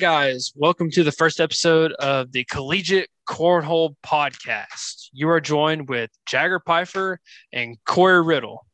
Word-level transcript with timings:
guys. 0.00 0.50
Welcome 0.56 0.90
to 0.92 1.04
the 1.04 1.12
first 1.12 1.40
episode 1.40 1.92
of 1.92 2.32
the 2.32 2.44
Collegiate 2.44 3.10
Cornhole 3.28 3.96
Podcast. 4.02 5.10
You 5.12 5.28
are 5.28 5.42
joined 5.42 5.90
with 5.90 6.08
Jagger 6.24 6.58
Pfeiffer 6.58 7.20
and 7.52 7.76
Corey 7.84 8.22
Riddle. 8.22 8.64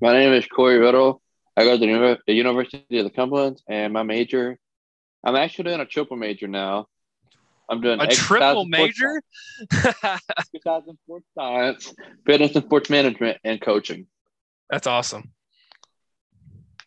My 0.00 0.12
name 0.12 0.32
is 0.32 0.46
Corey 0.46 0.78
Riddle. 0.78 1.20
I 1.56 1.64
go 1.64 1.76
to 1.76 2.18
the 2.24 2.32
University 2.32 2.98
of 2.98 3.04
the 3.04 3.10
Cumberland, 3.10 3.60
and 3.68 3.92
my 3.92 4.04
major, 4.04 4.56
I'm 5.24 5.34
actually 5.34 5.64
doing 5.64 5.80
a 5.80 5.84
triple 5.84 6.16
major 6.16 6.46
now. 6.46 6.86
I'm 7.68 7.80
doing 7.80 8.00
a 8.00 8.06
triple 8.06 8.64
major, 8.64 9.20
sports 9.72 11.26
science, 11.34 11.92
fitness 12.24 12.54
and 12.54 12.64
sports 12.64 12.90
management, 12.90 13.38
and 13.42 13.60
coaching. 13.60 14.06
That's 14.70 14.86
awesome. 14.86 15.32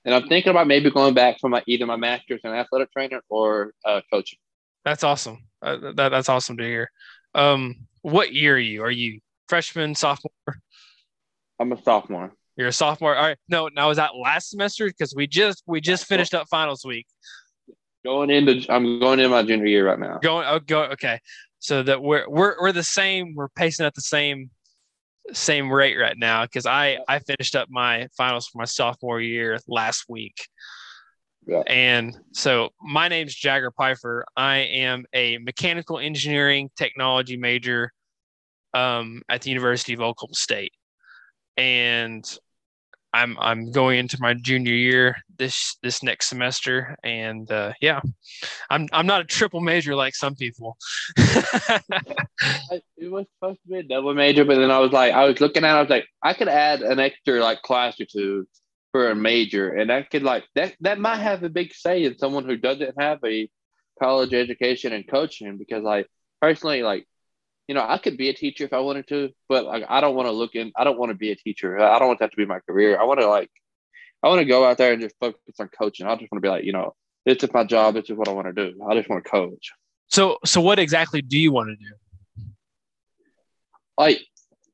And 0.06 0.16
I'm 0.16 0.28
thinking 0.28 0.50
about 0.50 0.68
maybe 0.68 0.90
going 0.90 1.14
back 1.14 1.40
for 1.40 1.50
my 1.50 1.64
either 1.68 1.86
my 1.86 1.96
master's 1.96 2.42
in 2.44 2.52
athletic 2.52 2.92
trainer 2.92 3.22
or 3.30 3.74
uh, 3.86 4.02
coaching. 4.12 4.40
That's 4.84 5.04
awesome. 5.04 5.46
Uh, 5.62 5.92
that, 5.96 6.10
that's 6.10 6.30
awesome 6.30 6.58
to 6.58 6.64
hear. 6.64 6.90
Um, 7.36 7.76
what 8.02 8.34
year 8.34 8.56
are 8.56 8.60
you? 8.60 8.84
Are 8.84 8.92
you 8.92 9.20
freshman, 9.48 9.94
sophomore? 9.94 10.32
I'm 11.60 11.72
a 11.72 11.82
sophomore. 11.82 12.34
You're 12.58 12.70
a 12.70 12.74
sophomore. 12.74 13.16
All 13.16 13.28
right. 13.28 13.38
No, 13.48 13.70
now 13.70 13.90
was 13.90 13.98
that 13.98 14.16
last 14.16 14.50
semester? 14.50 14.88
Because 14.88 15.14
we 15.16 15.28
just 15.28 15.64
we 15.68 15.80
just 15.80 16.06
finished 16.06 16.34
up 16.34 16.48
finals 16.50 16.84
week. 16.84 17.06
Going 18.04 18.32
into 18.32 18.66
I'm 18.72 19.00
going 19.00 19.20
into 19.20 19.30
my 19.30 19.44
junior 19.44 19.68
year 19.68 19.88
right 19.88 20.00
now. 20.00 20.18
Going 20.18 20.46
oh 20.48 20.60
go 20.60 20.84
okay. 20.86 21.20
So 21.60 21.84
that 21.84 22.02
we're 22.02 22.28
we're 22.28 22.56
we're 22.60 22.72
the 22.72 22.84
same. 22.84 23.36
We're 23.36 23.50
pacing 23.50 23.86
at 23.86 23.94
the 23.94 24.02
same 24.02 24.50
same 25.34 25.72
rate 25.72 25.98
right 25.98 26.18
now 26.18 26.44
because 26.44 26.66
I 26.66 27.00
I 27.08 27.20
finished 27.20 27.56
up 27.56 27.70
my 27.70 28.08
finals 28.18 28.48
for 28.48 28.58
my 28.58 28.66
sophomore 28.66 29.22
year 29.22 29.60
last 29.68 30.06
week. 30.10 30.48
Yeah. 31.48 31.64
And 31.68 32.18
so 32.34 32.70
my 32.82 33.08
name's 33.08 33.34
Jagger 33.34 33.72
Pfeiffer. 33.72 34.26
I 34.38 34.58
am 34.58 35.06
a 35.14 35.38
mechanical 35.40 35.98
engineering 35.98 36.70
technology 36.76 37.36
major 37.36 37.92
um, 38.74 39.22
at 39.28 39.42
the 39.42 39.50
University 39.50 39.94
of 39.94 40.02
Oklahoma 40.02 40.36
State. 40.36 40.74
And 41.58 42.24
I'm 43.14 43.38
I'm 43.40 43.72
going 43.72 44.00
into 44.00 44.18
my 44.20 44.34
junior 44.34 44.74
year 44.74 45.18
this 45.38 45.78
this 45.84 46.02
next 46.02 46.30
semester, 46.30 46.96
and 47.04 47.50
uh, 47.52 47.74
yeah, 47.82 48.00
I'm 48.70 48.88
I'm 48.94 49.06
not 49.06 49.22
a 49.22 49.26
triple 49.26 49.60
major 49.60 49.96
like 49.96 50.16
some 50.16 50.36
people. 50.36 50.78
it 51.18 53.12
was 53.12 53.26
supposed 53.36 53.60
to 53.64 53.68
be 53.68 53.80
a 53.80 53.84
double 53.84 54.14
major, 54.14 54.46
but 54.46 54.56
then 54.56 54.72
I 54.72 54.80
was 54.80 54.92
like, 54.92 55.14
I 55.14 55.26
was 55.26 55.42
looking 55.42 55.66
at, 55.66 55.74
it, 55.74 55.78
I 55.78 55.82
was 55.82 55.90
like, 55.90 56.06
I 56.24 56.34
could 56.34 56.48
add 56.48 56.82
an 56.82 57.00
extra 57.00 57.42
like 57.42 57.62
class 57.62 58.00
or 58.00 58.06
two 58.06 58.48
for 58.92 59.10
a 59.10 59.16
major, 59.16 59.70
and 59.70 59.90
that 59.90 60.10
could 60.10 60.24
like 60.24 60.46
that 60.56 60.76
that 60.82 61.00
might 61.00 61.18
have 61.18 61.44
a 61.44 61.50
big 61.50 61.74
say 61.74 62.04
in 62.06 62.18
someone 62.18 62.46
who 62.46 62.56
doesn't 62.56 62.96
have 63.00 63.20
a 63.26 63.50
college 64.02 64.34
education 64.34 64.94
and 64.94 65.08
coaching, 65.08 65.58
because 65.58 65.84
like 65.84 66.08
personally, 66.42 66.82
like 66.82 67.06
you 67.68 67.76
know, 67.76 67.86
I 67.88 67.98
could 67.98 68.18
be 68.18 68.30
a 68.30 68.34
teacher 68.34 68.66
if 68.66 68.74
I 68.74 68.80
wanted 68.80 69.08
to, 69.08 69.30
but 69.48 69.66
like 69.66 69.84
I 69.88 70.02
don't 70.02 70.16
want 70.16 70.28
to 70.28 70.34
look 70.34 70.56
in. 70.56 70.72
I 70.76 70.84
don't 70.84 70.98
want 70.98 71.12
to 71.12 71.18
be 71.18 71.32
a 71.32 71.36
teacher. 71.36 71.80
I 71.80 72.00
don't 72.00 72.08
want 72.08 72.20
that 72.20 72.32
to 72.32 72.38
be 72.38 72.46
my 72.46 72.60
career. 72.60 73.00
I 73.00 73.04
want 73.04 73.20
to 73.20 73.28
like, 73.28 73.50
I 74.24 74.28
want 74.28 74.40
to 74.40 74.46
go 74.46 74.66
out 74.66 74.78
there 74.78 74.94
and 74.94 75.02
just 75.02 75.16
focus 75.20 75.40
on 75.60 75.70
coaching. 75.70 76.06
I 76.06 76.16
just 76.16 76.32
want 76.32 76.44
to 76.44 76.46
be 76.46 76.50
like, 76.50 76.66
you 76.66 76.74
know, 76.74 76.96
this 77.26 77.44
is 77.44 77.54
my 77.54 77.64
job. 77.64 77.94
This 77.94 78.10
is 78.10 78.18
what 78.18 78.28
I 78.28 78.32
want 78.32 78.48
to 78.48 78.54
do. 78.54 78.84
I 78.88 78.96
just 78.96 79.10
want 79.10 79.24
to 79.24 79.30
coach. 79.30 79.72
So, 80.10 80.38
so 80.44 80.60
what 80.60 80.80
exactly 80.80 81.22
do 81.22 81.40
you 81.40 81.52
want 81.52 81.70
to 81.70 81.76
do? 81.76 82.46
Like, 83.98 84.20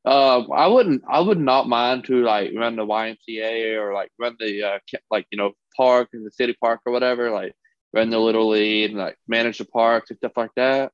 uh, 0.06 0.40
I 0.50 0.68
wouldn't. 0.68 1.04
I 1.10 1.20
would 1.20 1.40
not 1.40 1.68
mind 1.68 2.06
to 2.06 2.24
like 2.24 2.52
run 2.56 2.78
the 2.78 2.86
YMCA 2.86 3.76
or 3.76 3.94
like 3.94 4.10
run 4.18 4.38
the 4.40 4.64
uh, 4.64 4.80
like 5.12 5.28
you 5.32 5.38
know 5.38 5.52
park 5.76 6.10
in 6.14 6.24
the 6.24 6.32
city 6.32 6.56
park 6.60 6.80
or 6.86 6.94
whatever. 6.94 7.30
Like 7.30 7.54
run 7.94 8.10
the 8.10 8.18
little 8.18 8.50
league 8.50 8.92
and 8.92 9.00
like 9.00 9.18
manage 9.28 9.58
the 9.58 9.66
parks 9.66 10.10
and 10.10 10.18
stuff 10.18 10.32
like 10.38 10.52
that 10.56 10.92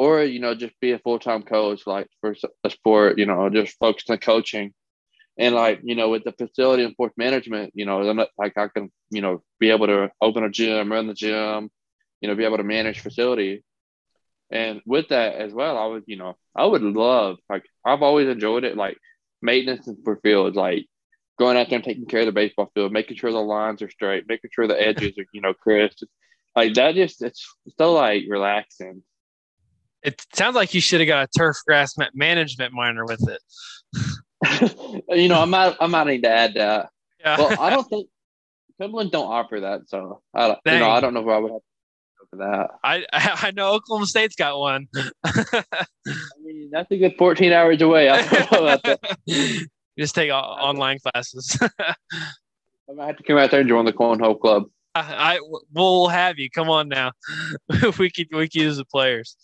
or 0.00 0.24
you 0.24 0.40
know 0.40 0.54
just 0.54 0.72
be 0.80 0.92
a 0.92 0.98
full-time 0.98 1.42
coach 1.42 1.86
like 1.86 2.08
for 2.22 2.34
a 2.64 2.70
sport 2.70 3.18
you 3.18 3.26
know 3.26 3.50
just 3.50 3.76
focus 3.78 4.04
on 4.08 4.16
coaching. 4.16 4.72
And 5.38 5.54
like 5.54 5.80
you 5.82 5.94
know 5.94 6.08
with 6.08 6.24
the 6.24 6.32
facility 6.32 6.84
and 6.84 6.92
sports 6.92 7.16
management 7.18 7.72
you 7.74 7.84
know 7.84 7.98
like 8.38 8.56
i 8.56 8.68
can 8.68 8.90
you 9.10 9.20
know 9.20 9.42
be 9.58 9.70
able 9.70 9.88
to 9.88 10.10
open 10.20 10.42
a 10.44 10.48
gym 10.48 10.90
run 10.90 11.06
the 11.06 11.12
gym 11.14 11.70
you 12.20 12.28
know 12.28 12.34
be 12.34 12.46
able 12.46 12.56
to 12.56 12.72
manage 12.76 13.00
facility. 13.00 13.62
And 14.50 14.80
with 14.86 15.08
that 15.08 15.34
as 15.34 15.52
well 15.52 15.76
i 15.76 15.86
would 15.86 16.04
you 16.06 16.16
know 16.16 16.32
i 16.56 16.64
would 16.64 16.82
love 16.82 17.36
like 17.50 17.64
i've 17.84 18.02
always 18.02 18.28
enjoyed 18.28 18.64
it 18.64 18.76
like 18.84 18.96
maintenance 19.42 19.86
for 20.04 20.16
fields 20.24 20.56
like 20.56 20.86
going 21.38 21.58
out 21.58 21.68
there 21.68 21.76
and 21.76 21.84
taking 21.84 22.06
care 22.06 22.20
of 22.20 22.26
the 22.26 22.40
baseball 22.40 22.70
field 22.74 22.90
making 22.90 23.18
sure 23.18 23.32
the 23.32 23.38
lines 23.38 23.82
are 23.82 23.90
straight 23.90 24.24
making 24.32 24.50
sure 24.54 24.66
the 24.66 24.82
edges 24.88 25.12
are 25.18 25.28
you 25.32 25.42
know 25.42 25.52
crisp. 25.52 26.04
Like 26.56 26.72
that 26.74 26.94
just 26.94 27.22
it's 27.22 27.42
so 27.78 27.92
like 27.92 28.24
relaxing 28.28 29.02
it 30.02 30.24
sounds 30.34 30.56
like 30.56 30.74
you 30.74 30.80
should 30.80 31.00
have 31.00 31.06
got 31.08 31.24
a 31.24 31.38
turf 31.38 31.56
grass 31.66 31.94
management 32.14 32.72
minor 32.72 33.04
with 33.04 33.28
it. 33.28 35.02
you 35.08 35.28
know, 35.28 35.42
I 35.42 35.44
might. 35.44 35.76
I'm 35.80 35.90
not 35.90 36.06
need 36.06 36.22
to 36.22 36.30
add 36.30 36.54
that. 36.54 36.90
Yeah. 37.20 37.38
Well, 37.38 37.60
I 37.60 37.70
don't 37.70 37.84
think 37.88 38.08
Cumberland 38.80 39.10
don't 39.10 39.26
offer 39.26 39.60
that, 39.60 39.88
so 39.88 40.22
I 40.34 40.48
don't. 40.48 40.58
You 40.64 40.78
know, 40.78 40.90
I 40.90 41.00
don't 41.00 41.14
know 41.14 41.22
where 41.22 41.36
I 41.36 41.38
would 41.38 41.52
have 41.52 41.60
for 42.30 42.36
that. 42.36 42.70
I 42.82 43.04
I 43.12 43.50
know 43.50 43.72
Oklahoma 43.74 44.06
State's 44.06 44.36
got 44.36 44.58
one. 44.58 44.88
I 45.24 45.52
mean, 46.42 46.70
that's 46.72 46.90
a 46.90 46.96
good 46.96 47.14
14 47.18 47.52
hours 47.52 47.82
away. 47.82 48.08
I 48.08 48.26
don't 48.26 48.52
know 48.52 48.66
about 48.66 48.82
that. 48.84 49.68
Just 49.98 50.14
take 50.14 50.30
online 50.30 50.98
classes. 50.98 51.58
I 51.60 51.94
might 52.94 53.06
have 53.06 53.16
to 53.18 53.22
come 53.22 53.36
out 53.36 53.50
there 53.50 53.60
and 53.60 53.68
join 53.68 53.84
the 53.84 53.92
cornhole 53.92 54.40
club. 54.40 54.64
I, 54.94 55.36
I 55.36 55.40
we'll 55.72 56.08
have 56.08 56.38
you. 56.38 56.48
Come 56.50 56.70
on 56.70 56.88
now. 56.88 57.12
we 57.98 58.10
could 58.10 58.28
we 58.32 58.48
could 58.48 58.54
use 58.54 58.76
the 58.76 58.84
players. 58.84 59.36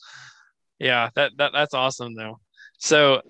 Yeah, 0.79 1.11
that, 1.15 1.33
that 1.39 1.53
that's 1.53 1.75
awesome 1.75 2.15
though. 2.15 2.39
So 2.79 3.23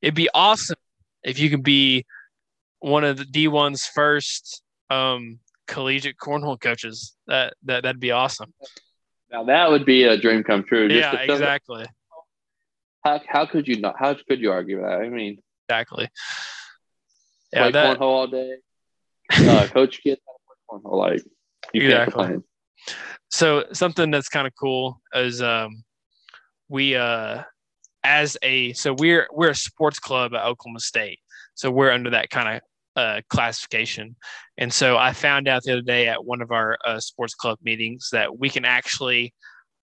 it'd 0.00 0.14
be 0.14 0.28
awesome 0.34 0.76
if 1.22 1.38
you 1.38 1.50
could 1.50 1.62
be 1.62 2.04
one 2.80 3.04
of 3.04 3.16
the 3.16 3.24
D1's 3.24 3.86
first 3.86 4.62
um, 4.90 5.38
collegiate 5.66 6.16
cornhole 6.16 6.60
coaches. 6.60 7.16
That 7.26 7.54
that 7.64 7.82
that'd 7.82 8.00
be 8.00 8.10
awesome. 8.10 8.52
Now 9.30 9.44
that 9.44 9.70
would 9.70 9.84
be 9.84 10.04
a 10.04 10.16
dream 10.16 10.44
come 10.44 10.64
true. 10.64 10.88
yeah, 10.88 11.14
exactly. 11.14 11.86
How 13.04 13.20
how 13.26 13.46
could 13.46 13.66
you 13.66 13.80
not? 13.80 13.96
How 13.98 14.14
could 14.28 14.40
you 14.40 14.52
argue 14.52 14.82
that? 14.82 15.00
I 15.00 15.08
mean, 15.08 15.38
exactly. 15.68 16.08
Yeah, 17.52 17.70
that, 17.70 17.98
cornhole 17.98 18.02
all 18.02 18.26
day. 18.26 18.56
Uh, 19.32 19.66
coach 19.72 20.02
kids 20.02 20.20
cornhole 20.70 20.98
like 20.98 21.22
you 21.72 21.82
exactly. 21.82 21.90
can't 21.90 22.12
complain. 22.12 22.44
So 23.30 23.64
something 23.72 24.10
that's 24.10 24.28
kind 24.28 24.46
of 24.46 24.52
cool 24.58 25.00
is 25.14 25.40
um, 25.40 25.84
we 26.72 26.96
uh 26.96 27.42
as 28.02 28.36
a 28.42 28.72
so 28.72 28.94
we're 28.94 29.28
we're 29.30 29.50
a 29.50 29.54
sports 29.54 29.98
club 29.98 30.34
at 30.34 30.44
Oklahoma 30.44 30.80
State. 30.80 31.20
So 31.54 31.70
we're 31.70 31.92
under 31.92 32.10
that 32.10 32.30
kind 32.30 32.56
of 32.56 32.62
uh, 32.96 33.20
classification. 33.28 34.16
And 34.56 34.72
so 34.72 34.96
I 34.96 35.12
found 35.12 35.48
out 35.48 35.62
the 35.62 35.72
other 35.72 35.82
day 35.82 36.08
at 36.08 36.24
one 36.24 36.40
of 36.40 36.50
our 36.50 36.78
uh, 36.84 36.98
sports 36.98 37.34
club 37.34 37.58
meetings 37.62 38.08
that 38.12 38.38
we 38.38 38.48
can 38.48 38.64
actually 38.64 39.34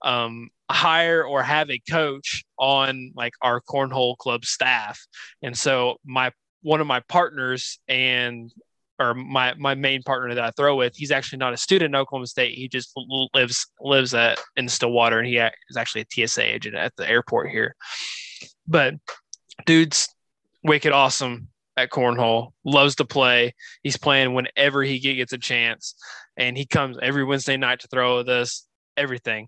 um, 0.03 0.49
hire 0.71 1.23
or 1.23 1.43
have 1.43 1.69
a 1.69 1.81
coach 1.89 2.43
on 2.57 3.11
like 3.15 3.33
our 3.41 3.61
cornhole 3.61 4.17
club 4.17 4.45
staff. 4.45 4.99
And 5.41 5.57
so 5.57 5.97
my 6.05 6.31
one 6.61 6.81
of 6.81 6.87
my 6.87 7.01
partners 7.07 7.79
and 7.87 8.51
or 8.99 9.13
my 9.13 9.53
my 9.55 9.75
main 9.75 10.01
partner 10.03 10.33
that 10.33 10.43
I 10.43 10.51
throw 10.51 10.75
with, 10.75 10.95
he's 10.95 11.11
actually 11.11 11.39
not 11.39 11.53
a 11.53 11.57
student 11.57 11.93
in 11.93 11.95
Oklahoma 11.95 12.27
State. 12.27 12.55
He 12.55 12.67
just 12.67 12.91
lives 13.33 13.67
lives 13.79 14.13
at 14.13 14.39
in 14.55 14.67
Stillwater, 14.67 15.19
and 15.19 15.27
he 15.27 15.37
is 15.37 15.77
actually 15.77 16.01
a 16.01 16.27
TSA 16.27 16.43
agent 16.43 16.75
at 16.75 16.95
the 16.95 17.09
airport 17.09 17.49
here. 17.49 17.75
But 18.67 18.95
dude's 19.65 20.09
wicked 20.63 20.91
awesome 20.91 21.49
at 21.75 21.91
cornhole. 21.91 22.53
Loves 22.65 22.95
to 22.95 23.05
play. 23.05 23.53
He's 23.83 23.97
playing 23.97 24.33
whenever 24.33 24.83
he 24.83 24.99
gets 24.99 25.33
a 25.33 25.37
chance, 25.37 25.95
and 26.35 26.57
he 26.57 26.65
comes 26.65 26.97
every 27.01 27.23
Wednesday 27.23 27.57
night 27.57 27.81
to 27.81 27.87
throw 27.87 28.17
with 28.17 28.29
us. 28.29 28.65
Everything. 28.95 29.47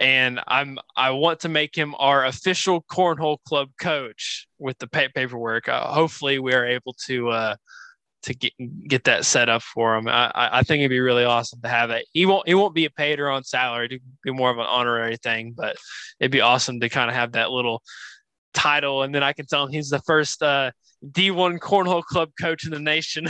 And 0.00 0.40
I'm 0.46 0.78
I 0.96 1.10
want 1.10 1.40
to 1.40 1.48
make 1.48 1.76
him 1.76 1.94
our 1.98 2.24
official 2.24 2.82
cornhole 2.90 3.38
club 3.44 3.68
coach 3.80 4.46
with 4.58 4.78
the 4.78 4.86
paperwork. 4.86 5.68
Uh, 5.68 5.92
hopefully, 5.92 6.38
we 6.38 6.54
are 6.54 6.64
able 6.64 6.94
to 7.06 7.28
uh, 7.28 7.56
to 8.28 8.34
get 8.34 8.52
get 8.86 9.04
that 9.04 9.24
set 9.24 9.48
up 9.48 9.62
for 9.62 9.96
him. 9.96 10.06
I, 10.06 10.30
I 10.34 10.62
think 10.62 10.80
it'd 10.80 10.90
be 10.90 11.00
really 11.00 11.24
awesome 11.24 11.60
to 11.62 11.68
have 11.68 11.90
it. 11.90 12.06
He 12.12 12.26
won't 12.26 12.46
he 12.46 12.54
won't 12.54 12.74
be 12.74 12.84
a 12.84 12.90
paid 12.90 13.18
or 13.18 13.30
on 13.30 13.42
salary. 13.42 13.86
It'd 13.86 14.02
be 14.22 14.32
more 14.32 14.50
of 14.50 14.58
an 14.58 14.66
honorary 14.66 15.16
thing, 15.16 15.54
but 15.56 15.76
it'd 16.20 16.30
be 16.30 16.42
awesome 16.42 16.78
to 16.80 16.88
kind 16.90 17.08
of 17.08 17.16
have 17.16 17.32
that 17.32 17.50
little 17.50 17.82
title, 18.52 19.02
and 19.02 19.14
then 19.14 19.22
I 19.22 19.32
can 19.32 19.46
tell 19.46 19.64
him 19.64 19.72
he's 19.72 19.88
the 19.88 20.00
first 20.00 20.42
uh, 20.42 20.70
D1 21.04 21.58
cornhole 21.58 22.04
club 22.04 22.30
coach 22.40 22.64
in 22.66 22.70
the 22.70 22.78
nation. 22.78 23.28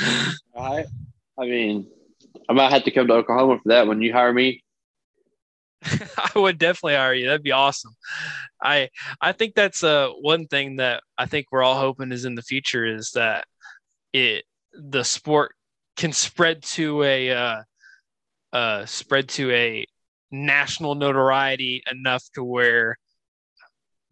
I, 0.56 0.84
I 1.38 1.44
mean, 1.44 1.86
I 2.48 2.52
might 2.52 2.70
have 2.70 2.84
to 2.84 2.90
come 2.90 3.06
to 3.06 3.14
Oklahoma 3.14 3.58
for 3.62 3.68
that 3.70 3.86
when 3.86 4.02
you 4.02 4.12
hire 4.12 4.32
me. 4.32 4.62
I 5.84 6.30
would 6.34 6.58
definitely 6.58 6.96
hire 6.96 7.14
you. 7.14 7.26
That'd 7.26 7.42
be 7.42 7.52
awesome. 7.52 7.94
I 8.62 8.90
I 9.18 9.32
think 9.32 9.54
that's 9.54 9.82
uh 9.82 10.08
one 10.20 10.46
thing 10.46 10.76
that 10.76 11.02
I 11.16 11.24
think 11.24 11.46
we're 11.50 11.62
all 11.62 11.78
hoping 11.78 12.12
is 12.12 12.26
in 12.26 12.34
the 12.34 12.42
future 12.42 12.84
is 12.84 13.12
that 13.12 13.46
it 14.12 14.44
the 14.72 15.04
sport 15.04 15.54
can 15.96 16.12
spread 16.12 16.62
to 16.62 17.02
a 17.02 17.30
uh, 17.30 17.62
uh, 18.52 18.86
spread 18.86 19.28
to 19.28 19.50
a 19.52 19.86
national 20.30 20.94
notoriety 20.94 21.82
enough 21.90 22.24
to 22.34 22.44
where 22.44 22.96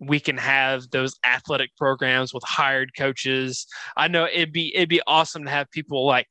we 0.00 0.20
can 0.20 0.36
have 0.36 0.88
those 0.90 1.16
athletic 1.26 1.74
programs 1.76 2.32
with 2.32 2.44
hired 2.46 2.90
coaches. 2.96 3.66
I 3.96 4.08
know 4.08 4.26
it'd 4.26 4.52
be 4.52 4.74
it'd 4.74 4.88
be 4.88 5.02
awesome 5.06 5.44
to 5.44 5.50
have 5.50 5.70
people 5.70 6.06
like 6.06 6.26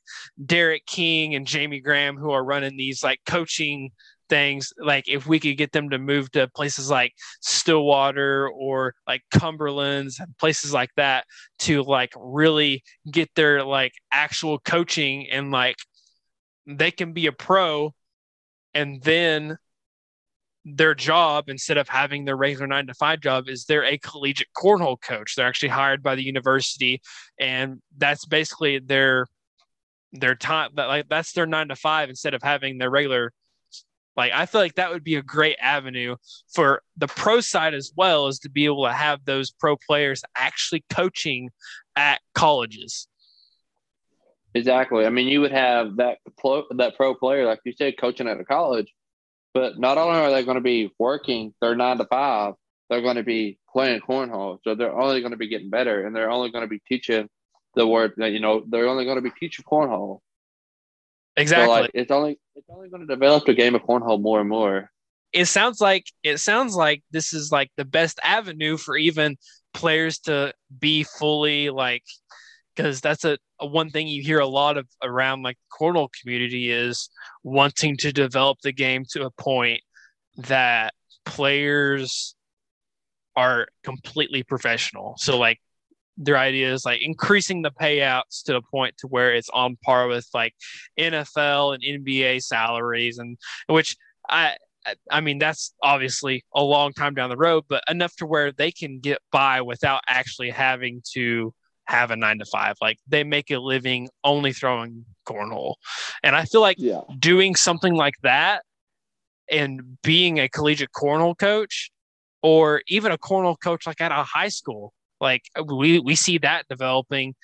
Derek 0.46 0.86
King 0.86 1.36
and 1.36 1.46
Jamie 1.46 1.82
Graham 1.82 2.18
who 2.18 2.32
are 2.32 2.44
running 2.44 2.78
these 2.78 3.04
like 3.04 3.20
coaching 3.26 3.92
things 4.30 4.74
like 4.80 5.06
if 5.08 5.28
we 5.28 5.40
could 5.40 5.58
get 5.58 5.72
them 5.72 5.90
to 5.90 6.00
move 6.00 6.32
to 6.32 6.48
places 6.50 6.90
like 6.90 7.14
Stillwater 7.42 8.50
or 8.50 8.94
like 9.08 9.22
Cumberland's 9.32 10.20
and 10.20 10.38
places 10.38 10.74
like 10.74 10.90
that 10.98 11.26
to 11.60 11.84
like 11.84 12.14
really 12.16 12.84
get 13.10 13.30
their 13.36 13.64
like 13.64 13.94
actual 14.12 14.60
coaching 14.60 15.30
and 15.30 15.52
like 15.52 15.78
they 16.66 16.92
can 16.92 17.14
be 17.14 17.28
a 17.28 17.32
pro 17.32 17.94
and 18.74 19.02
then 19.02 19.58
their 20.66 20.94
job 20.94 21.48
instead 21.48 21.78
of 21.78 21.88
having 21.88 22.26
their 22.26 22.36
regular 22.36 22.68
nine 22.68 22.88
to 22.88 22.94
five 22.94 23.22
job 23.22 23.48
is 23.48 23.66
they're 23.66 23.86
a 23.86 23.98
collegiate 23.98 24.50
cornhole 24.56 25.02
coach. 25.02 25.36
They're 25.36 25.48
actually 25.48 25.70
hired 25.70 26.04
by 26.04 26.16
the 26.16 26.26
university 26.26 27.02
and 27.40 27.82
that's 27.98 28.26
basically 28.26 28.80
their 28.80 29.28
their 30.14 30.36
time 30.36 30.72
like 30.76 31.08
that's 31.10 31.34
their 31.34 31.46
nine 31.46 31.68
to 31.70 31.76
five 31.76 32.10
instead 32.10 32.34
of 32.34 32.42
having 32.42 32.78
their 32.78 32.90
regular 32.90 33.32
like 34.18 34.34
I 34.34 34.48
feel 34.48 34.60
like 34.60 34.76
that 34.76 34.92
would 34.92 35.04
be 35.04 35.16
a 35.16 35.22
great 35.22 35.58
avenue 35.62 36.16
for 36.54 36.82
the 36.98 37.08
pro 37.08 37.40
side 37.40 37.74
as 37.74 37.92
well 37.96 38.28
as 38.28 38.40
to 38.40 38.50
be 38.50 38.66
able 38.66 38.86
to 38.86 38.94
have 38.94 39.24
those 39.24 39.52
pro 39.52 39.78
players 39.78 40.24
actually 40.36 40.84
coaching 40.90 41.52
at 41.96 42.20
colleges. 42.34 43.08
Exactly. 44.56 45.06
I 45.06 45.10
mean, 45.10 45.28
you 45.28 45.42
would 45.42 45.52
have 45.52 45.98
that 45.98 46.18
pro, 46.40 46.64
that 46.78 46.96
pro 46.98 47.14
player, 47.14 47.46
like 47.46 47.60
you 47.64 47.74
said, 47.78 47.94
coaching 48.00 48.28
at 48.28 48.40
a 48.40 48.46
college, 48.46 48.92
but 49.54 49.80
not 49.80 50.00
only 50.00 50.20
are 50.20 50.32
they 50.32 50.44
going 50.44 50.56
to 50.56 50.62
be 50.62 50.92
working 50.98 51.54
their 51.62 51.76
nine 51.76 52.00
to 52.00 52.06
five, 52.06 52.56
they're 52.90 53.02
going 53.02 53.18
to 53.18 53.24
be 53.24 53.60
playing 53.72 54.00
cornhole. 54.00 54.58
So 54.64 54.74
they're 54.74 54.98
only 54.98 55.20
going 55.20 55.32
to 55.32 55.38
be 55.38 55.48
getting 55.48 55.70
better, 55.70 56.06
and 56.06 56.16
they're 56.16 56.32
only 56.32 56.52
going 56.52 56.64
to 56.64 56.68
be 56.68 56.82
teaching 56.88 57.30
the 57.76 57.86
word 57.86 58.14
that 58.18 58.32
you 58.32 58.40
know 58.40 58.64
they're 58.68 58.88
only 58.88 59.06
going 59.06 59.18
to 59.18 59.22
be 59.22 59.32
teaching 59.40 59.64
cornhole. 59.70 60.20
Exactly. 61.36 61.66
So 61.66 61.82
like, 61.82 61.92
it's 61.94 62.12
only 62.12 62.40
it's 62.58 62.70
only 62.70 62.90
going 62.90 63.08
to 63.08 63.08
develop 63.08 63.46
the 63.46 63.54
game 63.54 63.76
of 63.76 63.84
cornhole 63.84 64.20
more 64.20 64.40
and 64.40 64.50
more. 64.50 64.92
It 65.32 65.46
sounds 65.46 65.80
like 65.80 66.06
it 66.24 66.40
sounds 66.40 66.74
like 66.76 67.04
this 67.12 67.34
is 67.34 67.52
like 67.52 67.70
the 67.78 67.86
best 67.86 68.20
avenue 68.24 68.78
for 68.78 68.98
even 68.98 69.38
players 69.74 70.20
to 70.20 70.54
be 70.80 71.04
fully 71.04 71.70
like 71.70 72.04
because 72.76 73.02
that's 73.02 73.26
a, 73.26 73.38
a, 73.60 73.68
one 73.68 73.90
thing 73.90 74.08
you 74.08 74.24
hear 74.24 74.40
a 74.40 74.48
lot 74.48 74.78
of 74.78 74.88
around 75.04 75.44
like 75.44 75.58
the 75.58 75.86
cornhole 75.86 76.10
community 76.22 76.72
is 76.72 77.10
wanting 77.44 77.98
to 77.98 78.12
develop 78.12 78.58
the 78.64 78.72
game 78.72 79.04
to 79.12 79.26
a 79.26 79.32
point 79.32 79.82
that 80.38 80.94
players 81.26 82.36
are 83.36 83.68
completely 83.84 84.44
professional. 84.44 85.16
So 85.18 85.38
like 85.38 85.60
their 86.18 86.38
idea 86.38 86.74
is 86.74 86.84
like 86.84 87.02
increasing 87.02 87.62
the 87.62 87.72
payouts 87.72 88.44
to 88.44 88.56
a 88.56 88.62
point 88.62 88.98
to 88.98 89.08
where 89.08 89.34
it's 89.34 89.50
on 89.50 89.78
par 89.84 90.08
with 90.08 90.28
like 90.34 90.54
NFL 91.00 91.76
and 91.76 92.06
NBA 92.06 92.42
salaries 92.42 93.20
and 93.20 93.38
which 93.68 93.96
I 94.28 94.58
I 95.12 95.22
mean 95.22 95.38
that's 95.38 95.74
obviously 95.84 96.44
a 96.56 96.64
long 96.64 96.94
time 96.94 97.14
down 97.14 97.30
the 97.30 97.38
road 97.38 97.66
but 97.70 97.84
enough 97.90 98.16
to 98.18 98.26
where 98.26 98.52
they 98.52 98.72
can 98.72 99.00
get 99.00 99.20
by 99.32 99.62
without 99.62 100.02
actually 100.10 100.50
having 100.50 101.02
to 101.14 101.54
have 101.86 102.12
a 102.12 102.16
9 102.16 102.40
to 102.40 102.46
5 102.46 102.76
like 102.82 102.98
they 103.08 103.24
make 103.24 103.52
a 103.52 103.60
living 103.60 104.10
only 104.24 104.52
throwing 104.52 105.06
cornhole 105.28 105.76
and 106.24 106.36
I 106.36 106.46
feel 106.46 106.62
like 106.62 106.78
yeah. 106.80 107.02
doing 107.20 107.56
something 107.56 107.94
like 107.94 108.16
that 108.24 108.64
and 109.50 109.98
being 110.04 110.40
a 110.40 110.50
collegiate 110.50 110.92
cornhole 110.92 111.38
coach 111.38 111.92
or 112.42 112.82
even 112.88 113.12
a 113.12 113.18
cornhole 113.18 113.60
coach 113.62 113.88
like 113.88 114.02
at 114.02 114.12
a 114.12 114.24
high 114.24 114.50
school 114.50 114.94
like 115.20 115.44
we 115.66 116.00
we 116.00 116.16
see 116.16 116.38
that 116.40 116.66
developing 116.70 117.36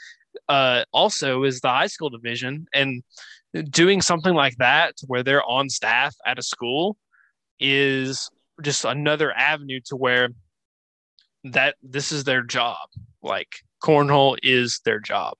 uh, 0.50 0.84
also 0.92 1.44
is 1.44 1.62
the 1.62 1.70
high 1.70 1.88
school 1.88 2.10
division 2.10 2.68
and 2.74 3.04
doing 3.70 4.02
something 4.02 4.34
like 4.34 4.56
that 4.58 4.96
where 5.08 5.24
they're 5.24 5.44
on 5.44 5.70
staff 5.70 6.16
at 6.26 6.40
a 6.40 6.44
school 6.44 6.98
is 7.60 8.30
just 8.62 8.86
another 8.86 9.32
avenue 9.32 9.80
to 9.86 9.96
where 9.96 10.30
that 11.44 11.76
this 11.84 12.12
is 12.12 12.24
their 12.24 12.42
job. 12.42 12.88
Like 13.22 13.50
cornhole 13.84 14.38
is 14.42 14.82
their 14.86 15.00
job. 15.00 15.36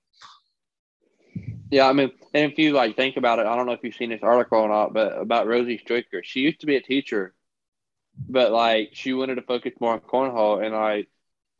Yeah 1.70 1.88
i 1.88 1.92
mean 1.92 2.12
and 2.34 2.52
if 2.52 2.58
you 2.58 2.72
like 2.72 2.94
think 2.94 3.16
about 3.16 3.40
it 3.40 3.46
i 3.46 3.56
don't 3.56 3.66
know 3.66 3.72
if 3.72 3.80
you've 3.82 3.96
seen 3.96 4.10
this 4.10 4.22
article 4.22 4.58
or 4.58 4.68
not 4.68 4.92
but 4.92 5.18
about 5.18 5.48
rosie 5.48 5.78
stricker 5.78 6.22
she 6.22 6.40
used 6.40 6.60
to 6.60 6.66
be 6.66 6.76
a 6.76 6.80
teacher 6.80 7.34
but 8.28 8.52
like 8.52 8.90
she 8.92 9.12
wanted 9.12 9.36
to 9.36 9.42
focus 9.42 9.72
more 9.80 9.94
on 9.94 10.00
cornhole 10.00 10.64
and 10.64 10.72
like 10.72 11.08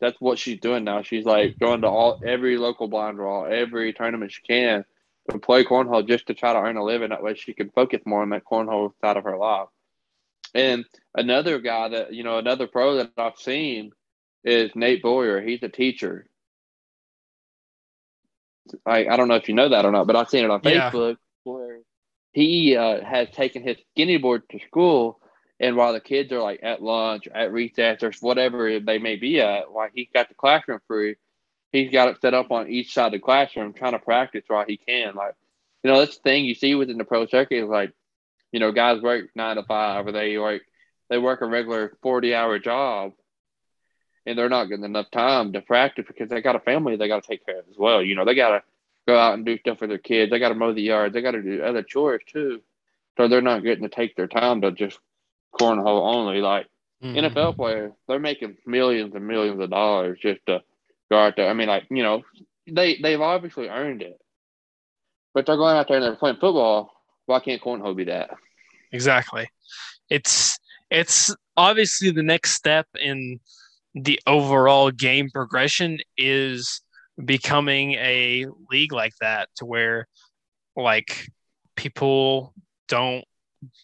that's 0.01 0.21
what 0.21 0.39
she's 0.39 0.61
doing 0.61 0.85
now. 0.85 1.03
She's 1.03 1.25
like 1.25 1.59
going 1.59 1.83
to 1.83 1.89
all 1.89 2.21
every 2.25 2.57
local 2.59 2.89
blind 2.89 3.17
draw, 3.17 3.45
every 3.45 3.93
tournament 3.93 4.33
she 4.33 4.43
can 4.43 4.85
to 5.31 5.39
play 5.39 5.65
cornhole 5.65 6.07
just 6.07 6.27
to 6.27 6.35
try 6.35 6.53
to 6.53 6.59
earn 6.59 6.77
a 6.77 6.85
living. 6.85 7.11
That 7.11 7.23
way 7.23 7.35
she 7.35 7.55
can 7.55 7.71
focus 7.71 8.01
more 8.05 8.23
on 8.23 8.31
that 8.31 8.45
cornhole 8.45 8.93
side 9.01 9.17
of 9.17 9.25
her 9.25 9.37
life. 9.37 9.69
And 10.55 10.85
another 11.15 11.59
guy 11.59 11.89
that 11.89 12.13
you 12.13 12.23
know, 12.23 12.39
another 12.39 12.67
pro 12.67 12.97
that 12.97 13.13
I've 13.17 13.39
seen 13.39 13.93
is 14.45 14.71
Nate 14.75 15.03
Boyer. 15.03 15.41
He's 15.41 15.63
a 15.63 15.69
teacher. 15.69 16.27
I 18.87 19.07
I 19.07 19.17
don't 19.17 19.29
know 19.29 19.37
if 19.37 19.49
you 19.49 19.55
know 19.55 19.71
that 19.71 19.85
or 19.85 19.91
not, 19.91 20.07
but 20.07 20.17
I've 20.17 20.29
seen 20.29 20.45
it 20.45 20.51
on 20.51 20.61
yeah. 20.65 20.91
Facebook 20.91 21.17
where 21.45 21.81
he 22.33 22.77
uh, 22.77 23.05
has 23.05 23.31
taken 23.31 23.63
his 23.63 23.77
skinny 23.93 24.19
board 24.19 24.43
to 24.51 24.59
school 24.67 25.21
and 25.61 25.77
while 25.77 25.93
the 25.93 26.01
kids 26.01 26.33
are 26.33 26.43
like 26.43 26.61
at 26.63 26.83
lunch, 26.83 27.29
at 27.29 27.53
recess, 27.53 28.03
or 28.03 28.13
whatever 28.21 28.81
they 28.81 28.99
may 28.99 29.17
be 29.17 29.41
at, 29.41 29.71
like 29.71 29.93
he's 29.95 30.09
got 30.13 30.29
the 30.29 30.35
classroom 30.35 30.81
free, 30.87 31.17
he's 31.73 31.93
got 31.93 32.09
it 32.09 32.21
set 32.21 32.35
up 32.35 32.51
on 32.51 32.69
each 32.69 32.93
side 32.93 33.07
of 33.07 33.13
the 33.13 33.19
classroom, 33.19 33.73
trying 33.73 33.93
to 33.93 33.99
practice 33.99 34.45
while 34.49 34.65
he 34.67 34.77
can. 34.77 35.15
Like, 35.15 35.35
you 35.83 35.91
know, 35.91 35.99
that's 35.99 36.17
the 36.17 36.23
thing 36.23 36.45
you 36.45 36.55
see 36.55 36.75
within 36.75 36.99
the 36.99 37.05
pro 37.05 37.27
circuit 37.27 37.63
is 37.63 37.69
like, 37.69 37.93
you 38.53 38.61
know, 38.61 38.73
guys 38.73 39.01
work 39.01 39.31
nine 39.35 39.57
to 39.57 39.63
five, 39.63 40.07
or 40.07 40.13
they 40.13 40.39
like 40.39 40.63
they 41.09 41.19
work 41.19 41.41
a 41.41 41.47
regular 41.47 41.97
forty 42.03 42.35
hour 42.35 42.59
job, 42.59 43.13
and 44.27 44.39
they're 44.39 44.49
not 44.49 44.67
getting 44.67 44.85
enough 44.85 45.11
time 45.11 45.53
to 45.53 45.61
practice 45.61 46.05
because 46.07 46.29
they 46.29 46.41
got 46.41 46.57
a 46.57 46.61
family 46.61 46.97
they 46.97 47.09
got 47.09 47.23
to 47.23 47.29
take 47.29 47.45
care 47.45 47.59
of 47.59 47.69
as 47.71 47.77
well. 47.79 48.03
You 48.03 48.15
know, 48.15 48.25
they 48.25 48.35
got 48.35 48.51
to 48.51 48.63
go 49.07 49.17
out 49.17 49.35
and 49.35 49.45
do 49.45 49.59
stuff 49.59 49.79
for 49.79 49.87
their 49.87 49.99
kids. 49.99 50.31
They 50.31 50.39
got 50.39 50.49
to 50.49 50.55
mow 50.55 50.73
the 50.73 50.83
yard. 50.83 51.13
They 51.13 51.23
got 51.23 51.33
to 51.33 51.43
do 51.43 51.63
other 51.63 51.83
chores 51.83 52.23
too. 52.27 52.63
So 53.17 53.29
they're 53.29 53.43
not 53.43 53.63
getting 53.63 53.85
to 53.85 53.95
take 53.95 54.17
their 54.17 54.27
time 54.27 54.63
to 54.63 54.73
just 54.73 54.99
cornhole 55.59 56.15
only. 56.15 56.41
Like 56.41 56.67
mm-hmm. 57.03 57.17
NFL 57.17 57.57
players, 57.57 57.93
they're 58.09 58.19
making 58.19 58.57
millions 58.67 59.15
and 59.15 59.27
millions 59.27 59.61
of 59.61 59.71
dollars 59.71 60.19
just 60.21 60.41
to 60.47 60.61
go 61.11 61.19
out 61.19 61.35
there. 61.37 61.49
I 61.49 61.55
mean, 61.55 61.69
like 61.69 61.85
you 61.91 62.03
know, 62.03 62.23
they 62.71 62.99
they've 63.03 63.21
obviously 63.21 63.69
earned 63.69 64.03
it, 64.03 64.19
but 65.33 65.47
they're 65.47 65.57
going 65.57 65.77
out 65.77 65.89
there 65.89 65.99
and 65.99 66.05
they're 66.05 66.17
playing 66.17 66.37
football. 66.37 66.91
Why 67.27 67.41
can't 67.41 67.63
cornhole 67.63 67.97
be 67.97 68.05
that? 68.05 68.31
Exactly. 68.93 69.49
It's 70.11 70.59
it's 70.91 71.35
obviously 71.57 72.11
the 72.11 72.23
next 72.23 72.53
step 72.53 72.87
in 73.01 73.41
the 73.95 74.21
overall 74.27 74.91
game 74.91 75.31
progression 75.31 75.99
is 76.17 76.83
becoming 77.25 77.93
a 77.95 78.47
league 78.71 78.93
like 78.93 79.15
that 79.21 79.49
to 79.57 79.65
where 79.65 80.09
like 80.77 81.29
people 81.77 82.53
don't 82.89 83.25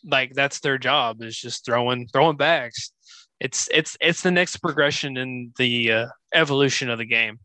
like 0.04 0.34
that's 0.34 0.60
their 0.60 0.78
job 0.78 1.22
is 1.22 1.36
just 1.36 1.64
throwing 1.64 2.06
throwing 2.08 2.36
bags. 2.36 2.92
It's 3.40 3.68
it's 3.72 3.96
it's 4.00 4.22
the 4.22 4.30
next 4.30 4.58
progression 4.58 5.16
in 5.16 5.52
the 5.56 5.92
uh, 5.92 6.06
evolution 6.34 6.90
of 6.90 6.98
the 6.98 7.06
game, 7.06 7.38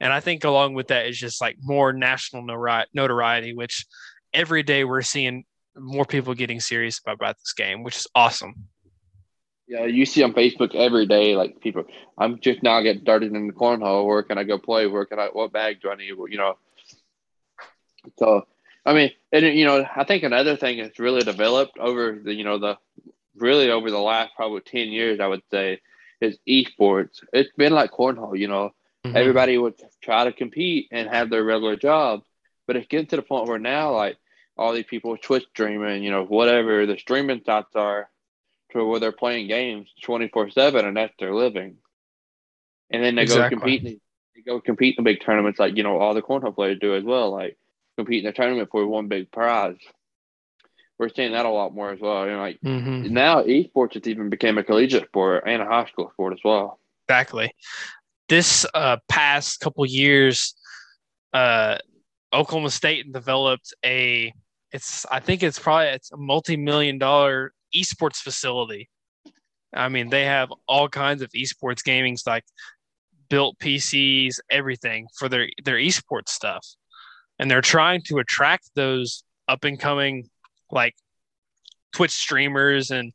and 0.00 0.12
I 0.12 0.20
think 0.20 0.44
along 0.44 0.74
with 0.74 0.88
that 0.88 1.06
is 1.06 1.18
just 1.18 1.40
like 1.40 1.56
more 1.60 1.92
national 1.92 2.44
notoriety, 2.94 3.54
which 3.54 3.86
every 4.32 4.62
day 4.62 4.84
we're 4.84 5.02
seeing 5.02 5.44
more 5.76 6.04
people 6.04 6.34
getting 6.34 6.60
serious 6.60 6.98
about, 6.98 7.14
about 7.14 7.36
this 7.38 7.52
game, 7.52 7.82
which 7.82 7.96
is 7.96 8.06
awesome. 8.14 8.54
Yeah, 9.66 9.84
you 9.84 10.06
see 10.06 10.22
on 10.22 10.32
Facebook 10.32 10.74
every 10.74 11.04
day, 11.04 11.36
like 11.36 11.60
people, 11.60 11.84
I'm 12.16 12.40
just 12.40 12.62
now 12.62 12.80
getting 12.80 13.02
started 13.02 13.34
in 13.34 13.46
the 13.48 13.52
cornhole. 13.52 14.06
Where 14.06 14.22
can 14.22 14.38
I 14.38 14.44
go 14.44 14.58
play? 14.58 14.86
Where 14.86 15.04
can 15.04 15.18
I? 15.18 15.26
What 15.26 15.52
bag 15.52 15.82
do 15.82 15.90
I 15.90 15.94
need? 15.96 16.08
You 16.08 16.38
know. 16.38 16.54
So 18.18 18.46
I 18.88 18.94
mean, 18.94 19.10
and 19.32 19.44
you 19.44 19.66
know, 19.66 19.86
I 19.94 20.04
think 20.04 20.22
another 20.22 20.56
thing 20.56 20.78
that's 20.78 20.98
really 20.98 21.20
developed 21.20 21.78
over 21.78 22.18
the, 22.24 22.32
you 22.32 22.42
know, 22.42 22.58
the 22.58 22.78
really 23.36 23.70
over 23.70 23.90
the 23.90 23.98
last 23.98 24.30
probably 24.34 24.62
ten 24.62 24.88
years, 24.88 25.20
I 25.20 25.26
would 25.26 25.42
say, 25.50 25.82
is 26.22 26.38
esports. 26.48 27.22
It's 27.34 27.52
been 27.54 27.74
like 27.74 27.90
cornhole. 27.90 28.38
You 28.38 28.48
know, 28.48 28.70
mm-hmm. 29.04 29.14
everybody 29.14 29.58
would 29.58 29.74
try 30.00 30.24
to 30.24 30.32
compete 30.32 30.88
and 30.90 31.06
have 31.06 31.28
their 31.28 31.44
regular 31.44 31.76
jobs, 31.76 32.24
but 32.66 32.76
it's 32.76 32.88
getting 32.88 33.08
to 33.08 33.16
the 33.16 33.22
point 33.22 33.46
where 33.46 33.58
now, 33.58 33.94
like 33.94 34.16
all 34.56 34.72
these 34.72 34.86
people 34.86 35.18
Twitch 35.18 35.44
streaming, 35.50 36.02
you 36.02 36.10
know, 36.10 36.24
whatever 36.24 36.86
the 36.86 36.96
streaming 36.96 37.42
sites 37.44 37.76
are, 37.76 38.08
to 38.72 38.86
where 38.86 39.00
they're 39.00 39.12
playing 39.12 39.48
games 39.48 39.90
twenty 40.02 40.28
four 40.28 40.48
seven, 40.48 40.86
and 40.86 40.96
that's 40.96 41.12
their 41.18 41.34
living. 41.34 41.76
And 42.88 43.04
then 43.04 43.16
they 43.16 43.22
exactly. 43.22 43.54
go 43.54 43.60
compete. 43.60 44.00
They 44.34 44.42
go 44.46 44.60
compete 44.62 44.94
in 44.96 45.04
big 45.04 45.20
tournaments, 45.20 45.58
like 45.58 45.76
you 45.76 45.82
know 45.82 45.98
all 45.98 46.14
the 46.14 46.22
cornhole 46.22 46.54
players 46.54 46.78
do 46.80 46.94
as 46.94 47.04
well. 47.04 47.30
Like 47.30 47.58
compete 47.98 48.24
in 48.24 48.30
a 48.30 48.32
tournament 48.32 48.68
for 48.70 48.86
one 48.86 49.08
big 49.08 49.30
prize. 49.32 49.76
We're 50.98 51.08
seeing 51.08 51.32
that 51.32 51.46
a 51.46 51.50
lot 51.50 51.74
more 51.74 51.90
as 51.90 52.00
well. 52.00 52.24
You 52.26 52.32
know, 52.32 52.38
like 52.40 52.60
Mhm. 52.60 53.10
now 53.10 53.42
esports 53.42 53.94
has 53.94 54.06
even 54.06 54.30
became 54.30 54.56
a 54.56 54.62
collegiate 54.64 55.06
sport 55.08 55.44
and 55.46 55.60
a 55.60 55.66
high 55.66 55.86
school 55.86 56.10
sport 56.12 56.32
as 56.32 56.40
well. 56.44 56.80
Exactly. 57.08 57.52
This 58.28 58.64
uh, 58.72 58.98
past 59.08 59.58
couple 59.60 59.84
years, 59.84 60.54
uh, 61.32 61.78
Oklahoma 62.32 62.70
State 62.70 63.12
developed 63.12 63.74
a. 63.84 64.32
It's 64.70 65.06
I 65.06 65.18
think 65.18 65.42
it's 65.42 65.58
probably 65.58 65.88
it's 65.88 66.12
a 66.12 66.16
multi-million 66.16 66.98
dollar 66.98 67.52
esports 67.74 68.18
facility. 68.18 68.88
I 69.72 69.88
mean, 69.88 70.08
they 70.08 70.24
have 70.24 70.52
all 70.68 70.88
kinds 70.88 71.22
of 71.22 71.30
esports 71.30 71.82
gamings 71.82 72.26
like 72.26 72.44
built 73.28 73.58
PCs, 73.58 74.40
everything 74.50 75.08
for 75.18 75.28
their 75.28 75.48
their 75.64 75.76
esports 75.76 76.28
stuff, 76.28 76.66
and 77.38 77.50
they're 77.50 77.60
trying 77.60 78.02
to 78.02 78.18
attract 78.18 78.70
those 78.74 79.22
up 79.46 79.64
and 79.64 79.78
coming 79.78 80.28
like 80.70 80.94
Twitch 81.92 82.10
streamers 82.10 82.90
and 82.90 83.12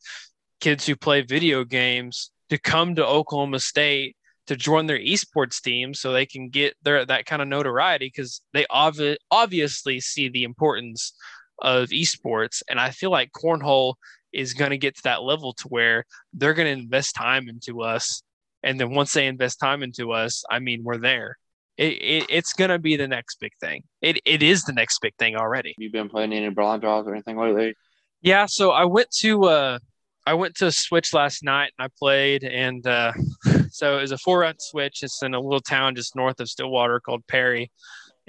kids 0.60 0.86
who 0.86 0.96
play 0.96 1.22
video 1.22 1.64
games 1.64 2.32
to 2.50 2.58
come 2.58 2.96
to 2.96 3.06
Oklahoma 3.06 3.60
State 3.60 4.16
to 4.48 4.56
join 4.56 4.88
their 4.88 5.00
esports 5.00 5.62
team 5.62 5.94
so 5.94 6.12
they 6.12 6.26
can 6.26 6.50
get 6.50 6.76
their 6.84 7.06
that 7.06 7.26
kind 7.26 7.42
of 7.42 7.48
notoriety 7.48 8.08
because 8.08 8.42
they 8.54 8.66
obvi- 8.66 9.18
obviously 9.32 10.00
see 10.00 10.30
the 10.30 10.44
importance 10.44 11.14
of 11.62 11.90
esports. 11.90 12.62
And 12.70 12.80
I 12.80 12.90
feel 12.90 13.12
like 13.12 13.32
cornhole 13.32 13.96
is 14.34 14.54
going 14.54 14.72
to 14.72 14.78
get 14.78 14.96
to 14.96 15.04
that 15.04 15.24
level 15.24 15.54
to 15.54 15.68
where 15.68 16.06
they're 16.34 16.54
going 16.54 16.76
to 16.76 16.84
invest 16.84 17.16
time 17.16 17.48
into 17.48 17.82
us. 17.82 18.24
And 18.64 18.80
then 18.80 18.92
once 18.92 19.14
they 19.14 19.28
invest 19.28 19.60
time 19.60 19.84
into 19.84 20.12
us 20.12 20.44
I 20.50 20.60
mean 20.60 20.84
we're 20.84 20.98
there 20.98 21.38
it, 21.78 21.94
it, 21.94 22.26
it's 22.30 22.54
going 22.54 22.70
to 22.70 22.80
be 22.80 22.96
the 22.96 23.08
next 23.08 23.40
big 23.40 23.52
thing 23.60 23.84
it, 24.02 24.20
it 24.26 24.44
is 24.44 24.64
the 24.64 24.74
next 24.74 25.00
big 25.02 25.14
thing 25.18 25.36
already 25.36 25.74
You 25.78 25.92
been 25.92 26.10
playing 26.10 26.34
any 26.34 26.50
blind 26.50 26.82
draws 26.82 27.08
or 27.08 27.14
anything 27.14 27.38
lately? 27.38 27.74
yeah, 28.22 28.46
so 28.46 28.72
I 28.72 28.86
went 28.86 29.10
to 29.20 29.46
uh 29.46 29.80
I 30.26 30.36
went 30.36 30.56
to 30.58 30.72
Switch 30.72 31.14
last 31.14 31.44
night 31.44 31.72
and 31.78 31.86
I 31.86 31.90
played 32.00 32.44
and 32.44 32.86
uh 32.88 33.12
so 33.72 33.98
it 33.98 34.02
was 34.02 34.12
a 34.12 34.18
four 34.18 34.40
run 34.40 34.56
switch. 34.60 35.04
It's 35.04 35.22
in 35.24 35.34
a 35.34 35.40
little 35.40 35.60
town 35.60 35.96
just 35.96 36.16
north 36.16 36.40
of 36.40 36.48
Stillwater 36.50 37.00
called 37.00 37.26
Perry. 37.28 37.72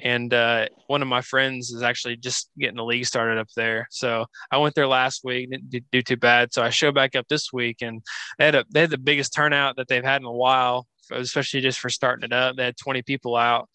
And 0.02 0.34
uh 0.34 0.66
one 0.88 1.02
of 1.02 1.08
my 1.08 1.20
friends 1.20 1.70
is 1.70 1.82
actually 1.82 2.16
just 2.16 2.50
getting 2.58 2.76
the 2.76 2.84
league 2.84 3.06
started 3.06 3.38
up 3.38 3.48
there. 3.54 3.86
So 3.90 4.24
I 4.50 4.56
went 4.56 4.74
there 4.74 4.88
last 4.88 5.20
week, 5.22 5.50
didn't 5.50 5.70
do, 5.70 5.80
do 5.92 6.02
too 6.02 6.16
bad. 6.16 6.52
So 6.52 6.62
I 6.64 6.70
show 6.70 6.90
back 6.90 7.14
up 7.14 7.28
this 7.28 7.52
week 7.52 7.76
and 7.82 8.02
they 8.38 8.46
had 8.46 8.54
a 8.56 8.64
they 8.70 8.80
had 8.80 8.90
the 8.90 8.98
biggest 8.98 9.32
turnout 9.32 9.76
that 9.76 9.86
they've 9.86 10.02
had 10.02 10.20
in 10.22 10.26
a 10.26 10.32
while, 10.32 10.88
especially 11.10 11.60
just 11.60 11.78
for 11.78 11.88
starting 11.88 12.24
it 12.24 12.32
up. 12.32 12.56
They 12.56 12.64
had 12.64 12.76
20 12.76 13.02
people 13.02 13.36
out 13.36 13.68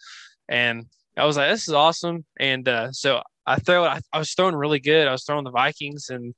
and 0.50 0.86
I 1.16 1.26
was 1.26 1.38
like, 1.38 1.50
this 1.50 1.68
is 1.68 1.74
awesome. 1.74 2.26
And 2.40 2.68
uh, 2.68 2.92
so 2.92 3.22
I 3.46 3.58
throw, 3.58 3.86
I, 3.86 4.00
I 4.12 4.20
was 4.20 4.34
throwing 4.34 4.56
really 4.56 4.80
good. 4.80 5.08
I 5.08 5.12
was 5.12 5.24
throwing 5.24 5.44
the 5.44 5.52
Vikings, 5.52 6.10
and 6.10 6.34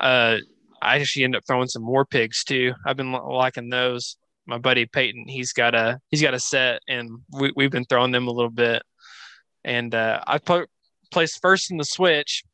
uh, 0.00 0.38
I 0.82 0.98
actually 0.98 1.24
ended 1.24 1.38
up 1.38 1.44
throwing 1.46 1.68
some 1.68 1.82
more 1.82 2.04
pigs 2.04 2.44
too. 2.44 2.74
I've 2.86 2.96
been 2.96 3.12
liking 3.12 3.70
those. 3.70 4.16
My 4.46 4.58
buddy 4.58 4.84
Peyton, 4.84 5.24
he's 5.26 5.52
got 5.52 5.74
a 5.74 6.00
he's 6.10 6.20
got 6.20 6.34
a 6.34 6.38
set, 6.38 6.82
and 6.88 7.10
we, 7.32 7.52
we've 7.56 7.70
been 7.70 7.86
throwing 7.86 8.12
them 8.12 8.28
a 8.28 8.32
little 8.32 8.50
bit. 8.50 8.82
And 9.64 9.94
uh, 9.94 10.22
I 10.26 10.38
put, 10.38 10.68
placed 11.10 11.40
first 11.40 11.70
in 11.70 11.78
the 11.78 11.84
switch, 11.84 12.44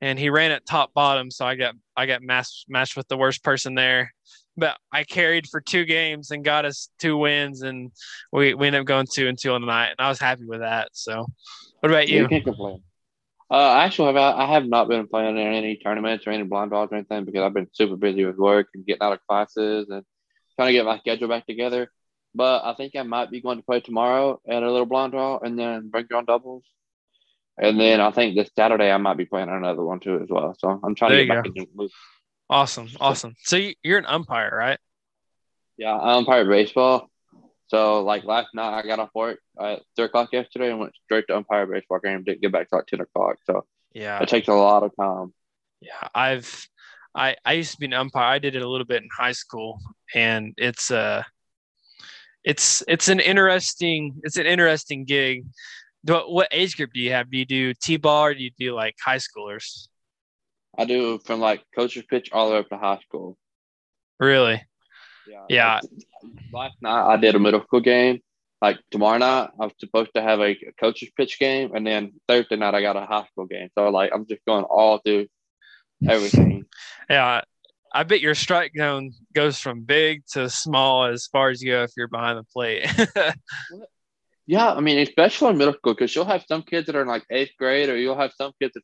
and 0.00 0.18
he 0.18 0.30
ran 0.30 0.50
at 0.50 0.66
top 0.66 0.92
bottom, 0.94 1.30
so 1.30 1.46
I 1.46 1.54
got 1.54 1.74
I 1.96 2.06
got 2.06 2.22
matched 2.22 2.66
matched 2.68 2.96
with 2.96 3.08
the 3.08 3.16
worst 3.16 3.42
person 3.42 3.74
there. 3.74 4.12
But 4.56 4.76
I 4.92 5.04
carried 5.04 5.46
for 5.46 5.60
two 5.60 5.84
games 5.84 6.32
and 6.32 6.44
got 6.44 6.64
us 6.64 6.88
two 6.98 7.16
wins, 7.16 7.62
and 7.62 7.92
we, 8.32 8.54
we 8.54 8.66
ended 8.66 8.80
up 8.80 8.86
going 8.86 9.06
two 9.12 9.28
and 9.28 9.38
two 9.38 9.52
on 9.52 9.60
the 9.60 9.68
night, 9.68 9.90
and 9.90 10.00
I 10.00 10.08
was 10.08 10.18
happy 10.18 10.44
with 10.46 10.60
that. 10.60 10.88
So, 10.92 11.26
what 11.80 11.90
about 11.90 12.08
Yeah, 12.08 12.22
you? 12.22 12.28
can't 12.28 12.44
complain. 12.44 12.82
Uh, 13.50 13.72
actually, 13.78 14.18
I 14.18 14.46
have 14.52 14.66
not 14.66 14.88
been 14.88 15.06
playing 15.06 15.38
in 15.38 15.54
any 15.54 15.76
tournaments 15.76 16.26
or 16.26 16.30
any 16.30 16.42
blind 16.42 16.70
draws 16.70 16.90
or 16.92 16.96
anything 16.96 17.24
because 17.24 17.40
I've 17.40 17.54
been 17.54 17.68
super 17.72 17.96
busy 17.96 18.24
with 18.24 18.36
work 18.36 18.68
and 18.74 18.84
getting 18.84 19.02
out 19.02 19.14
of 19.14 19.26
classes 19.26 19.88
and 19.88 20.04
trying 20.56 20.68
to 20.68 20.72
get 20.72 20.84
my 20.84 20.98
schedule 20.98 21.28
back 21.28 21.46
together. 21.46 21.90
But 22.34 22.64
I 22.64 22.74
think 22.74 22.94
I 22.94 23.04
might 23.04 23.30
be 23.30 23.40
going 23.40 23.56
to 23.56 23.64
play 23.64 23.80
tomorrow 23.80 24.38
at 24.46 24.62
a 24.62 24.70
little 24.70 24.86
blind 24.86 25.12
draw 25.12 25.38
and 25.38 25.58
then 25.58 25.88
bring 25.88 26.06
on 26.14 26.26
doubles. 26.26 26.64
And 27.60 27.78
then 27.80 28.00
I 28.00 28.10
think 28.12 28.36
this 28.36 28.50
Saturday 28.54 28.90
I 28.90 28.96
might 28.98 29.16
be 29.16 29.24
playing 29.24 29.48
another 29.48 29.82
one 29.82 30.00
too 30.00 30.20
as 30.22 30.28
well. 30.28 30.54
So 30.58 30.80
I'm 30.82 30.94
trying 30.94 31.10
There 31.10 31.20
to 31.20 31.26
get 31.26 31.34
back 31.36 31.46
into 31.46 31.60
the 31.62 31.68
move. 31.74 31.90
Awesome, 32.48 32.88
awesome. 33.00 33.34
So 33.42 33.56
you, 33.56 33.74
you're 33.82 33.98
an 33.98 34.06
umpire, 34.06 34.54
right? 34.56 34.78
Yeah, 35.76 35.94
I 35.94 36.14
umpire 36.16 36.44
baseball. 36.44 37.10
So 37.66 38.02
like 38.02 38.24
last 38.24 38.48
night, 38.54 38.78
I 38.78 38.86
got 38.86 38.98
off 39.00 39.10
work 39.14 39.38
at 39.60 39.82
three 39.96 40.06
o'clock 40.06 40.30
yesterday 40.32 40.70
and 40.70 40.80
went 40.80 40.92
straight 41.04 41.26
to 41.28 41.36
umpire 41.36 41.66
baseball 41.66 41.98
game. 41.98 42.24
Didn't 42.24 42.40
get 42.40 42.52
back 42.52 42.70
till 42.70 42.78
like 42.78 42.86
ten 42.86 43.00
o'clock. 43.00 43.36
So 43.44 43.66
Yeah, 43.92 44.22
it 44.22 44.28
takes 44.28 44.48
a 44.48 44.54
lot 44.54 44.82
of 44.82 44.92
time. 44.96 45.34
yeah. 45.80 46.08
I've 46.14 46.66
I 47.14 47.36
I 47.44 47.54
used 47.54 47.72
to 47.72 47.78
be 47.78 47.86
an 47.86 47.92
umpire. 47.92 48.24
I 48.34 48.38
did 48.38 48.54
it 48.56 48.62
a 48.62 48.68
little 48.68 48.86
bit 48.86 49.02
in 49.02 49.08
high 49.14 49.32
school, 49.32 49.80
and 50.14 50.54
it's 50.56 50.90
uh 50.90 51.22
it's 52.44 52.82
it's 52.88 53.08
an 53.08 53.20
interesting 53.20 54.14
it's 54.22 54.36
an 54.38 54.46
interesting 54.46 55.04
gig. 55.04 55.44
What 56.02 56.30
what 56.30 56.48
age 56.50 56.76
group 56.76 56.90
do 56.92 57.00
you 57.00 57.12
have? 57.12 57.30
Do 57.30 57.38
you 57.38 57.44
do 57.44 57.74
t-ball 57.74 58.26
or 58.26 58.34
do 58.34 58.42
you 58.42 58.50
do 58.58 58.74
like 58.74 58.94
high 59.04 59.18
schoolers? 59.18 59.88
I 60.76 60.84
do 60.84 61.18
from 61.24 61.40
like 61.40 61.64
coach's 61.74 62.04
pitch 62.08 62.30
all 62.32 62.48
the 62.48 62.54
way 62.54 62.60
up 62.60 62.68
to 62.68 62.78
high 62.78 62.98
school. 62.98 63.36
Really? 64.20 64.62
Yeah. 65.28 65.44
Yeah. 65.48 65.80
Last 66.52 66.76
night 66.80 67.12
I 67.12 67.16
did 67.16 67.34
a 67.34 67.38
middle 67.38 67.62
school 67.62 67.80
game. 67.80 68.20
Like 68.62 68.78
tomorrow 68.90 69.18
night 69.18 69.50
I 69.60 69.64
was 69.64 69.72
supposed 69.78 70.10
to 70.14 70.22
have 70.22 70.40
a 70.40 70.56
coach's 70.80 71.10
pitch 71.16 71.38
game, 71.38 71.74
and 71.74 71.86
then 71.86 72.12
Thursday 72.26 72.56
night 72.56 72.74
I 72.74 72.80
got 72.80 72.96
a 72.96 73.06
high 73.06 73.26
school 73.30 73.46
game. 73.46 73.68
So 73.76 73.88
like 73.90 74.10
I'm 74.14 74.26
just 74.26 74.44
going 74.46 74.64
all 74.64 74.98
through 74.98 75.26
everything. 76.08 76.64
Yeah. 77.10 77.40
I 77.90 78.02
bet 78.02 78.20
your 78.20 78.34
strike 78.34 78.72
zone 78.76 79.12
goes 79.34 79.58
from 79.58 79.80
big 79.80 80.26
to 80.32 80.50
small 80.50 81.06
as 81.06 81.26
far 81.26 81.48
as 81.48 81.62
you 81.62 81.72
go 81.72 81.84
if 81.84 81.92
you're 81.96 82.06
behind 82.06 82.38
the 82.38 82.44
plate. 82.44 82.86
Yeah, 84.48 84.72
I 84.72 84.80
mean, 84.80 84.98
especially 84.98 85.50
in 85.50 85.58
middle 85.58 85.74
school, 85.74 85.92
because 85.92 86.14
you'll 86.14 86.24
have 86.24 86.42
some 86.48 86.62
kids 86.62 86.86
that 86.86 86.96
are 86.96 87.02
in 87.02 87.08
like 87.08 87.24
eighth 87.30 87.52
grade, 87.58 87.90
or 87.90 87.98
you'll 87.98 88.18
have 88.18 88.32
some 88.32 88.52
kids 88.60 88.72
that 88.74 88.82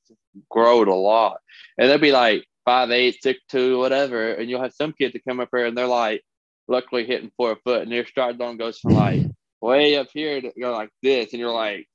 growed 0.51 0.89
a 0.89 0.95
lot, 0.95 1.39
and 1.79 1.91
they'll 1.91 1.97
be 1.99 2.13
like 2.13 2.45
five 2.67 2.91
eight, 2.91 3.23
six 3.23 3.41
two, 3.51 3.79
whatever, 3.79 4.35
and 4.35 4.51
you'll 4.51 4.63
have 4.63 4.75
some 4.75 4.93
kids 4.93 5.15
that 5.15 5.25
come 5.27 5.41
up 5.41 5.49
here 5.51 5.65
and 5.65 5.77
they're 5.77 5.87
like, 5.87 6.23
luckily 6.69 7.07
hitting 7.07 7.33
four 7.39 7.57
foot, 7.65 7.81
and 7.81 7.91
their 7.91 8.07
strike 8.07 8.37
zone 8.37 8.59
goes 8.59 8.79
from 8.79 8.93
like 8.93 9.23
way 9.63 9.97
up 9.97 10.09
here 10.13 10.39
to 10.43 10.53
go 10.61 10.71
like 10.73 10.91
this, 11.03 11.33
and 11.33 11.41
you're 11.41 11.51
like, 11.51 11.87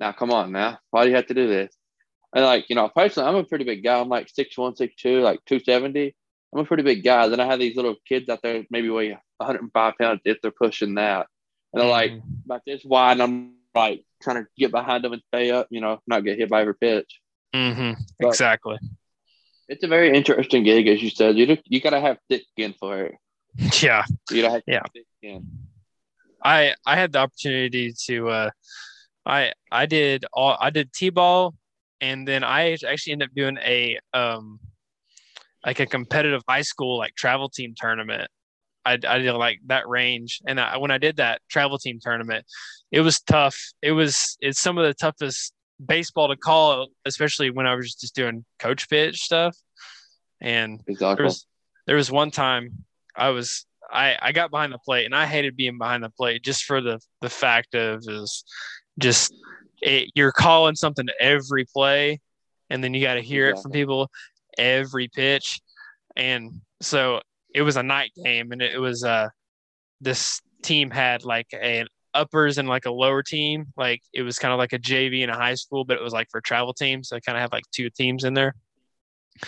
now 0.00 0.10
come 0.10 0.32
on, 0.32 0.50
now, 0.50 0.78
why 0.90 1.04
do 1.04 1.10
you 1.10 1.16
have 1.16 1.28
to 1.28 1.34
do 1.34 1.46
this? 1.46 1.72
And 2.34 2.44
like, 2.44 2.66
you 2.70 2.74
know, 2.74 2.88
personally, 2.88 3.28
I'm 3.28 3.36
a 3.36 3.44
pretty 3.44 3.64
big 3.64 3.84
guy. 3.84 4.00
I'm 4.00 4.08
like 4.08 4.28
six 4.28 4.58
one, 4.58 4.74
six 4.74 4.96
two, 4.96 5.20
like 5.20 5.38
two 5.46 5.60
seventy. 5.60 6.16
I'm 6.52 6.60
a 6.60 6.64
pretty 6.64 6.82
big 6.82 7.04
guy. 7.04 7.28
Then 7.28 7.38
I 7.38 7.46
have 7.46 7.60
these 7.60 7.76
little 7.76 7.94
kids 8.08 8.28
out 8.28 8.40
there, 8.42 8.64
maybe 8.68 8.90
weigh 8.90 9.16
105 9.36 9.94
pounds 10.00 10.20
if 10.24 10.38
they're 10.42 10.50
pushing 10.50 10.96
that, 10.96 11.28
and 11.72 11.80
they're 11.82 11.88
like 11.88 12.12
about 12.44 12.62
this 12.66 12.84
wide, 12.84 13.12
and 13.12 13.22
I'm 13.22 13.54
like 13.74 14.04
trying 14.22 14.42
to 14.42 14.46
get 14.56 14.70
behind 14.70 15.04
them 15.04 15.12
and 15.12 15.22
stay 15.28 15.50
up, 15.50 15.68
you 15.70 15.80
know, 15.80 16.00
not 16.06 16.24
get 16.24 16.38
hit 16.38 16.48
by 16.50 16.62
every 16.62 16.74
pitch. 16.76 17.20
Mm-hmm. 17.54 18.00
But- 18.18 18.28
Exactly. 18.28 18.78
It's 19.68 19.84
a 19.84 19.88
very 19.88 20.12
interesting 20.16 20.64
gig, 20.64 20.88
as 20.88 21.00
you 21.00 21.10
said. 21.10 21.36
You 21.38 21.46
just, 21.46 21.62
you 21.66 21.80
gotta 21.80 22.00
have 22.00 22.18
thick 22.28 22.42
skin 22.52 22.74
for 22.78 23.04
it. 23.04 23.14
Yeah. 23.82 24.04
You 24.30 24.42
gotta 24.42 24.54
have 24.54 24.62
Yeah. 24.66 24.82
thick 24.92 25.06
skin. 25.18 25.46
I 26.42 26.74
I 26.84 26.96
had 26.96 27.12
the 27.12 27.18
opportunity 27.20 27.92
to 28.06 28.28
uh 28.30 28.50
I 29.26 29.52
I 29.70 29.86
did 29.86 30.24
all 30.32 30.56
I 30.60 30.70
did 30.70 30.92
T-ball 30.92 31.54
and 32.00 32.26
then 32.26 32.42
I 32.42 32.72
actually 32.72 33.12
ended 33.12 33.28
up 33.28 33.34
doing 33.34 33.58
a 33.58 33.98
um 34.12 34.58
like 35.64 35.78
a 35.80 35.86
competitive 35.86 36.42
high 36.48 36.62
school 36.62 36.96
like 36.98 37.14
travel 37.14 37.48
team 37.48 37.74
tournament. 37.76 38.28
I, 38.84 38.98
I 39.06 39.18
did 39.18 39.32
like 39.32 39.60
that 39.66 39.88
range 39.88 40.40
and 40.46 40.58
I, 40.58 40.78
when 40.78 40.90
I 40.90 40.98
did 40.98 41.16
that 41.16 41.40
travel 41.48 41.78
team 41.78 41.98
tournament, 42.00 42.46
it 42.90 43.00
was 43.00 43.20
tough. 43.20 43.58
It 43.82 43.92
was 43.92 44.36
it's 44.40 44.60
some 44.60 44.78
of 44.78 44.86
the 44.86 44.94
toughest 44.94 45.52
baseball 45.84 46.28
to 46.28 46.36
call, 46.36 46.88
especially 47.04 47.50
when 47.50 47.66
I 47.66 47.74
was 47.74 47.94
just 47.94 48.14
doing 48.14 48.44
coach 48.58 48.88
pitch 48.88 49.20
stuff. 49.20 49.56
And 50.40 50.80
there 51.18 51.26
was 51.26 51.46
there 51.86 51.96
was 51.96 52.10
one 52.10 52.30
time 52.30 52.84
I 53.14 53.30
was 53.30 53.66
I 53.90 54.16
I 54.20 54.32
got 54.32 54.50
behind 54.50 54.72
the 54.72 54.78
plate 54.78 55.04
and 55.04 55.14
I 55.14 55.26
hated 55.26 55.56
being 55.56 55.78
behind 55.78 56.02
the 56.02 56.10
plate 56.10 56.42
just 56.42 56.64
for 56.64 56.80
the 56.80 57.00
the 57.20 57.30
fact 57.30 57.74
of 57.74 58.02
is 58.06 58.44
just 58.98 59.34
it, 59.82 60.10
you're 60.14 60.32
calling 60.32 60.74
something 60.74 61.06
every 61.20 61.64
play 61.64 62.20
and 62.68 62.82
then 62.82 62.94
you 62.94 63.02
got 63.02 63.14
to 63.14 63.22
hear 63.22 63.48
it 63.48 63.58
from 63.58 63.72
people 63.72 64.10
every 64.58 65.08
pitch 65.08 65.60
and 66.16 66.60
so 66.80 67.20
it 67.54 67.62
was 67.62 67.76
a 67.76 67.82
night 67.82 68.12
game 68.24 68.52
and 68.52 68.62
it 68.62 68.80
was 68.80 69.04
uh 69.04 69.28
this 70.00 70.40
team 70.62 70.90
had 70.90 71.24
like 71.24 71.46
an 71.52 71.86
uppers 72.14 72.58
and 72.58 72.68
like 72.68 72.86
a 72.86 72.90
lower 72.90 73.22
team 73.22 73.66
like 73.76 74.02
it 74.12 74.22
was 74.22 74.38
kind 74.38 74.52
of 74.52 74.58
like 74.58 74.72
a 74.72 74.78
JV 74.78 75.22
in 75.22 75.30
a 75.30 75.36
high 75.36 75.54
school 75.54 75.84
but 75.84 75.96
it 75.96 76.02
was 76.02 76.12
like 76.12 76.28
for 76.30 76.40
travel 76.40 76.74
teams 76.74 77.08
so 77.08 77.16
I 77.16 77.20
kind 77.20 77.36
of 77.38 77.42
have 77.42 77.52
like 77.52 77.64
two 77.72 77.88
teams 77.90 78.24
in 78.24 78.34
there 78.34 78.54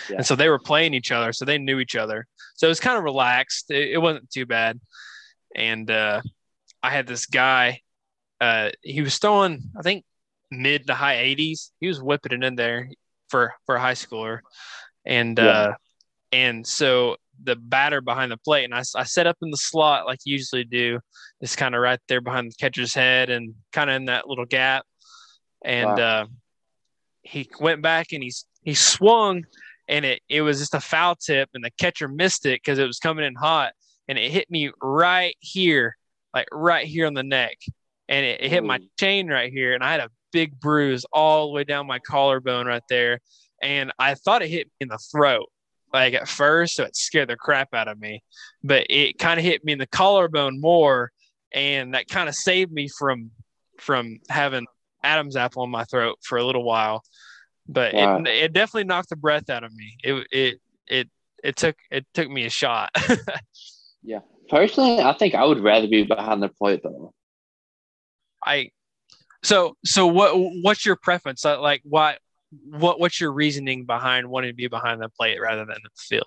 Yeah. 0.08 0.16
and 0.18 0.26
so 0.26 0.36
they 0.36 0.48
were 0.48 0.60
playing 0.60 0.94
each 0.94 1.10
other 1.12 1.32
so 1.32 1.44
they 1.44 1.58
knew 1.58 1.80
each 1.80 1.96
other 1.96 2.26
so 2.54 2.66
it 2.66 2.70
was 2.70 2.80
kind 2.80 2.96
of 2.96 3.04
relaxed 3.04 3.70
it, 3.70 3.90
it 3.90 3.98
wasn't 3.98 4.30
too 4.30 4.46
bad 4.46 4.78
and 5.56 5.90
uh 5.90 6.20
i 6.82 6.90
had 6.90 7.06
this 7.06 7.26
guy 7.26 7.80
uh 8.40 8.70
he 8.82 9.02
was 9.02 9.18
throwing 9.18 9.60
i 9.76 9.82
think 9.82 10.04
mid 10.52 10.86
to 10.86 10.94
high 10.94 11.16
80s. 11.16 11.70
He 11.80 11.88
was 11.88 12.02
whipping 12.02 12.32
it 12.32 12.44
in 12.44 12.54
there 12.56 12.90
for 13.30 13.54
for 13.64 13.76
a 13.76 13.80
high 13.80 13.94
schooler, 13.94 14.40
and 15.06 15.38
Yeah. 15.38 15.44
uh, 15.48 15.72
and 16.30 16.66
so 16.66 17.16
the 17.42 17.56
batter 17.56 18.00
behind 18.00 18.32
the 18.32 18.36
plate, 18.36 18.64
and 18.64 18.74
I, 18.74 18.82
I 18.96 19.04
set 19.04 19.26
up 19.26 19.36
in 19.42 19.50
the 19.50 19.56
slot 19.56 20.06
like 20.06 20.20
you 20.24 20.34
usually 20.34 20.64
do, 20.64 21.00
is 21.40 21.56
kind 21.56 21.74
of 21.74 21.80
right 21.80 22.00
there 22.08 22.20
behind 22.20 22.50
the 22.50 22.54
catcher's 22.58 22.94
head 22.94 23.30
and 23.30 23.54
kind 23.72 23.90
of 23.90 23.96
in 23.96 24.04
that 24.06 24.28
little 24.28 24.44
gap, 24.46 24.84
and 25.64 25.98
uh, 25.98 26.26
he 27.22 27.48
went 27.60 27.82
back 27.82 28.12
and 28.12 28.22
he's 28.22 28.46
he 28.62 28.74
swung, 28.74 29.44
and 29.88 30.04
it 30.04 30.20
it 30.28 30.42
was 30.42 30.58
just 30.58 30.74
a 30.74 30.80
foul 30.80 31.14
tip, 31.16 31.48
and 31.54 31.64
the 31.64 31.70
catcher 31.78 32.08
missed 32.08 32.46
it 32.46 32.60
because 32.62 32.78
it 32.78 32.86
was 32.86 32.98
coming 32.98 33.24
in 33.24 33.34
hot, 33.34 33.72
and 34.08 34.18
it 34.18 34.30
hit 34.30 34.50
me 34.50 34.70
right 34.82 35.34
here, 35.40 35.96
like 36.34 36.48
right 36.52 36.86
here 36.86 37.06
on 37.06 37.14
the 37.14 37.22
neck, 37.22 37.56
and 38.08 38.24
it, 38.24 38.40
it 38.40 38.50
hit 38.50 38.64
my 38.64 38.80
chain 38.98 39.28
right 39.28 39.52
here, 39.52 39.74
and 39.74 39.82
I 39.82 39.92
had 39.92 40.00
a 40.00 40.10
big 40.32 40.58
bruise 40.58 41.04
all 41.12 41.48
the 41.48 41.52
way 41.52 41.64
down 41.64 41.86
my 41.86 41.98
collarbone 41.98 42.66
right 42.66 42.82
there, 42.88 43.20
and 43.62 43.92
I 43.98 44.14
thought 44.14 44.42
it 44.42 44.48
hit 44.48 44.66
me 44.66 44.72
in 44.80 44.88
the 44.88 44.98
throat, 44.98 45.48
like 45.92 46.14
at 46.14 46.28
first, 46.28 46.76
so 46.76 46.84
it 46.84 46.96
scared 46.96 47.28
the 47.28 47.36
crap 47.36 47.74
out 47.74 47.88
of 47.88 47.98
me, 48.00 48.22
but 48.62 48.86
it 48.88 49.18
kind 49.18 49.38
of 49.38 49.44
hit 49.44 49.64
me 49.64 49.72
in 49.72 49.78
the 49.78 49.86
collarbone 49.86 50.60
more, 50.60 51.10
and 51.52 51.94
that 51.94 52.08
kind 52.08 52.28
of 52.28 52.34
saved 52.34 52.72
me 52.72 52.88
from 52.88 53.30
from 53.78 54.20
having 54.28 54.66
Adam's 55.04 55.36
apple 55.36 55.64
in 55.64 55.70
my 55.70 55.84
throat 55.84 56.16
for 56.22 56.38
a 56.38 56.44
little 56.44 56.64
while, 56.64 57.02
but 57.68 57.94
Right. 57.94 58.26
it 58.26 58.44
it 58.44 58.52
definitely 58.52 58.84
knocked 58.84 59.10
the 59.10 59.16
breath 59.16 59.50
out 59.50 59.64
of 59.64 59.72
me. 59.74 59.96
It 60.02 60.26
it 60.30 60.60
it 60.86 61.10
it 61.42 61.56
took 61.56 61.76
it 61.90 62.06
took 62.14 62.28
me 62.30 62.44
a 62.46 62.50
shot. 62.50 62.90
Yeah, 64.04 64.18
personally, 64.48 65.00
I 65.00 65.12
think 65.12 65.36
I 65.36 65.44
would 65.44 65.60
rather 65.60 65.86
be 65.86 66.02
behind 66.02 66.42
the 66.42 66.48
plate 66.48 66.80
though. 66.82 67.14
I 68.44 68.70
so 69.44 69.76
so 69.84 70.06
what 70.08 70.32
what's 70.62 70.84
your 70.84 70.96
preference? 70.96 71.44
Like 71.44 71.82
why 71.84 72.16
what 72.64 73.00
what's 73.00 73.20
your 73.20 73.32
reasoning 73.32 73.84
behind 73.84 74.28
wanting 74.28 74.50
to 74.50 74.56
be 74.56 74.68
behind 74.68 75.00
the 75.00 75.08
plate 75.08 75.40
rather 75.40 75.64
than 75.64 75.78
the 75.82 75.90
field? 75.96 76.26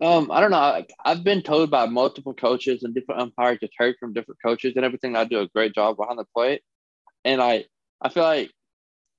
Um, 0.00 0.30
I 0.30 0.40
don't 0.40 0.50
know. 0.50 0.58
Like, 0.58 0.92
I've 1.04 1.24
been 1.24 1.42
told 1.42 1.70
by 1.70 1.86
multiple 1.86 2.34
coaches 2.34 2.82
and 2.82 2.94
different 2.94 3.20
umpires, 3.22 3.58
just 3.60 3.72
heard 3.78 3.96
from 3.98 4.12
different 4.12 4.40
coaches 4.44 4.74
and 4.76 4.84
everything. 4.84 5.16
I 5.16 5.24
do 5.24 5.40
a 5.40 5.48
great 5.48 5.74
job 5.74 5.96
behind 5.96 6.18
the 6.18 6.24
plate, 6.34 6.62
and 7.24 7.40
I 7.40 7.64
I 8.00 8.10
feel 8.10 8.22
like 8.22 8.50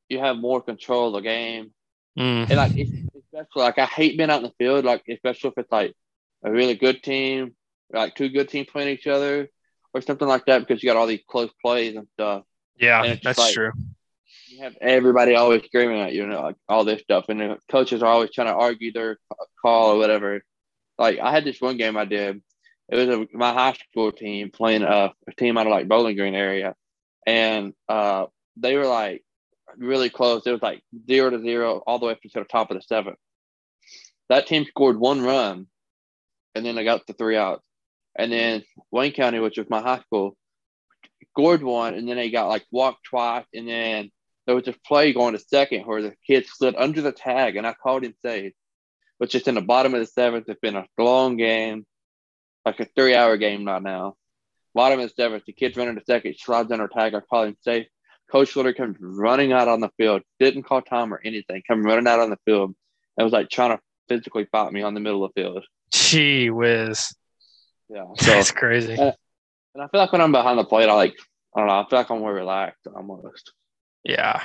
you 0.09 0.19
have 0.19 0.37
more 0.37 0.61
control 0.61 1.07
of 1.07 1.13
the 1.13 1.21
game. 1.21 1.73
Mm. 2.17 2.49
And 2.49 2.55
like 2.57 2.71
especially 2.71 3.61
like 3.61 3.77
I 3.77 3.85
hate 3.85 4.17
being 4.17 4.29
out 4.29 4.43
in 4.43 4.43
the 4.43 4.53
field, 4.57 4.85
like 4.85 5.03
especially 5.09 5.49
if 5.49 5.57
it's 5.57 5.71
like 5.71 5.93
a 6.43 6.51
really 6.51 6.75
good 6.75 7.03
team, 7.03 7.55
like 7.91 8.15
two 8.15 8.29
good 8.29 8.49
teams 8.49 8.67
playing 8.71 8.89
each 8.89 9.07
other 9.07 9.49
or 9.93 10.01
something 10.01 10.27
like 10.27 10.45
that, 10.45 10.59
because 10.59 10.81
you 10.81 10.89
got 10.89 10.97
all 10.97 11.07
these 11.07 11.23
close 11.27 11.49
plays 11.63 11.95
and 11.95 12.07
stuff. 12.13 12.43
Yeah, 12.79 13.03
and 13.03 13.19
that's 13.23 13.39
like- 13.39 13.53
true. 13.53 13.71
You 14.57 14.63
have 14.63 14.77
everybody 14.81 15.35
always 15.35 15.63
screaming 15.65 16.01
at 16.01 16.13
you, 16.13 16.25
know, 16.25 16.41
like 16.41 16.55
all 16.67 16.83
this 16.83 17.03
stuff, 17.03 17.25
and 17.29 17.39
the 17.39 17.57
coaches 17.69 18.01
are 18.01 18.11
always 18.11 18.31
trying 18.31 18.47
to 18.47 18.55
argue 18.55 18.91
their 18.91 19.19
call 19.61 19.91
or 19.91 19.99
whatever. 19.99 20.41
Like 20.97 21.19
I 21.19 21.29
had 21.29 21.45
this 21.45 21.61
one 21.61 21.77
game 21.77 21.95
I 21.95 22.05
did. 22.05 22.41
It 22.89 22.95
was 22.95 23.07
a, 23.07 23.37
my 23.37 23.53
high 23.53 23.73
school 23.73 24.11
team 24.11 24.49
playing 24.49 24.81
a, 24.81 25.13
a 25.27 25.31
team 25.37 25.59
out 25.59 25.67
of 25.67 25.71
like 25.71 25.87
Bowling 25.87 26.15
Green 26.15 26.33
area, 26.33 26.73
and 27.27 27.73
uh, 27.87 28.25
they 28.55 28.75
were 28.75 28.87
like 28.87 29.23
really 29.77 30.09
close. 30.09 30.41
It 30.47 30.53
was 30.53 30.63
like 30.63 30.81
zero 31.07 31.29
to 31.29 31.39
zero 31.39 31.83
all 31.85 31.99
the 31.99 32.07
way 32.07 32.13
up 32.13 32.21
to 32.23 32.29
the 32.33 32.43
top 32.43 32.71
of 32.71 32.77
the 32.77 32.81
seventh. 32.81 33.19
That 34.29 34.47
team 34.47 34.65
scored 34.65 34.99
one 34.99 35.21
run, 35.21 35.67
and 36.55 36.65
then 36.65 36.73
they 36.73 36.83
got 36.83 37.05
the 37.05 37.13
three 37.13 37.37
outs. 37.37 37.61
And 38.17 38.31
then 38.31 38.63
Wayne 38.89 39.11
County, 39.13 39.37
which 39.37 39.59
was 39.59 39.69
my 39.69 39.83
high 39.83 39.99
school, 39.99 40.35
scored 41.29 41.61
one, 41.61 41.93
and 41.93 42.09
then 42.09 42.15
they 42.15 42.31
got 42.31 42.47
like 42.47 42.65
walked 42.71 43.03
twice, 43.03 43.45
and 43.53 43.67
then 43.67 44.09
there 44.47 44.55
was 44.55 44.67
a 44.67 44.73
play 44.85 45.13
going 45.13 45.33
to 45.33 45.39
second 45.39 45.85
where 45.85 46.01
the 46.01 46.15
kid 46.25 46.47
slid 46.47 46.75
under 46.77 47.01
the 47.01 47.11
tag, 47.11 47.57
and 47.57 47.67
I 47.67 47.73
called 47.73 48.03
him 48.03 48.15
safe. 48.21 48.53
But 49.19 49.29
just 49.29 49.47
in 49.47 49.55
the 49.55 49.61
bottom 49.61 49.93
of 49.93 49.99
the 49.99 50.05
seventh, 50.05 50.45
it's 50.47 50.59
been 50.61 50.77
a 50.77 50.87
long 50.97 51.35
game, 51.35 51.85
like 52.65 52.79
a 52.79 52.87
three-hour 52.95 53.37
game 53.37 53.65
right 53.65 53.81
now. 53.81 54.15
Bottom 54.73 55.01
of 55.01 55.09
the 55.09 55.13
seventh, 55.13 55.43
the 55.45 55.53
kid's 55.53 55.75
running 55.75 55.95
to 55.95 56.05
second, 56.05 56.35
slides 56.37 56.71
under 56.71 56.87
tag. 56.87 57.13
I 57.13 57.19
call 57.19 57.43
him 57.43 57.57
safe. 57.61 57.87
Coach 58.31 58.55
Litter 58.55 58.73
comes 58.73 58.97
running 58.99 59.51
out 59.51 59.67
on 59.67 59.81
the 59.81 59.89
field, 59.97 60.21
didn't 60.39 60.63
call 60.63 60.81
time 60.81 61.13
or 61.13 61.21
anything, 61.23 61.61
come 61.67 61.83
running 61.83 62.07
out 62.07 62.19
on 62.19 62.29
the 62.29 62.39
field. 62.45 62.73
It 63.17 63.23
was 63.23 63.33
like 63.33 63.49
trying 63.49 63.75
to 63.75 63.83
physically 64.07 64.47
fight 64.51 64.71
me 64.71 64.81
on 64.81 64.93
the 64.93 64.99
middle 64.99 65.25
of 65.25 65.31
the 65.35 65.41
field. 65.41 65.65
Gee 65.93 66.49
whiz. 66.49 67.13
Yeah. 67.89 68.05
So, 68.17 68.31
That's 68.31 68.51
crazy. 68.51 68.97
Uh, 68.97 69.11
and 69.73 69.83
I 69.83 69.87
feel 69.87 70.01
like 70.01 70.11
when 70.11 70.21
I'm 70.21 70.31
behind 70.31 70.59
the 70.59 70.65
plate, 70.65 70.89
I 70.89 70.93
like, 70.93 71.15
I 71.55 71.59
don't 71.59 71.67
know, 71.67 71.79
I 71.79 71.85
feel 71.89 71.99
like 71.99 72.11
I'm 72.11 72.19
more 72.19 72.33
relaxed 72.33 72.87
almost. 72.93 73.53
Yeah. 74.07 74.41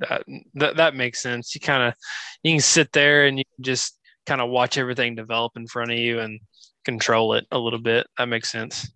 That 0.00 0.24
that 0.54 0.76
that 0.76 0.94
makes 0.94 1.22
sense. 1.22 1.54
You 1.54 1.60
kind 1.60 1.82
of 1.82 1.94
you 2.42 2.52
can 2.52 2.60
sit 2.60 2.92
there 2.92 3.26
and 3.26 3.38
you 3.38 3.44
can 3.56 3.64
just 3.64 3.98
kind 4.26 4.40
of 4.40 4.50
watch 4.50 4.76
everything 4.76 5.14
develop 5.14 5.52
in 5.56 5.66
front 5.66 5.92
of 5.92 5.98
you 5.98 6.20
and 6.20 6.40
control 6.84 7.34
it 7.34 7.46
a 7.50 7.58
little 7.58 7.78
bit. 7.80 8.06
That 8.18 8.28
makes 8.28 8.50
sense. 8.50 8.90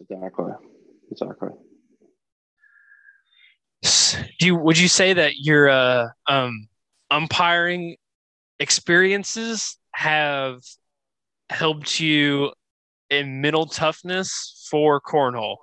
Exactly. 0.00 0.52
Exactly. 1.10 1.50
Do 4.38 4.46
you 4.46 4.56
would 4.56 4.78
you 4.78 4.88
say 4.88 5.12
that 5.12 5.32
your 5.36 5.68
uh, 5.68 6.08
um, 6.26 6.68
umpiring 7.10 7.96
experiences 8.58 9.76
have 9.92 10.60
helped 11.50 12.00
you 12.00 12.52
in 13.10 13.42
mental 13.42 13.66
toughness 13.66 14.66
for 14.70 15.00
cornhole? 15.00 15.56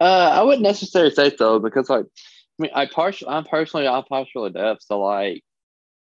Uh, 0.00 0.30
I 0.32 0.42
wouldn't 0.42 0.62
necessarily 0.62 1.10
say 1.10 1.36
so 1.36 1.58
because, 1.58 1.90
like, 1.90 2.06
I 2.06 2.62
mean, 2.62 2.70
I 2.74 2.86
partial, 2.86 3.28
I'm 3.28 3.44
personally, 3.44 3.86
I'm 3.86 4.04
partially 4.04 4.50
deaf, 4.50 4.78
so 4.80 5.00
like, 5.00 5.42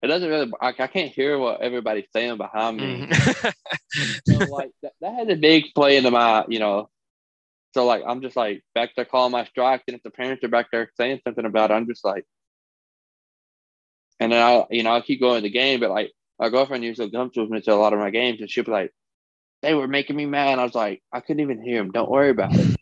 it 0.04 0.08
doesn't 0.08 0.30
really, 0.30 0.52
like, 0.62 0.80
I 0.80 0.86
can't 0.88 1.12
hear 1.12 1.40
what 1.40 1.62
everybody's 1.62 2.06
saying 2.14 2.38
behind 2.38 2.78
me. 2.78 3.08
Mhm. 3.08 3.54
So, 4.28 4.46
like, 4.46 4.72
that, 4.84 4.94
that 5.02 5.14
has 5.16 5.30
a 5.30 5.36
big 5.36 5.74
play 5.74 5.98
into 5.98 6.12
my, 6.12 6.46
you 6.48 6.60
know, 6.60 6.90
so 7.74 7.86
like, 7.86 8.04
I'm 8.08 8.22
just 8.22 8.36
like 8.36 8.64
back 8.76 8.92
there 8.96 9.06
calling 9.06 9.32
my 9.32 9.46
strikes, 9.46 9.84
and 9.88 9.96
if 9.96 10.04
the 10.04 10.12
parents 10.12 10.44
are 10.44 10.48
back 10.50 10.68
there 10.72 10.92
saying 10.98 11.22
something 11.24 11.46
about 11.46 11.72
it, 11.72 11.76
I'm 11.76 11.88
just 11.88 12.06
like, 12.06 12.26
and 14.20 14.32
then 14.32 14.42
I, 14.44 14.66
you 14.72 14.84
know, 14.84 14.92
I 14.92 15.02
keep 15.02 15.20
going 15.20 15.36
to 15.36 15.42
the 15.42 15.50
game, 15.52 15.80
but 15.80 15.92
like, 15.92 16.12
my 16.40 16.50
girlfriend 16.50 16.84
usually 16.84 17.10
comes 17.10 17.36
with 17.36 17.50
me 17.50 17.62
to 17.62 17.74
a 17.74 17.76
lot 17.76 17.94
of 17.94 18.00
my 18.00 18.12
games, 18.12 18.42
and 18.42 18.50
she'll 18.50 18.64
be 18.64 18.72
like, 18.72 18.92
they 19.64 19.74
were 19.74 19.88
making 19.88 20.16
me 20.16 20.26
mad. 20.28 20.60
I 20.60 20.64
was 20.64 20.76
like, 20.76 21.02
I 21.12 21.20
couldn't 21.20 21.42
even 21.42 21.62
hear 21.62 21.78
them. 21.78 21.92
Don't 21.92 22.12
worry 22.12 22.30
about 22.30 22.56
it. 22.56 22.78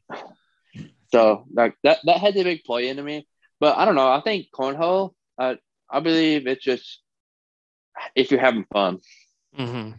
So 1.16 1.46
like 1.54 1.76
that 1.84 2.00
that 2.04 2.18
has 2.20 2.36
a 2.36 2.44
big 2.44 2.64
play 2.66 2.90
into 2.90 3.02
me. 3.02 3.26
But 3.62 3.78
I 3.78 3.86
don't 3.86 3.96
know. 3.96 4.10
I 4.12 4.20
think 4.22 4.48
cornhole. 4.54 5.14
Uh, 5.38 5.56
I 5.90 6.02
believe 6.02 6.46
it's 6.46 6.64
just 6.64 7.02
if 8.16 8.32
you're 8.32 8.42
having 8.42 8.66
fun. 8.74 9.00
Mhm. 9.58 9.94
I 9.94 9.98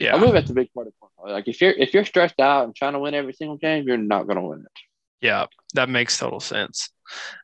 Yeah. 0.00 0.16
believe 0.16 0.32
that's 0.32 0.48
a 0.48 0.54
big 0.54 0.72
part 0.72 0.86
of 0.86 0.94
cornhole. 0.98 1.30
Like 1.32 1.48
if 1.48 1.60
you're 1.60 1.72
if 1.72 1.92
you're 1.92 2.06
stressed 2.06 2.40
out 2.40 2.64
and 2.64 2.74
trying 2.74 2.94
to 2.94 2.98
win 2.98 3.12
every 3.14 3.34
single 3.34 3.58
game, 3.58 3.84
you're 3.86 3.98
not 3.98 4.24
going 4.26 4.36
to 4.36 4.42
win 4.42 4.60
it. 4.60 4.80
Yeah, 5.20 5.46
that 5.74 5.90
makes 5.90 6.16
total 6.18 6.40
sense. 6.40 6.90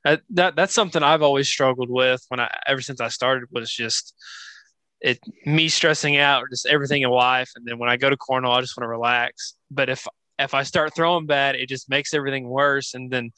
That, 0.04 0.22
that 0.30 0.56
that's 0.56 0.72
something 0.74 1.02
I've 1.02 1.22
always 1.22 1.48
struggled 1.48 1.90
with 1.90 2.24
when 2.28 2.40
I 2.40 2.50
ever 2.66 2.80
since 2.80 3.00
I 3.02 3.08
started 3.08 3.48
was 3.50 3.70
just 3.70 4.14
it 5.02 5.18
me 5.44 5.68
stressing 5.68 6.16
out 6.16 6.44
just 6.50 6.66
everything 6.66 7.02
in 7.02 7.10
life, 7.10 7.50
and 7.54 7.66
then 7.66 7.78
when 7.78 7.90
I 7.90 7.98
go 7.98 8.08
to 8.08 8.16
cornhole, 8.16 8.56
I 8.56 8.62
just 8.62 8.76
want 8.78 8.84
to 8.84 8.88
relax. 8.88 9.56
But 9.70 9.90
if 9.90 10.06
if 10.40 10.54
I 10.54 10.62
start 10.62 10.94
throwing 10.94 11.26
bad, 11.26 11.54
it 11.54 11.68
just 11.68 11.88
makes 11.88 12.14
everything 12.14 12.48
worse, 12.48 12.94
and 12.94 13.10
then 13.10 13.30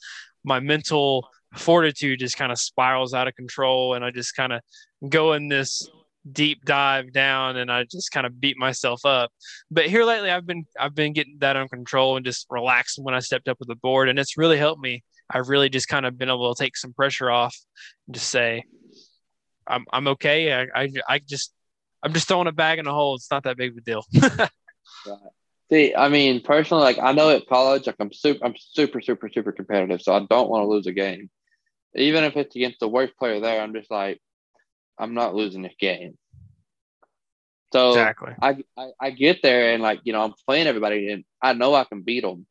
my 0.43 0.59
mental 0.59 1.27
fortitude 1.55 2.19
just 2.19 2.37
kind 2.37 2.51
of 2.51 2.57
spirals 2.57 3.13
out 3.13 3.27
of 3.27 3.35
control, 3.35 3.93
and 3.93 4.03
I 4.03 4.11
just 4.11 4.35
kind 4.35 4.53
of 4.53 4.61
go 5.09 5.33
in 5.33 5.47
this 5.47 5.87
deep 6.31 6.63
dive 6.63 7.11
down 7.11 7.57
and 7.57 7.71
I 7.71 7.83
just 7.83 8.11
kind 8.11 8.25
of 8.25 8.39
beat 8.39 8.57
myself 8.57 9.05
up. 9.05 9.31
But 9.69 9.87
here 9.87 10.05
lately 10.05 10.31
I've 10.31 10.45
been 10.45 10.65
I've 10.79 10.95
been 10.95 11.13
getting 11.13 11.37
that 11.39 11.55
under 11.55 11.67
control 11.67 12.15
and 12.15 12.25
just 12.25 12.47
relaxing 12.49 13.03
when 13.03 13.13
I 13.13 13.19
stepped 13.19 13.47
up 13.47 13.59
with 13.59 13.67
the 13.67 13.75
board 13.75 14.09
and 14.09 14.17
it's 14.17 14.37
really 14.37 14.57
helped 14.57 14.81
me. 14.81 15.03
I've 15.29 15.49
really 15.49 15.69
just 15.69 15.87
kind 15.87 16.05
of 16.05 16.17
been 16.17 16.29
able 16.29 16.53
to 16.53 16.63
take 16.63 16.77
some 16.77 16.93
pressure 16.93 17.29
off 17.29 17.55
and 18.07 18.15
just 18.15 18.29
say 18.29 18.63
I'm 19.67 19.85
I'm 19.91 20.07
okay. 20.09 20.53
I 20.53 20.67
I, 20.75 20.89
I 21.09 21.19
just 21.19 21.53
I'm 22.01 22.13
just 22.13 22.27
throwing 22.27 22.47
a 22.47 22.51
bag 22.51 22.79
in 22.79 22.87
a 22.87 22.93
hole. 22.93 23.15
It's 23.15 23.31
not 23.31 23.43
that 23.43 23.57
big 23.57 23.71
of 23.71 23.77
a 23.77 23.81
deal. 23.81 24.05
See, 25.71 25.95
I 25.95 26.09
mean, 26.09 26.41
personally, 26.41 26.83
like 26.83 26.99
I 26.99 27.13
know 27.13 27.29
at 27.29 27.47
college, 27.47 27.87
like 27.87 27.95
I'm 27.99 28.13
super, 28.13 28.45
I'm 28.45 28.55
super, 28.57 29.01
super, 29.01 29.29
super 29.29 29.51
competitive, 29.51 30.01
so 30.01 30.13
I 30.13 30.19
don't 30.29 30.49
want 30.49 30.63
to 30.63 30.67
lose 30.67 30.87
a 30.87 30.91
game, 30.91 31.29
even 31.95 32.23
if 32.23 32.35
it's 32.35 32.55
against 32.55 32.79
the 32.79 32.87
worst 32.87 33.17
player 33.17 33.39
there. 33.39 33.61
I'm 33.61 33.73
just 33.73 33.89
like, 33.89 34.19
I'm 34.97 35.13
not 35.13 35.35
losing 35.35 35.61
this 35.61 35.75
game. 35.79 36.17
So 37.71 37.89
exactly. 37.89 38.33
I, 38.39 38.57
I 38.77 38.89
I 39.01 39.09
get 39.09 39.39
there 39.41 39.73
and 39.73 39.81
like 39.81 40.01
you 40.03 40.13
know 40.13 40.21
I'm 40.21 40.33
playing 40.47 40.67
everybody 40.67 41.11
and 41.11 41.25
I 41.41 41.53
know 41.53 41.73
I 41.73 41.85
can 41.85 42.01
beat 42.01 42.21
them, 42.21 42.45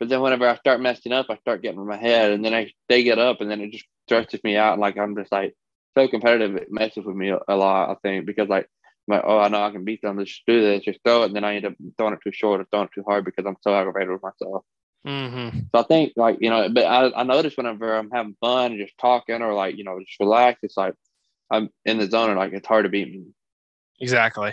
but 0.00 0.08
then 0.08 0.22
whenever 0.22 0.48
I 0.48 0.56
start 0.56 0.80
messing 0.80 1.12
up, 1.12 1.26
I 1.28 1.36
start 1.36 1.62
getting 1.62 1.78
in 1.78 1.86
my 1.86 1.98
head, 1.98 2.32
and 2.32 2.44
then 2.44 2.54
I 2.54 2.70
they 2.88 3.02
get 3.02 3.18
up, 3.18 3.42
and 3.42 3.50
then 3.50 3.60
it 3.60 3.72
just 3.72 3.84
stresses 4.06 4.42
me 4.44 4.56
out. 4.56 4.72
And 4.72 4.80
like 4.80 4.96
I'm 4.96 5.14
just 5.14 5.30
like 5.30 5.54
so 5.96 6.08
competitive, 6.08 6.56
it 6.56 6.72
messes 6.72 7.04
with 7.04 7.16
me 7.16 7.30
a, 7.30 7.38
a 7.48 7.56
lot. 7.56 7.90
I 7.90 7.94
think 8.02 8.24
because 8.24 8.48
like 8.48 8.68
like 9.08 9.22
oh 9.24 9.38
I 9.38 9.48
know 9.48 9.62
I 9.62 9.70
can 9.70 9.84
beat 9.84 10.02
them, 10.02 10.18
let's 10.18 10.30
just 10.30 10.46
do 10.46 10.60
this, 10.60 10.84
just 10.84 11.00
throw 11.04 11.22
it, 11.22 11.26
and 11.26 11.36
then 11.36 11.44
I 11.44 11.56
end 11.56 11.66
up 11.66 11.74
throwing 11.96 12.14
it 12.14 12.20
too 12.24 12.32
short 12.32 12.60
or 12.60 12.66
throwing 12.70 12.86
it 12.86 12.92
too 12.94 13.04
hard 13.06 13.24
because 13.24 13.46
I'm 13.46 13.56
so 13.60 13.74
aggravated 13.74 14.10
with 14.10 14.22
myself. 14.22 14.64
Mm-hmm. 15.06 15.58
So 15.72 15.80
I 15.80 15.82
think 15.84 16.14
like 16.16 16.38
you 16.40 16.50
know, 16.50 16.68
but 16.68 16.84
I, 16.84 17.20
I 17.20 17.22
notice 17.22 17.56
whenever 17.56 17.94
I'm 17.94 18.10
having 18.10 18.36
fun 18.40 18.72
and 18.72 18.80
just 18.80 18.98
talking 18.98 19.40
or 19.42 19.54
like 19.54 19.76
you 19.76 19.84
know 19.84 20.00
just 20.00 20.18
relax, 20.18 20.60
it's 20.62 20.76
like 20.76 20.94
I'm 21.50 21.70
in 21.84 21.98
the 21.98 22.10
zone 22.10 22.30
and 22.30 22.38
like 22.38 22.52
it's 22.52 22.66
hard 22.66 22.84
to 22.84 22.88
beat 22.88 23.12
me. 23.12 23.24
Exactly. 24.00 24.52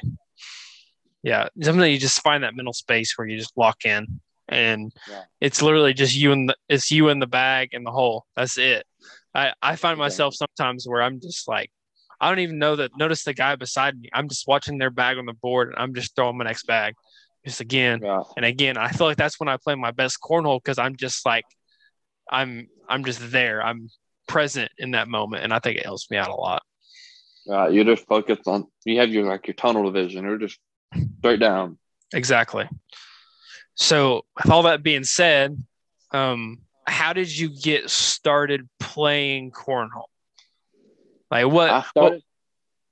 Yeah, 1.24 1.48
something 1.62 1.92
you 1.92 1.98
just 1.98 2.22
find 2.22 2.44
that 2.44 2.56
mental 2.56 2.74
space 2.74 3.18
where 3.18 3.28
you 3.28 3.38
just 3.38 3.58
lock 3.58 3.86
in, 3.86 4.20
and 4.50 4.92
Yeah. 5.10 5.24
it's 5.42 5.62
literally 5.62 5.94
just 5.94 6.16
you 6.16 6.32
and 6.34 6.50
the 6.50 6.56
it's 6.70 6.92
you 6.92 7.10
in 7.10 7.20
the 7.20 7.28
bag 7.28 7.70
and 7.74 7.86
the 7.86 7.92
hole. 7.92 8.26
That's 8.36 8.58
it. 8.58 8.86
I 9.34 9.54
I 9.62 9.76
find 9.76 9.98
myself 9.98 10.36
sometimes 10.36 10.88
where 10.88 11.02
I'm 11.02 11.20
just 11.20 11.48
like 11.48 11.72
I 12.20 12.30
don't 12.30 12.40
even 12.40 12.60
know 12.60 12.76
that 12.78 12.92
notice 12.98 13.24
the 13.24 13.34
guy 13.34 13.56
beside 13.56 14.00
me. 14.00 14.10
I'm 14.14 14.30
just 14.30 14.48
watching 14.48 14.78
their 14.78 14.90
bag 14.90 15.18
on 15.18 15.26
the 15.26 15.34
board 15.34 15.70
and 15.70 15.78
I'm 15.78 15.94
just 15.94 16.16
throwing 16.16 16.38
my 16.38 16.46
next 16.46 16.66
bag, 16.66 16.94
just 17.46 17.60
again 17.62 18.00
Yeah, 18.04 18.22
and 18.38 18.46
again. 18.46 18.78
I 18.78 18.90
feel 18.90 19.08
like 19.08 19.18
that's 19.18 19.40
when 19.40 19.50
I 19.50 19.58
play 19.58 19.76
my 19.76 19.92
best 19.92 20.18
cornhole 20.22 20.62
because 20.64 20.78
I'm 20.78 20.96
just 20.96 21.26
like 21.26 21.46
I'm 22.30 22.68
I'm 22.88 23.04
just 23.04 23.32
there. 23.32 23.62
I'm 23.64 23.90
present 24.28 24.72
in 24.78 24.92
that 24.92 25.08
moment, 25.08 25.44
and 25.44 25.54
I 25.54 25.60
think 25.60 25.78
it 25.78 25.86
helps 25.86 26.10
me 26.10 26.18
out 26.18 26.30
a 26.30 26.36
lot. 26.36 26.64
yeah. 27.46 27.68
You're 27.68 27.84
just 27.84 28.08
focused 28.08 28.48
on 28.48 28.66
you 28.86 29.00
have 29.00 29.10
your 29.10 29.26
like 29.26 29.48
your 29.48 29.56
tunnel 29.56 29.90
vision. 29.92 30.24
You're 30.24 30.38
just 30.38 30.60
straight 31.20 31.40
down. 31.40 31.78
Exactly. 32.14 32.70
So, 33.76 34.24
with 34.38 34.52
all 34.52 34.64
that 34.64 34.84
being 34.84 35.04
said, 35.04 35.58
um, 36.12 36.60
how 36.86 37.12
did 37.14 37.36
you 37.36 37.50
get 37.50 37.90
started 37.90 38.70
playing 38.80 39.52
cornhole? 39.52 40.06
Like, 41.34 41.52
what, 41.52 41.70
I 41.70 41.86
what, 41.94 42.20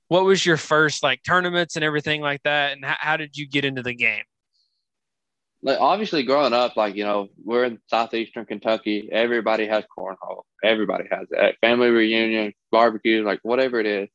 what 0.08 0.24
was 0.24 0.44
your 0.44 0.56
first 0.56 1.02
like 1.02 1.22
tournaments 1.22 1.76
and 1.76 1.84
everything 1.84 2.20
like 2.20 2.42
that? 2.42 2.72
And 2.72 2.84
how, 2.84 2.96
how 2.98 3.16
did 3.16 3.36
you 3.36 3.46
get 3.46 3.64
into 3.64 3.82
the 3.82 3.94
game? 3.94 4.24
like 5.62 5.78
obviously 5.80 6.24
growing 6.24 6.52
up, 6.52 6.76
like 6.76 6.96
you 6.96 7.04
know, 7.04 7.28
we're 7.44 7.64
in 7.64 7.78
southeastern 7.86 8.44
Kentucky. 8.44 9.08
Everybody 9.10 9.66
has 9.66 9.84
cornhole. 9.96 10.42
Everybody 10.62 11.04
has 11.10 11.28
it. 11.30 11.56
Family 11.60 11.88
reunion, 11.88 12.52
barbecue, 12.72 13.24
like 13.24 13.40
whatever 13.42 13.78
it 13.78 13.86
is, 13.86 14.08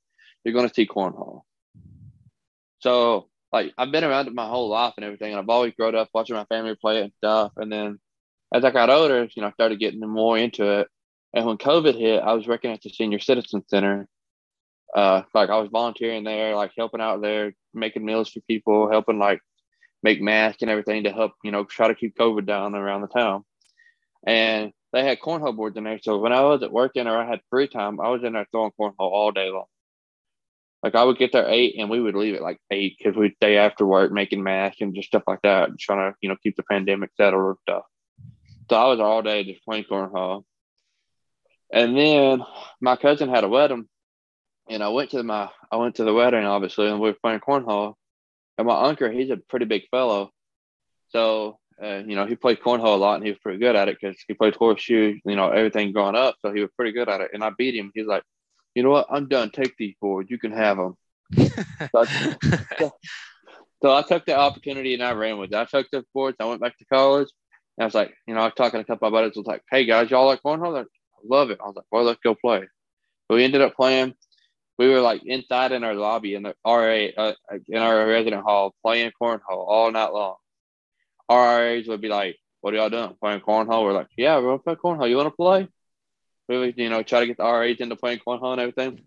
you're 0.44 0.54
gonna 0.54 0.74
see 0.74 0.86
cornhole. 0.86 1.42
So 2.80 3.30
like 3.54 3.74
I've 3.78 3.92
been 3.92 4.04
around 4.04 4.28
it 4.28 4.36
my 4.36 4.48
whole 4.48 4.70
life 4.70 4.94
and 4.98 5.06
everything, 5.06 5.32
and 5.32 5.40
I've 5.40 5.50
always 5.50 5.74
grown 5.74 5.96
up 5.96 6.10
watching 6.14 6.36
my 6.36 6.46
family 6.46 6.76
play 6.76 7.00
it 7.00 7.04
and 7.04 7.14
stuff. 7.18 7.54
And 7.56 7.72
then 7.72 8.00
as 8.54 8.66
I 8.66 8.72
got 8.72 8.90
older, 8.90 9.28
you 9.34 9.42
know, 9.42 9.48
I 9.48 9.52
started 9.52 9.80
getting 9.80 10.02
more 10.02 10.38
into 10.38 10.80
it. 10.82 10.88
And 11.34 11.46
when 11.46 11.58
COVID 11.58 11.98
hit, 11.98 12.22
I 12.22 12.34
was 12.34 12.48
working 12.48 12.72
at 12.72 12.82
the 12.82 12.90
senior 12.90 13.20
citizen 13.20 13.64
center. 13.70 14.08
Uh, 14.98 15.22
like 15.36 15.52
I 15.52 15.60
was 15.60 15.70
volunteering 15.72 16.24
there, 16.24 16.56
like 16.56 16.72
helping 16.76 17.02
out 17.02 17.22
there, 17.22 17.54
making 17.72 18.04
meals 18.04 18.30
for 18.30 18.40
people, 18.42 18.90
helping 18.90 19.20
like 19.20 19.40
make 20.02 20.20
masks 20.20 20.64
and 20.64 20.72
everything 20.72 21.04
to 21.04 21.12
help, 21.12 21.34
you 21.44 21.52
know, 21.52 21.66
try 21.66 21.88
to 21.88 21.94
keep 21.94 22.18
COVID 22.18 22.48
down 22.48 22.74
around 22.74 23.02
the 23.02 23.08
town. 23.08 23.44
And 24.26 24.72
they 24.94 25.06
had 25.06 25.20
cornhole 25.20 25.56
boards 25.56 25.78
in 25.78 25.84
there. 25.84 26.00
So 26.02 26.18
when 26.18 26.34
I 26.34 26.42
was 26.42 26.64
at 26.64 26.72
working 26.72 27.06
or 27.06 27.16
I 27.16 27.28
had 27.28 27.42
free 27.52 27.68
time, 27.68 28.02
I 28.02 28.10
was 28.10 28.24
in 28.24 28.34
there 28.34 28.48
throwing 28.50 28.72
cornhole 28.72 28.94
all 28.98 29.32
day 29.32 29.52
long. 29.52 29.68
Like 30.82 30.96
I 30.96 31.04
would 31.04 31.20
get 31.20 31.32
there 31.32 31.48
eight 31.48 31.76
and 31.78 31.92
we 31.92 32.02
would 32.02 32.16
leave 32.16 32.34
at 32.34 32.42
like 32.42 32.60
eight 32.72 32.96
because 32.98 33.16
we'd 33.16 33.36
stay 33.36 33.58
after 33.58 33.86
work 33.86 34.12
making 34.12 34.42
masks 34.42 34.82
and 34.82 34.96
just 34.96 35.10
stuff 35.10 35.24
like 35.28 35.44
that, 35.44 35.70
and 35.70 35.78
trying 35.78 36.12
to, 36.12 36.18
you 36.22 36.30
know, 36.30 36.38
keep 36.42 36.56
the 36.56 36.64
pandemic 36.64 37.12
settled 37.16 37.46
and 37.46 37.58
stuff. 37.62 37.84
So 38.68 38.76
I 38.76 38.88
was 38.88 39.00
all 39.00 39.22
day 39.22 39.44
just 39.44 39.64
playing 39.64 39.84
cornhole. 39.84 40.44
And 41.72 41.96
then 41.96 42.44
my 42.82 42.96
cousin 42.96 43.30
had 43.30 43.44
a 43.44 43.48
wedding 43.48 43.88
and 44.70 44.84
I 44.84 44.90
went 44.90 45.12
to 45.12 45.24
my 45.24 45.50
I 45.72 45.78
went 45.78 45.96
to 45.96 46.04
the 46.04 46.14
wedding 46.14 46.46
obviously 46.46 46.88
and 46.88 47.00
we 47.00 47.10
were 47.10 47.18
playing 47.22 47.40
cornhole. 47.40 47.96
And 48.58 48.68
my 48.68 48.82
uncle, 48.82 49.10
he's 49.10 49.30
a 49.30 49.38
pretty 49.38 49.66
big 49.66 49.84
fellow. 49.92 50.32
So, 51.10 51.60
uh, 51.82 51.98
you 52.06 52.16
know, 52.16 52.26
he 52.26 52.36
played 52.36 52.60
cornhole 52.60 52.96
a 52.96 52.98
lot 52.98 53.16
and 53.16 53.24
he 53.24 53.30
was 53.30 53.40
pretty 53.40 53.60
good 53.60 53.76
at 53.76 53.88
it 53.88 53.98
because 54.02 54.18
he 54.28 54.34
played 54.34 54.56
horseshoe, 54.56 55.20
you 55.26 55.36
know, 55.36 55.50
everything 55.50 55.94
growing 55.94 56.16
up. 56.16 56.36
So 56.42 56.52
he 56.52 56.62
was 56.62 56.72
pretty 56.76 56.92
good 56.92 57.08
at 57.08 57.22
it. 57.22 57.32
And 57.34 57.44
I 57.44 57.52
beat 57.56 57.76
him. 57.76 57.92
He's 57.94 58.08
like, 58.08 58.24
you 58.74 58.84
know 58.84 58.90
what? 58.90 59.08
I'm 59.12 59.28
done. 59.28 59.52
Take 59.52 59.76
these 59.78 59.96
boards. 60.02 60.32
You 60.32 60.40
can 60.40 60.52
have 60.52 60.78
them. 60.78 60.96
So 61.36 62.06
I, 62.06 62.36
so 63.82 63.96
I 63.96 64.02
took 64.02 64.26
the 64.26 64.36
opportunity 64.36 64.96
and 64.96 65.04
I 65.04 65.12
ran 65.14 65.38
with 65.38 65.52
it. 65.52 65.56
I 65.56 65.66
took 65.66 65.88
the 65.92 66.04
boards. 66.14 66.38
I 66.40 66.46
went 66.46 66.62
back 66.62 66.78
to 66.78 66.86
college. 66.86 67.30
And 67.78 67.84
I 67.84 67.86
was 67.86 67.94
like, 67.94 68.14
you 68.28 68.34
know, 68.34 68.42
I 68.42 68.46
was 68.46 68.54
talking 68.56 68.80
to 68.80 68.82
a 68.82 68.86
couple 68.86 69.08
of 69.08 69.14
my 69.14 69.20
buddies. 69.20 69.38
I 69.38 69.40
was 69.40 69.48
like, 69.48 69.62
hey, 69.70 69.86
guys, 69.86 70.10
y'all 70.10 70.26
like 70.26 70.42
cornhole? 70.42 70.74
Like, 70.74 70.88
I 70.88 71.20
love 71.24 71.52
it. 71.52 71.60
I 71.62 71.68
was 71.68 71.76
like, 71.76 71.86
well, 71.92 72.04
let's 72.04 72.20
go 72.24 72.34
play. 72.34 72.62
So 73.28 73.36
we 73.36 73.44
ended 73.44 73.62
up 73.62 73.76
playing. 73.76 74.16
We 74.78 74.90
were 74.90 75.02
like 75.02 75.24
inside 75.26 75.72
in 75.72 75.84
our 75.84 75.96
lobby 75.96 76.36
in 76.36 76.44
the 76.44 76.56
RA 76.66 77.08
uh, 77.18 77.34
in 77.68 77.78
our 77.78 78.06
resident 78.08 78.44
hall 78.44 78.76
playing 78.84 79.12
cornhole 79.20 79.42
all 79.50 79.92
night 79.92 80.14
long. 80.14 80.36
Our 81.30 81.62
RAs 81.62 81.88
would 81.88 82.02
be 82.02 82.10
like, 82.10 82.38
"What 82.62 82.74
are 82.74 82.78
y'all 82.78 82.90
doing? 82.90 83.16
Playing 83.20 83.42
cornhole?" 83.42 83.84
We're 83.84 83.94
like, 83.94 84.10
"Yeah, 84.18 84.38
we're 84.38 84.58
gonna 84.58 84.60
play 84.60 84.76
cornhole. 84.76 85.10
You 85.10 85.18
want 85.18 85.28
to 85.28 85.36
play?" 85.36 85.68
We 86.48 86.58
would, 86.58 86.78
you 86.78 86.90
know, 86.90 87.04
try 87.04 87.22
to 87.22 87.28
get 87.28 87.38
the 87.38 87.44
RAs 87.44 87.78
into 87.78 87.96
playing 87.96 88.20
cornhole 88.20 88.54
and 88.54 88.62
everything. 88.62 89.02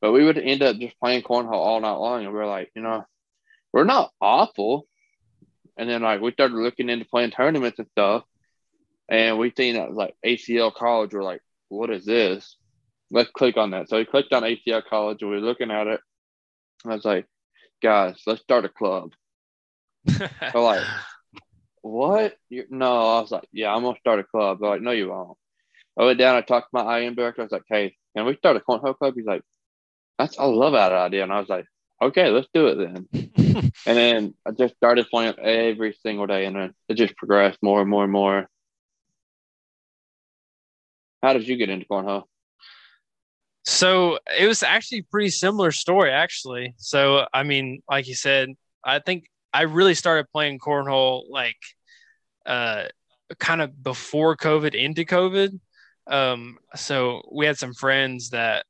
But 0.00 0.12
we 0.12 0.24
would 0.24 0.38
end 0.38 0.62
up 0.62 0.76
just 0.76 0.98
playing 1.00 1.22
cornhole 1.22 1.52
all 1.52 1.80
night 1.80 1.92
long, 1.92 2.24
and 2.24 2.32
we 2.32 2.38
are 2.38 2.46
like, 2.46 2.70
you 2.74 2.82
know, 2.82 3.04
we're 3.72 3.84
not 3.84 4.12
awful. 4.20 4.86
And 5.76 5.88
then 5.88 6.02
like 6.02 6.20
we 6.20 6.32
started 6.32 6.56
looking 6.56 6.88
into 6.88 7.04
playing 7.04 7.32
tournaments 7.32 7.78
and 7.78 7.88
stuff, 7.92 8.24
and 9.08 9.38
we 9.38 9.52
seen 9.56 9.74
that 9.74 9.92
like 9.92 10.14
ACL 10.24 10.72
college. 10.72 11.12
We're 11.12 11.22
like, 11.22 11.42
what 11.68 11.90
is 11.90 12.04
this? 12.04 12.56
Let's 13.10 13.30
click 13.30 13.56
on 13.56 13.70
that. 13.70 13.88
So 13.88 13.98
we 13.98 14.04
clicked 14.04 14.32
on 14.32 14.42
ACL 14.42 14.82
college, 14.84 15.22
and 15.22 15.30
we 15.30 15.36
were 15.36 15.42
looking 15.42 15.70
at 15.70 15.86
it. 15.86 16.00
And 16.84 16.92
I 16.92 16.96
was 16.96 17.04
like, 17.04 17.26
guys, 17.82 18.20
let's 18.26 18.42
start 18.42 18.64
a 18.64 18.68
club. 18.68 19.12
So 20.52 20.62
like, 20.62 20.84
what? 21.82 22.36
You're, 22.48 22.66
no, 22.70 23.16
I 23.16 23.20
was 23.20 23.30
like, 23.30 23.48
yeah, 23.52 23.74
I'm 23.74 23.82
gonna 23.82 23.98
start 23.98 24.20
a 24.20 24.24
club. 24.24 24.58
They're 24.60 24.70
like, 24.70 24.82
no, 24.82 24.92
you 24.92 25.08
won't. 25.08 25.36
I 25.98 26.04
went 26.04 26.18
down. 26.18 26.36
I 26.36 26.42
talked 26.42 26.70
to 26.70 26.84
my 26.84 27.00
IM 27.00 27.14
director. 27.14 27.42
I 27.42 27.44
was 27.44 27.52
like, 27.52 27.64
hey, 27.68 27.96
can 28.16 28.26
we 28.26 28.36
start 28.36 28.56
a 28.56 28.60
cornhole 28.60 28.96
club? 28.96 29.14
He's 29.16 29.26
like, 29.26 29.42
that's 30.18 30.38
I 30.38 30.44
love 30.44 30.72
that 30.72 30.92
idea. 30.92 31.22
And 31.22 31.32
I 31.32 31.40
was 31.40 31.48
like, 31.48 31.66
okay, 32.02 32.28
let's 32.28 32.48
do 32.52 32.68
it 32.68 32.76
then. 32.76 33.30
And 33.86 33.96
then 33.96 34.34
I 34.44 34.50
just 34.50 34.74
started 34.74 35.08
playing 35.08 35.38
every 35.38 35.96
single 36.02 36.26
day, 36.26 36.44
and 36.44 36.56
then 36.56 36.74
it 36.88 36.94
just 36.94 37.16
progressed 37.16 37.58
more 37.62 37.80
and 37.80 37.88
more 37.88 38.02
and 38.02 38.12
more. 38.12 38.48
How 41.22 41.32
did 41.32 41.46
you 41.46 41.56
get 41.56 41.70
into 41.70 41.86
cornhole? 41.86 42.24
So 43.66 44.18
it 44.38 44.46
was 44.46 44.62
actually 44.62 45.02
pretty 45.02 45.30
similar 45.30 45.72
story, 45.72 46.10
actually. 46.10 46.74
So 46.78 47.26
I 47.34 47.42
mean, 47.42 47.82
like 47.90 48.06
you 48.06 48.14
said, 48.14 48.50
I 48.84 49.00
think 49.00 49.24
I 49.52 49.62
really 49.62 49.94
started 49.94 50.26
playing 50.32 50.60
cornhole 50.60 51.24
like 51.28 51.56
uh 52.46 52.84
kind 53.40 53.60
of 53.60 53.82
before 53.82 54.36
COVID 54.36 54.74
into 54.74 55.04
COVID. 55.04 55.58
Um, 56.06 56.58
so 56.76 57.22
we 57.32 57.46
had 57.46 57.58
some 57.58 57.74
friends 57.74 58.30
that 58.30 58.64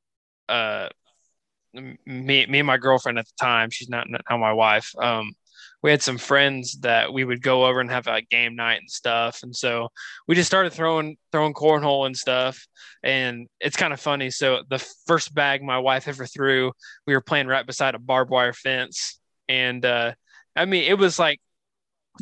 uh 0.48 0.88
me 1.74 2.46
me 2.46 2.58
and 2.60 2.66
my 2.66 2.78
girlfriend 2.78 3.18
at 3.18 3.26
the 3.26 3.32
time, 3.38 3.68
she's 3.70 3.90
not 3.90 4.06
now 4.08 4.38
my 4.38 4.54
wife. 4.54 4.90
Um, 4.98 5.34
we 5.82 5.90
had 5.90 6.02
some 6.02 6.18
friends 6.18 6.78
that 6.80 7.12
we 7.12 7.24
would 7.24 7.42
go 7.42 7.66
over 7.66 7.80
and 7.80 7.90
have 7.90 8.06
a 8.06 8.22
game 8.22 8.56
night 8.56 8.80
and 8.80 8.90
stuff, 8.90 9.40
and 9.42 9.54
so 9.54 9.88
we 10.26 10.34
just 10.34 10.48
started 10.48 10.72
throwing 10.72 11.16
throwing 11.32 11.54
cornhole 11.54 12.06
and 12.06 12.16
stuff 12.16 12.66
and 13.06 13.46
it's 13.60 13.76
kind 13.76 13.92
of 13.92 14.00
funny. 14.00 14.30
So 14.30 14.62
the 14.68 14.84
first 15.06 15.32
bag 15.32 15.62
my 15.62 15.78
wife 15.78 16.08
ever 16.08 16.26
threw, 16.26 16.72
we 17.06 17.14
were 17.14 17.20
playing 17.20 17.46
right 17.46 17.64
beside 17.64 17.94
a 17.94 18.00
barbed 18.00 18.30
wire 18.30 18.52
fence, 18.52 19.20
and 19.48 19.84
uh, 19.84 20.12
I 20.56 20.64
mean 20.64 20.84
it 20.84 20.98
was 20.98 21.18
like 21.18 21.40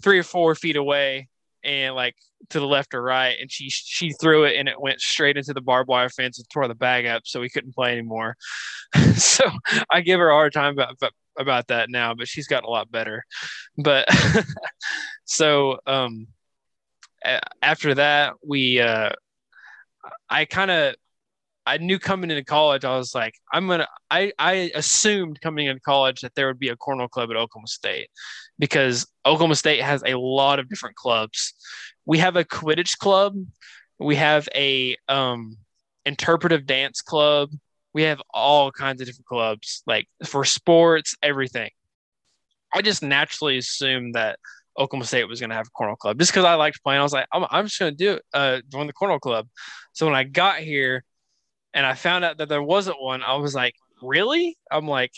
three 0.02 0.18
or 0.18 0.22
four 0.22 0.54
feet 0.54 0.76
away, 0.76 1.28
and 1.64 1.94
like 1.94 2.14
to 2.50 2.60
the 2.60 2.66
left 2.66 2.94
or 2.94 3.02
right, 3.02 3.36
and 3.40 3.50
she 3.50 3.70
she 3.70 4.12
threw 4.12 4.44
it 4.44 4.56
and 4.56 4.68
it 4.68 4.80
went 4.80 5.00
straight 5.00 5.38
into 5.38 5.54
the 5.54 5.62
barbed 5.62 5.88
wire 5.88 6.10
fence 6.10 6.38
and 6.38 6.48
tore 6.50 6.68
the 6.68 6.74
bag 6.74 7.06
up, 7.06 7.22
so 7.24 7.40
we 7.40 7.48
couldn't 7.48 7.74
play 7.74 7.92
anymore. 7.92 8.36
so 9.16 9.44
I 9.90 10.02
give 10.02 10.20
her 10.20 10.28
a 10.28 10.34
hard 10.34 10.52
time 10.52 10.74
about 10.74 10.92
about 10.92 11.12
that 11.68 11.86
now, 11.88 12.14
but 12.14 12.28
she's 12.28 12.46
gotten 12.46 12.66
a 12.66 12.70
lot 12.70 12.90
better. 12.90 13.24
But 13.76 14.08
so 15.24 15.78
um, 15.86 16.28
after 17.62 17.94
that, 17.94 18.34
we 18.46 18.80
uh, 18.80 19.10
I 20.28 20.44
kind 20.44 20.70
of 20.70 20.94
I 21.66 21.78
knew 21.78 21.98
coming 21.98 22.30
into 22.30 22.44
college, 22.44 22.84
I 22.84 22.96
was 22.96 23.14
like, 23.14 23.34
I'm 23.52 23.66
gonna. 23.66 23.88
I 24.10 24.32
I 24.38 24.70
assumed 24.74 25.40
coming 25.40 25.66
into 25.66 25.80
college 25.80 26.20
that 26.20 26.34
there 26.34 26.46
would 26.46 26.58
be 26.58 26.68
a 26.68 26.76
cornhole 26.76 27.08
club 27.08 27.30
at 27.30 27.36
Oklahoma 27.36 27.68
State 27.68 28.08
because 28.58 29.06
Oklahoma 29.24 29.56
State 29.56 29.80
has 29.80 30.02
a 30.04 30.18
lot 30.18 30.58
of 30.58 30.68
different 30.68 30.96
clubs. 30.96 31.54
We 32.04 32.18
have 32.18 32.36
a 32.36 32.44
Quidditch 32.44 32.98
club, 32.98 33.34
we 33.98 34.16
have 34.16 34.46
a 34.54 34.96
um, 35.08 35.56
interpretive 36.04 36.66
dance 36.66 37.00
club, 37.00 37.50
we 37.94 38.02
have 38.02 38.20
all 38.32 38.72
kinds 38.72 39.00
of 39.00 39.06
different 39.06 39.26
clubs, 39.26 39.82
like 39.86 40.06
for 40.24 40.44
sports, 40.44 41.16
everything. 41.22 41.70
I 42.72 42.82
just 42.82 43.02
naturally 43.02 43.56
assumed 43.56 44.16
that 44.16 44.38
Oklahoma 44.76 45.06
State 45.06 45.28
was 45.28 45.38
going 45.38 45.50
to 45.50 45.56
have 45.56 45.68
a 45.68 45.82
cornhole 45.82 45.96
club 45.96 46.18
just 46.18 46.32
because 46.32 46.44
I 46.44 46.54
liked 46.54 46.82
playing. 46.82 46.98
I 46.98 47.04
was 47.04 47.12
like, 47.12 47.28
I'm, 47.32 47.46
I'm 47.50 47.66
just 47.66 47.78
going 47.78 47.92
to 47.92 47.96
do 47.96 48.12
it, 48.14 48.22
uh, 48.34 48.60
join 48.70 48.88
the 48.88 48.92
cornhole 48.92 49.20
club. 49.20 49.46
So 49.92 50.06
when 50.06 50.16
I 50.16 50.24
got 50.24 50.58
here 50.58 51.04
and 51.72 51.86
I 51.86 51.94
found 51.94 52.24
out 52.24 52.38
that 52.38 52.48
there 52.48 52.62
wasn't 52.62 53.00
one, 53.00 53.22
I 53.22 53.36
was 53.36 53.54
like, 53.54 53.74
really? 54.02 54.58
I'm 54.72 54.88
like, 54.88 55.12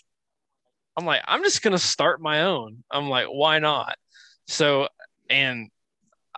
I'm 0.99 1.07
like, 1.07 1.23
I'm 1.27 1.43
just 1.43 1.63
going 1.63 1.73
to 1.73 1.79
start 1.79 2.21
my 2.21 2.43
own. 2.43 2.85
I'm 2.91 3.09
like, 3.09 3.27
why 3.27 3.59
not? 3.59 3.97
So, 4.49 4.89
and 5.31 5.71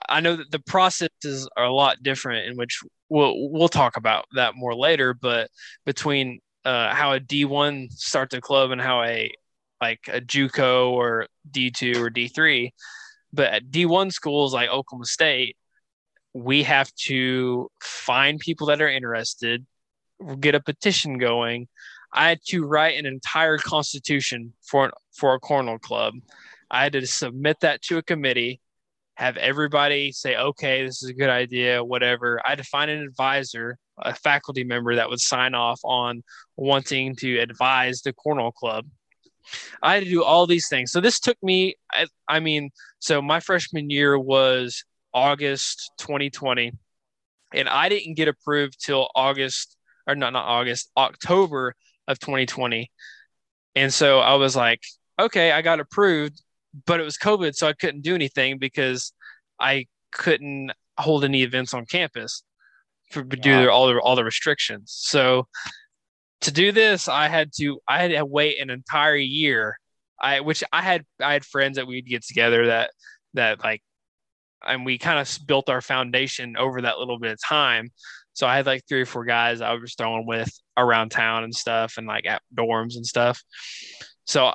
I 0.08 0.20
know 0.20 0.36
that 0.36 0.50
the 0.52 0.60
processes 0.60 1.48
are 1.56 1.64
a 1.64 1.72
lot 1.72 2.02
different 2.02 2.46
in 2.46 2.56
which 2.56 2.80
we'll 3.08 3.50
we'll 3.50 3.68
talk 3.68 3.96
about 3.96 4.26
that 4.34 4.54
more 4.56 4.74
later, 4.74 5.14
but 5.14 5.50
between 5.84 6.40
uh, 6.64 6.92
how 6.94 7.14
a 7.14 7.20
D1 7.20 7.92
starts 7.92 8.34
a 8.34 8.40
club 8.40 8.70
and 8.70 8.80
how 8.80 9.02
a 9.02 9.30
like 9.80 10.00
a 10.12 10.20
JUCO 10.20 10.90
or 10.90 11.26
D2 11.50 11.96
or 11.96 12.10
D3, 12.10 12.70
but 13.32 13.52
at 13.52 13.70
D1 13.70 14.12
schools 14.12 14.52
like 14.52 14.68
Oklahoma 14.68 15.06
State, 15.06 15.56
we 16.34 16.64
have 16.64 16.92
to 17.06 17.70
find 17.80 18.38
people 18.38 18.66
that 18.68 18.82
are 18.82 18.88
interested, 18.88 19.64
get 20.40 20.54
a 20.54 20.60
petition 20.60 21.18
going. 21.18 21.68
I 22.12 22.28
had 22.28 22.40
to 22.48 22.64
write 22.64 22.98
an 22.98 23.06
entire 23.06 23.58
constitution 23.58 24.54
for 24.62 24.90
for 25.14 25.34
a 25.34 25.40
cornhole 25.40 25.80
club. 25.80 26.14
I 26.70 26.82
had 26.82 26.92
to 26.94 27.06
submit 27.06 27.60
that 27.60 27.82
to 27.82 27.98
a 27.98 28.02
committee, 28.02 28.60
have 29.18 29.36
everybody 29.36 30.12
say, 30.12 30.36
"Okay, 30.36 30.84
this 30.86 31.02
is 31.02 31.10
a 31.10 31.12
good 31.12 31.28
idea," 31.28 31.82
whatever. 31.82 32.40
I 32.46 32.50
had 32.50 32.58
to 32.58 32.64
find 32.64 32.88
an 32.88 33.02
advisor, 33.02 33.76
a 33.98 34.14
faculty 34.14 34.62
member 34.62 34.94
that 34.94 35.10
would 35.10 35.20
sign 35.20 35.56
off 35.56 35.80
on 35.82 36.22
wanting 36.56 37.16
to 37.16 37.38
advise 37.38 38.02
the 38.02 38.12
Cornhole 38.12 38.54
club. 38.54 38.86
I 39.82 39.94
had 39.94 40.04
to 40.04 40.10
do 40.10 40.22
all 40.22 40.46
these 40.46 40.68
things. 40.68 40.92
So 40.92 41.00
this 41.00 41.18
took 41.18 41.36
me. 41.42 41.74
I, 41.90 42.06
I 42.28 42.38
mean, 42.38 42.70
so 43.00 43.20
my 43.20 43.40
freshman 43.40 43.90
year 43.90 44.16
was 44.16 44.84
August 45.12 45.90
2020, 45.98 46.72
and 47.52 47.68
I 47.68 47.88
didn't 47.88 48.14
get 48.14 48.28
approved 48.28 48.78
till 48.80 49.10
August 49.16 49.76
or 50.06 50.14
not 50.14 50.32
not 50.32 50.46
August, 50.46 50.92
October 50.96 51.74
of 52.06 52.20
2020. 52.20 52.88
And 53.74 53.92
so 53.92 54.20
I 54.20 54.36
was 54.36 54.54
like, 54.54 54.82
okay, 55.18 55.50
I 55.50 55.62
got 55.62 55.80
approved, 55.80 56.40
but 56.86 57.00
it 57.00 57.04
was 57.04 57.16
COVID, 57.16 57.54
so 57.54 57.68
I 57.68 57.72
couldn't 57.72 58.02
do 58.02 58.14
anything 58.14 58.58
because 58.58 59.12
I 59.60 59.86
couldn't 60.12 60.72
hold 60.98 61.24
any 61.24 61.42
events 61.42 61.74
on 61.74 61.86
campus 61.86 62.42
for 63.10 63.22
due 63.22 63.64
to 63.64 63.70
all 63.70 63.88
the 63.88 63.98
all 64.00 64.16
the 64.16 64.24
restrictions. 64.24 64.94
So 64.96 65.46
to 66.42 66.52
do 66.52 66.72
this, 66.72 67.08
I 67.08 67.28
had 67.28 67.50
to 67.58 67.80
I 67.88 68.00
had 68.02 68.10
to 68.10 68.24
wait 68.24 68.60
an 68.60 68.70
entire 68.70 69.16
year. 69.16 69.78
I 70.20 70.40
which 70.40 70.62
I 70.72 70.82
had 70.82 71.04
I 71.20 71.32
had 71.32 71.44
friends 71.44 71.76
that 71.76 71.86
we'd 71.86 72.06
get 72.06 72.24
together 72.24 72.66
that 72.66 72.90
that 73.34 73.62
like 73.62 73.82
and 74.66 74.84
we 74.84 74.98
kind 74.98 75.18
of 75.18 75.38
built 75.46 75.68
our 75.68 75.80
foundation 75.80 76.56
over 76.56 76.82
that 76.82 76.98
little 76.98 77.18
bit 77.18 77.32
of 77.32 77.38
time. 77.42 77.90
So 78.32 78.46
I 78.46 78.56
had 78.56 78.66
like 78.66 78.82
three 78.88 79.02
or 79.02 79.06
four 79.06 79.24
guys 79.24 79.60
I 79.60 79.72
was 79.74 79.94
throwing 79.94 80.26
with 80.26 80.50
around 80.76 81.10
town 81.10 81.44
and 81.44 81.54
stuff 81.54 81.94
and 81.96 82.06
like 82.06 82.26
at 82.26 82.42
dorms 82.56 82.96
and 82.96 83.06
stuff. 83.06 83.42
So 84.26 84.52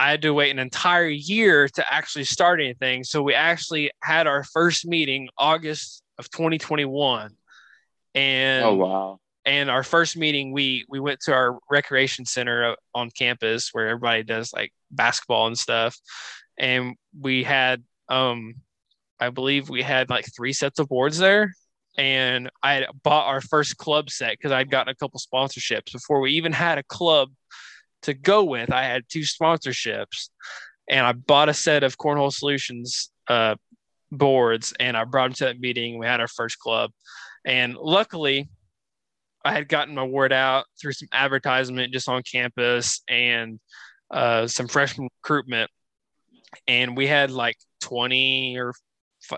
I 0.00 0.10
had 0.10 0.22
to 0.22 0.32
wait 0.32 0.50
an 0.50 0.58
entire 0.58 1.08
year 1.08 1.68
to 1.68 1.92
actually 1.92 2.24
start 2.24 2.58
anything. 2.58 3.04
So 3.04 3.22
we 3.22 3.34
actually 3.34 3.90
had 4.02 4.26
our 4.26 4.44
first 4.44 4.86
meeting 4.86 5.28
August 5.36 6.02
of 6.18 6.30
2021. 6.30 7.32
And 8.14 8.64
oh 8.64 8.74
wow. 8.76 9.20
And 9.44 9.68
our 9.68 9.82
first 9.82 10.16
meeting 10.16 10.52
we 10.52 10.86
we 10.88 11.00
went 11.00 11.20
to 11.24 11.34
our 11.34 11.58
recreation 11.70 12.24
center 12.24 12.76
on 12.94 13.10
campus 13.10 13.68
where 13.72 13.88
everybody 13.88 14.22
does 14.22 14.54
like 14.54 14.72
basketball 14.90 15.48
and 15.48 15.58
stuff. 15.58 15.98
And 16.58 16.94
we 17.20 17.44
had 17.44 17.84
um 18.08 18.54
I 19.20 19.28
believe 19.28 19.68
we 19.68 19.82
had 19.82 20.08
like 20.08 20.24
three 20.34 20.54
sets 20.54 20.78
of 20.78 20.88
boards 20.88 21.18
there. 21.18 21.52
And 21.98 22.48
I 22.62 22.72
had 22.72 22.86
bought 23.02 23.26
our 23.26 23.42
first 23.42 23.76
club 23.76 24.08
set 24.08 24.30
because 24.30 24.50
I'd 24.50 24.70
gotten 24.70 24.90
a 24.92 24.94
couple 24.94 25.20
sponsorships 25.20 25.92
before 25.92 26.20
we 26.20 26.32
even 26.32 26.52
had 26.52 26.78
a 26.78 26.84
club 26.84 27.28
to 28.02 28.14
go 28.14 28.44
with. 28.44 28.72
I 28.72 28.84
had 28.84 29.04
two 29.08 29.20
sponsorships 29.20 30.30
and 30.88 31.06
I 31.06 31.12
bought 31.12 31.48
a 31.48 31.54
set 31.54 31.82
of 31.82 31.98
Cornhole 31.98 32.32
Solutions 32.32 33.10
uh, 33.28 33.54
boards 34.10 34.72
and 34.80 34.96
I 34.96 35.04
brought 35.04 35.28
them 35.28 35.34
to 35.34 35.44
that 35.46 35.60
meeting. 35.60 35.98
We 35.98 36.06
had 36.06 36.20
our 36.20 36.28
first 36.28 36.58
club. 36.58 36.90
And 37.44 37.74
luckily, 37.76 38.48
I 39.44 39.52
had 39.52 39.68
gotten 39.68 39.94
my 39.94 40.04
word 40.04 40.32
out 40.32 40.66
through 40.80 40.92
some 40.92 41.08
advertisement 41.12 41.92
just 41.92 42.08
on 42.08 42.22
campus 42.22 43.02
and 43.08 43.58
uh, 44.10 44.46
some 44.46 44.68
freshman 44.68 45.08
recruitment. 45.22 45.70
And 46.66 46.96
we 46.96 47.06
had 47.06 47.30
like 47.30 47.56
20 47.82 48.58
or 48.58 48.74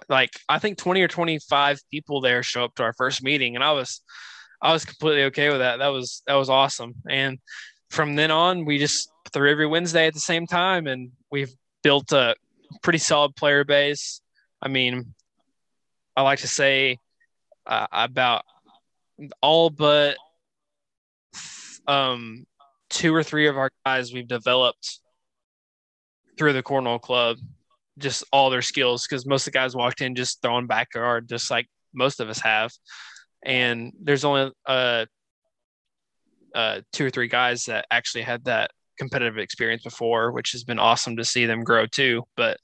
like 0.08 0.30
I 0.48 0.58
think 0.58 0.78
20 0.78 1.02
or 1.02 1.08
25 1.08 1.80
people 1.90 2.20
there 2.20 2.42
show 2.42 2.64
up 2.64 2.74
to 2.76 2.82
our 2.82 2.92
first 2.94 3.22
meeting 3.22 3.54
and 3.54 3.64
I 3.64 3.72
was 3.72 4.00
I 4.62 4.72
was 4.72 4.84
completely 4.84 5.24
okay 5.24 5.50
with 5.50 5.58
that. 5.58 5.78
That 5.78 5.88
was 5.88 6.22
that 6.26 6.34
was 6.34 6.48
awesome. 6.48 6.94
And 7.08 7.38
from 7.92 8.16
then 8.16 8.30
on 8.30 8.64
we 8.64 8.78
just 8.78 9.12
threw 9.32 9.50
every 9.50 9.66
Wednesday 9.66 10.06
at 10.06 10.14
the 10.14 10.20
same 10.20 10.46
time 10.46 10.86
and 10.86 11.12
we've 11.30 11.54
built 11.82 12.10
a 12.12 12.34
pretty 12.82 12.98
solid 12.98 13.36
player 13.36 13.64
base. 13.64 14.22
I 14.62 14.68
mean, 14.68 15.14
I 16.16 16.22
like 16.22 16.38
to 16.38 16.48
say 16.48 16.96
uh, 17.66 17.86
about 17.92 18.44
all 19.42 19.68
but 19.70 20.16
um 21.86 22.46
two 22.88 23.14
or 23.14 23.22
three 23.22 23.46
of 23.46 23.58
our 23.58 23.70
guys 23.84 24.12
we've 24.12 24.26
developed 24.26 25.00
through 26.38 26.54
the 26.54 26.62
Cornhole 26.62 27.00
Club 27.00 27.36
just 27.98 28.24
all 28.32 28.48
their 28.48 28.62
skills 28.62 29.06
because 29.06 29.26
most 29.26 29.42
of 29.46 29.52
the 29.52 29.58
guys 29.58 29.76
walked 29.76 30.00
in 30.00 30.14
just 30.14 30.40
throwing 30.40 30.66
backyard, 30.66 31.28
just 31.28 31.50
like 31.50 31.68
most 31.92 32.20
of 32.20 32.28
us 32.30 32.40
have. 32.40 32.72
And 33.44 33.92
there's 34.00 34.24
only 34.24 34.50
uh, 34.66 35.04
uh, 36.54 36.80
two 36.92 37.06
or 37.06 37.10
three 37.10 37.28
guys 37.28 37.64
that 37.64 37.86
actually 37.90 38.22
had 38.22 38.44
that 38.44 38.70
competitive 38.98 39.38
experience 39.38 39.82
before, 39.82 40.32
which 40.32 40.52
has 40.52 40.64
been 40.64 40.78
awesome 40.78 41.16
to 41.16 41.24
see 41.24 41.46
them 41.46 41.64
grow 41.64 41.86
too. 41.86 42.22
But 42.36 42.58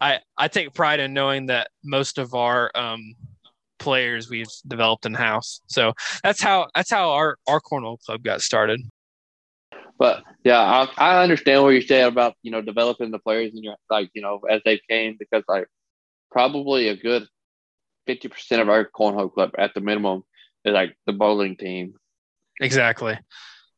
I, 0.00 0.18
I 0.36 0.48
take 0.48 0.74
pride 0.74 1.00
in 1.00 1.12
knowing 1.12 1.46
that 1.46 1.68
most 1.84 2.18
of 2.18 2.34
our 2.34 2.70
um, 2.74 3.14
players 3.78 4.30
we've 4.30 4.48
developed 4.66 5.06
in 5.06 5.14
house. 5.14 5.60
So 5.66 5.92
that's 6.22 6.40
how 6.40 6.68
that's 6.74 6.90
how 6.90 7.10
our 7.10 7.36
our 7.46 7.60
cornhole 7.60 8.00
club 8.00 8.22
got 8.22 8.40
started. 8.40 8.80
But 9.98 10.24
yeah, 10.42 10.60
I, 10.60 10.88
I 10.96 11.22
understand 11.22 11.62
what 11.62 11.70
you're 11.70 11.82
saying 11.82 12.08
about 12.08 12.34
you 12.42 12.50
know 12.50 12.62
developing 12.62 13.10
the 13.10 13.18
players 13.18 13.52
in 13.54 13.62
your 13.62 13.76
like 13.90 14.10
you 14.14 14.22
know 14.22 14.40
as 14.50 14.60
they 14.64 14.80
came 14.88 15.16
because 15.18 15.44
like 15.48 15.66
probably 16.30 16.88
a 16.88 16.96
good 16.96 17.26
fifty 18.06 18.28
percent 18.28 18.62
of 18.62 18.68
our 18.68 18.84
cornhole 18.84 19.32
club 19.32 19.52
at 19.58 19.74
the 19.74 19.80
minimum 19.80 20.24
is 20.64 20.72
like 20.72 20.96
the 21.06 21.12
bowling 21.12 21.56
team. 21.56 21.94
Exactly. 22.60 23.18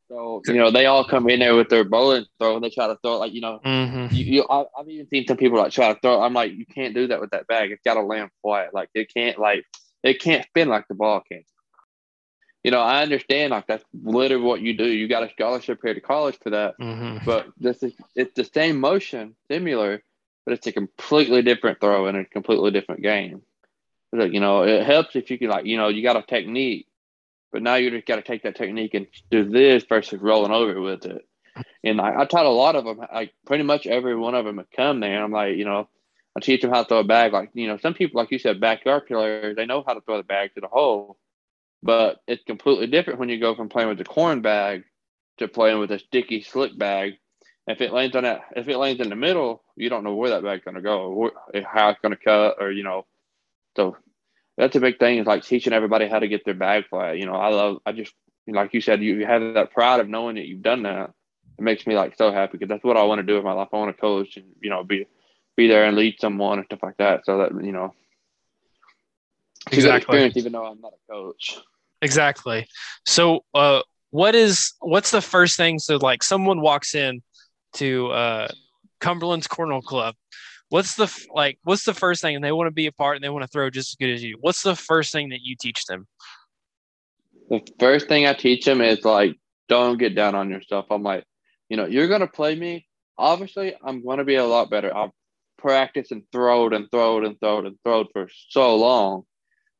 So 0.09 0.41
you 0.45 0.53
know 0.53 0.71
they 0.71 0.85
all 0.85 1.03
come 1.03 1.29
in 1.29 1.39
there 1.39 1.55
with 1.55 1.67
their 1.69 1.83
bowling 1.83 2.25
throw 2.39 2.55
and 2.55 2.63
they 2.63 2.69
try 2.69 2.87
to 2.87 2.97
throw 3.03 3.15
it 3.15 3.17
like 3.17 3.33
you 3.33 3.41
know 3.41 3.59
mm-hmm. 3.65 4.15
you, 4.15 4.23
you 4.23 4.45
I, 4.49 4.63
have 4.77 4.87
even 4.87 5.07
seen 5.09 5.27
some 5.27 5.35
people 5.35 5.57
like 5.57 5.73
try 5.73 5.93
to 5.93 5.99
throw. 5.99 6.21
I'm 6.21 6.33
like 6.33 6.53
you 6.53 6.65
can't 6.65 6.95
do 6.95 7.07
that 7.07 7.19
with 7.19 7.31
that 7.31 7.47
bag. 7.47 7.71
It's 7.71 7.83
got 7.83 7.95
to 7.95 8.01
land 8.01 8.29
flat. 8.41 8.73
Like 8.73 8.89
it 8.93 9.13
can't 9.13 9.37
like 9.37 9.65
it 10.03 10.21
can't 10.21 10.45
spin 10.45 10.69
like 10.69 10.87
the 10.87 10.95
ball 10.95 11.21
can 11.29 11.43
you 12.67 12.71
know, 12.71 12.81
I 12.81 13.01
understand 13.01 13.51
like 13.51 13.65
that's 13.65 13.85
literally 13.93 14.43
what 14.43 14.59
you 14.59 14.75
do. 14.75 14.85
You 14.85 15.07
got 15.07 15.23
a 15.23 15.29
scholarship 15.29 15.79
here 15.81 15.93
to 15.93 16.01
college 16.01 16.37
for 16.43 16.49
that. 16.49 16.77
Mm-hmm. 16.77 17.23
But 17.25 17.47
this 17.57 17.81
is 17.81 17.93
it's 18.13 18.33
the 18.33 18.43
same 18.43 18.81
motion, 18.81 19.37
similar, 19.49 20.03
but 20.45 20.53
it's 20.53 20.67
a 20.67 20.73
completely 20.73 21.41
different 21.41 21.79
throw 21.79 22.07
and 22.07 22.17
a 22.17 22.25
completely 22.25 22.71
different 22.71 23.03
game. 23.03 23.41
Like, 24.11 24.33
you 24.33 24.41
know, 24.41 24.63
it 24.63 24.85
helps 24.85 25.15
if 25.15 25.31
you 25.31 25.37
can 25.37 25.47
like, 25.47 25.65
you 25.65 25.77
know, 25.77 25.87
you 25.87 26.03
got 26.03 26.17
a 26.17 26.23
technique, 26.23 26.87
but 27.51 27.61
now 27.61 27.75
you 27.75 27.91
just 27.91 28.07
got 28.07 28.17
to 28.17 28.21
take 28.21 28.43
that 28.43 28.55
technique 28.55 28.93
and 28.93 29.07
do 29.31 29.43
this 29.49 29.83
versus 29.87 30.19
rolling 30.21 30.51
over 30.51 30.79
with 30.81 31.05
it. 31.05 31.27
And 31.83 31.99
I, 31.99 32.21
I 32.21 32.25
taught 32.25 32.45
a 32.45 32.49
lot 32.49 32.75
of 32.75 32.85
them, 32.85 32.99
like 33.13 33.33
pretty 33.45 33.63
much 33.63 33.87
every 33.87 34.15
one 34.15 34.35
of 34.35 34.45
them 34.45 34.57
would 34.57 34.71
come 34.75 34.99
there. 34.99 35.23
I'm 35.23 35.31
like, 35.31 35.57
you 35.57 35.65
know, 35.65 35.89
I 36.35 36.39
teach 36.39 36.61
them 36.61 36.71
how 36.71 36.83
to 36.83 36.87
throw 36.87 36.99
a 36.99 37.03
bag. 37.03 37.33
Like, 37.33 37.49
you 37.53 37.67
know, 37.67 37.77
some 37.77 37.93
people, 37.93 38.19
like 38.21 38.31
you 38.31 38.39
said, 38.39 38.59
backyard 38.61 39.07
players, 39.07 39.55
they 39.55 39.65
know 39.65 39.83
how 39.85 39.93
to 39.93 40.01
throw 40.01 40.17
the 40.17 40.23
bag 40.23 40.53
to 40.55 40.61
the 40.61 40.67
hole 40.67 41.17
but 41.83 42.21
it's 42.27 42.43
completely 42.43 42.87
different 42.87 43.19
when 43.19 43.29
you 43.29 43.39
go 43.39 43.55
from 43.55 43.69
playing 43.69 43.89
with 43.89 44.01
a 44.01 44.03
corn 44.03 44.41
bag 44.41 44.83
to 45.37 45.47
playing 45.47 45.79
with 45.79 45.91
a 45.91 45.99
sticky 45.99 46.41
slick 46.41 46.77
bag. 46.77 47.13
If 47.67 47.81
it 47.81 47.91
lands 47.91 48.15
on 48.15 48.23
that, 48.23 48.41
if 48.55 48.67
it 48.67 48.77
lands 48.77 49.01
in 49.01 49.09
the 49.09 49.15
middle, 49.15 49.63
you 49.75 49.89
don't 49.89 50.03
know 50.03 50.15
where 50.15 50.29
that 50.31 50.43
bag's 50.43 50.63
to 50.63 50.81
go, 50.81 51.31
how 51.65 51.89
it's 51.89 51.99
to 52.01 52.15
cut, 52.15 52.55
or 52.59 52.71
you 52.71 52.83
know. 52.83 53.05
So 53.75 53.97
that's 54.57 54.75
a 54.75 54.79
big 54.79 54.99
thing 54.99 55.19
is 55.19 55.27
like 55.27 55.43
teaching 55.43 55.73
everybody 55.73 56.07
how 56.07 56.19
to 56.19 56.27
get 56.27 56.43
their 56.45 56.53
bag 56.53 56.87
flat. 56.89 57.17
You 57.17 57.25
know, 57.25 57.35
I 57.35 57.49
love, 57.49 57.77
I 57.85 57.91
just 57.91 58.13
like 58.47 58.73
you 58.73 58.81
said, 58.81 59.03
you 59.03 59.25
have 59.25 59.53
that 59.53 59.71
pride 59.71 59.99
of 59.99 60.09
knowing 60.09 60.35
that 60.35 60.45
you've 60.45 60.61
done 60.61 60.83
that. 60.83 61.11
It 61.57 61.63
makes 61.63 61.85
me 61.87 61.95
like 61.95 62.15
so 62.17 62.31
happy 62.31 62.53
because 62.53 62.69
that's 62.69 62.83
what 62.83 62.97
I 62.97 63.03
want 63.03 63.19
to 63.19 63.23
do 63.23 63.35
with 63.35 63.43
my 63.43 63.53
life. 63.53 63.69
I 63.73 63.77
want 63.77 63.95
to 63.95 63.99
coach 63.99 64.37
and 64.37 64.45
you 64.61 64.69
know 64.69 64.83
be 64.83 65.07
be 65.55 65.67
there 65.67 65.85
and 65.85 65.97
lead 65.97 66.19
someone 66.19 66.59
and 66.59 66.65
stuff 66.65 66.83
like 66.83 66.97
that. 66.97 67.25
So 67.25 67.39
that 67.39 67.65
you 67.65 67.71
know 67.71 67.93
exactly. 69.71 69.97
experience, 69.97 70.37
even 70.37 70.51
though 70.51 70.65
I'm 70.65 70.79
not 70.79 70.93
a 70.93 71.11
coach. 71.11 71.57
Exactly. 72.01 72.67
So, 73.05 73.43
uh, 73.53 73.81
what 74.11 74.35
is 74.35 74.73
what's 74.79 75.11
the 75.11 75.21
first 75.21 75.57
thing? 75.57 75.79
So, 75.79 75.97
like, 75.97 76.23
someone 76.23 76.61
walks 76.61 76.95
in 76.95 77.21
to 77.73 78.07
uh, 78.07 78.47
Cumberland's 78.99 79.47
Cornhole 79.47 79.83
Club. 79.83 80.15
What's 80.69 80.95
the 80.95 81.13
like? 81.33 81.59
What's 81.63 81.85
the 81.85 81.93
first 81.93 82.21
thing? 82.21 82.35
And 82.35 82.43
they 82.43 82.51
want 82.51 82.67
to 82.67 82.71
be 82.71 82.87
a 82.87 82.91
part, 82.91 83.15
and 83.15 83.23
they 83.23 83.29
want 83.29 83.43
to 83.43 83.47
throw 83.47 83.69
just 83.69 83.91
as 83.91 83.95
good 83.95 84.13
as 84.13 84.23
you. 84.23 84.37
What's 84.41 84.63
the 84.63 84.75
first 84.75 85.11
thing 85.11 85.29
that 85.29 85.41
you 85.41 85.55
teach 85.59 85.85
them? 85.85 86.07
The 87.49 87.61
first 87.79 88.07
thing 88.07 88.27
I 88.27 88.33
teach 88.33 88.65
them 88.65 88.81
is 88.81 89.05
like, 89.05 89.35
don't 89.69 89.97
get 89.97 90.15
down 90.15 90.35
on 90.35 90.49
yourself. 90.49 90.85
I'm 90.91 91.03
like, 91.03 91.23
you 91.69 91.77
know, 91.77 91.85
you're 91.85 92.09
gonna 92.09 92.27
play 92.27 92.55
me. 92.55 92.85
Obviously, 93.17 93.75
I'm 93.81 94.03
gonna 94.05 94.25
be 94.25 94.35
a 94.35 94.45
lot 94.45 94.69
better. 94.69 94.93
I'll 94.95 95.13
practice 95.57 96.11
and 96.11 96.23
throwed 96.31 96.73
and 96.73 96.89
throwed 96.91 97.25
and 97.25 97.39
throwed 97.39 97.65
and 97.65 97.77
throwed 97.83 98.07
for 98.11 98.27
so 98.49 98.75
long, 98.75 99.23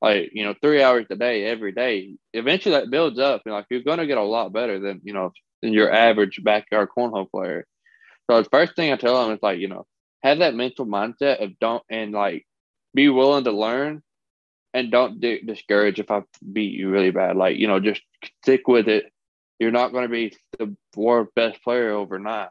like 0.01 0.29
you 0.33 0.45
know, 0.45 0.55
three 0.61 0.81
hours 0.81 1.05
a 1.09 1.15
day 1.15 1.45
every 1.45 1.73
day, 1.73 2.15
eventually 2.33 2.75
that 2.75 2.89
builds 2.89 3.19
up, 3.19 3.41
and 3.45 3.53
like 3.53 3.65
you're 3.69 3.81
gonna 3.81 4.07
get 4.07 4.17
a 4.17 4.23
lot 4.23 4.53
better 4.53 4.79
than 4.79 5.01
you 5.03 5.13
know 5.13 5.31
than 5.61 5.73
your 5.73 5.91
average 5.91 6.41
backyard 6.43 6.87
cornhole 6.95 7.29
player. 7.29 7.65
So 8.29 8.41
the 8.41 8.49
first 8.49 8.75
thing 8.75 8.91
I 8.91 8.95
tell 8.95 9.21
them 9.23 9.35
is 9.35 9.43
like 9.43 9.59
you 9.59 9.67
know 9.67 9.85
have 10.23 10.39
that 10.39 10.55
mental 10.55 10.85
mindset 10.85 11.43
of 11.43 11.59
don't 11.59 11.83
and 11.89 12.11
like 12.11 12.45
be 12.93 13.09
willing 13.09 13.43
to 13.43 13.51
learn 13.51 14.01
and 14.73 14.91
don't 14.91 15.19
di- 15.19 15.41
discourage 15.41 15.99
if 15.99 16.11
I 16.11 16.23
beat 16.51 16.73
you 16.73 16.89
really 16.89 17.11
bad. 17.11 17.35
Like, 17.35 17.57
you 17.57 17.67
know, 17.67 17.79
just 17.79 18.01
stick 18.43 18.67
with 18.67 18.87
it. 18.87 19.11
You're 19.59 19.71
not 19.71 19.91
going 19.91 20.03
to 20.03 20.09
be 20.09 20.35
the 20.59 20.75
world 20.95 21.29
best 21.35 21.63
player 21.63 21.91
overnight. 21.91 22.49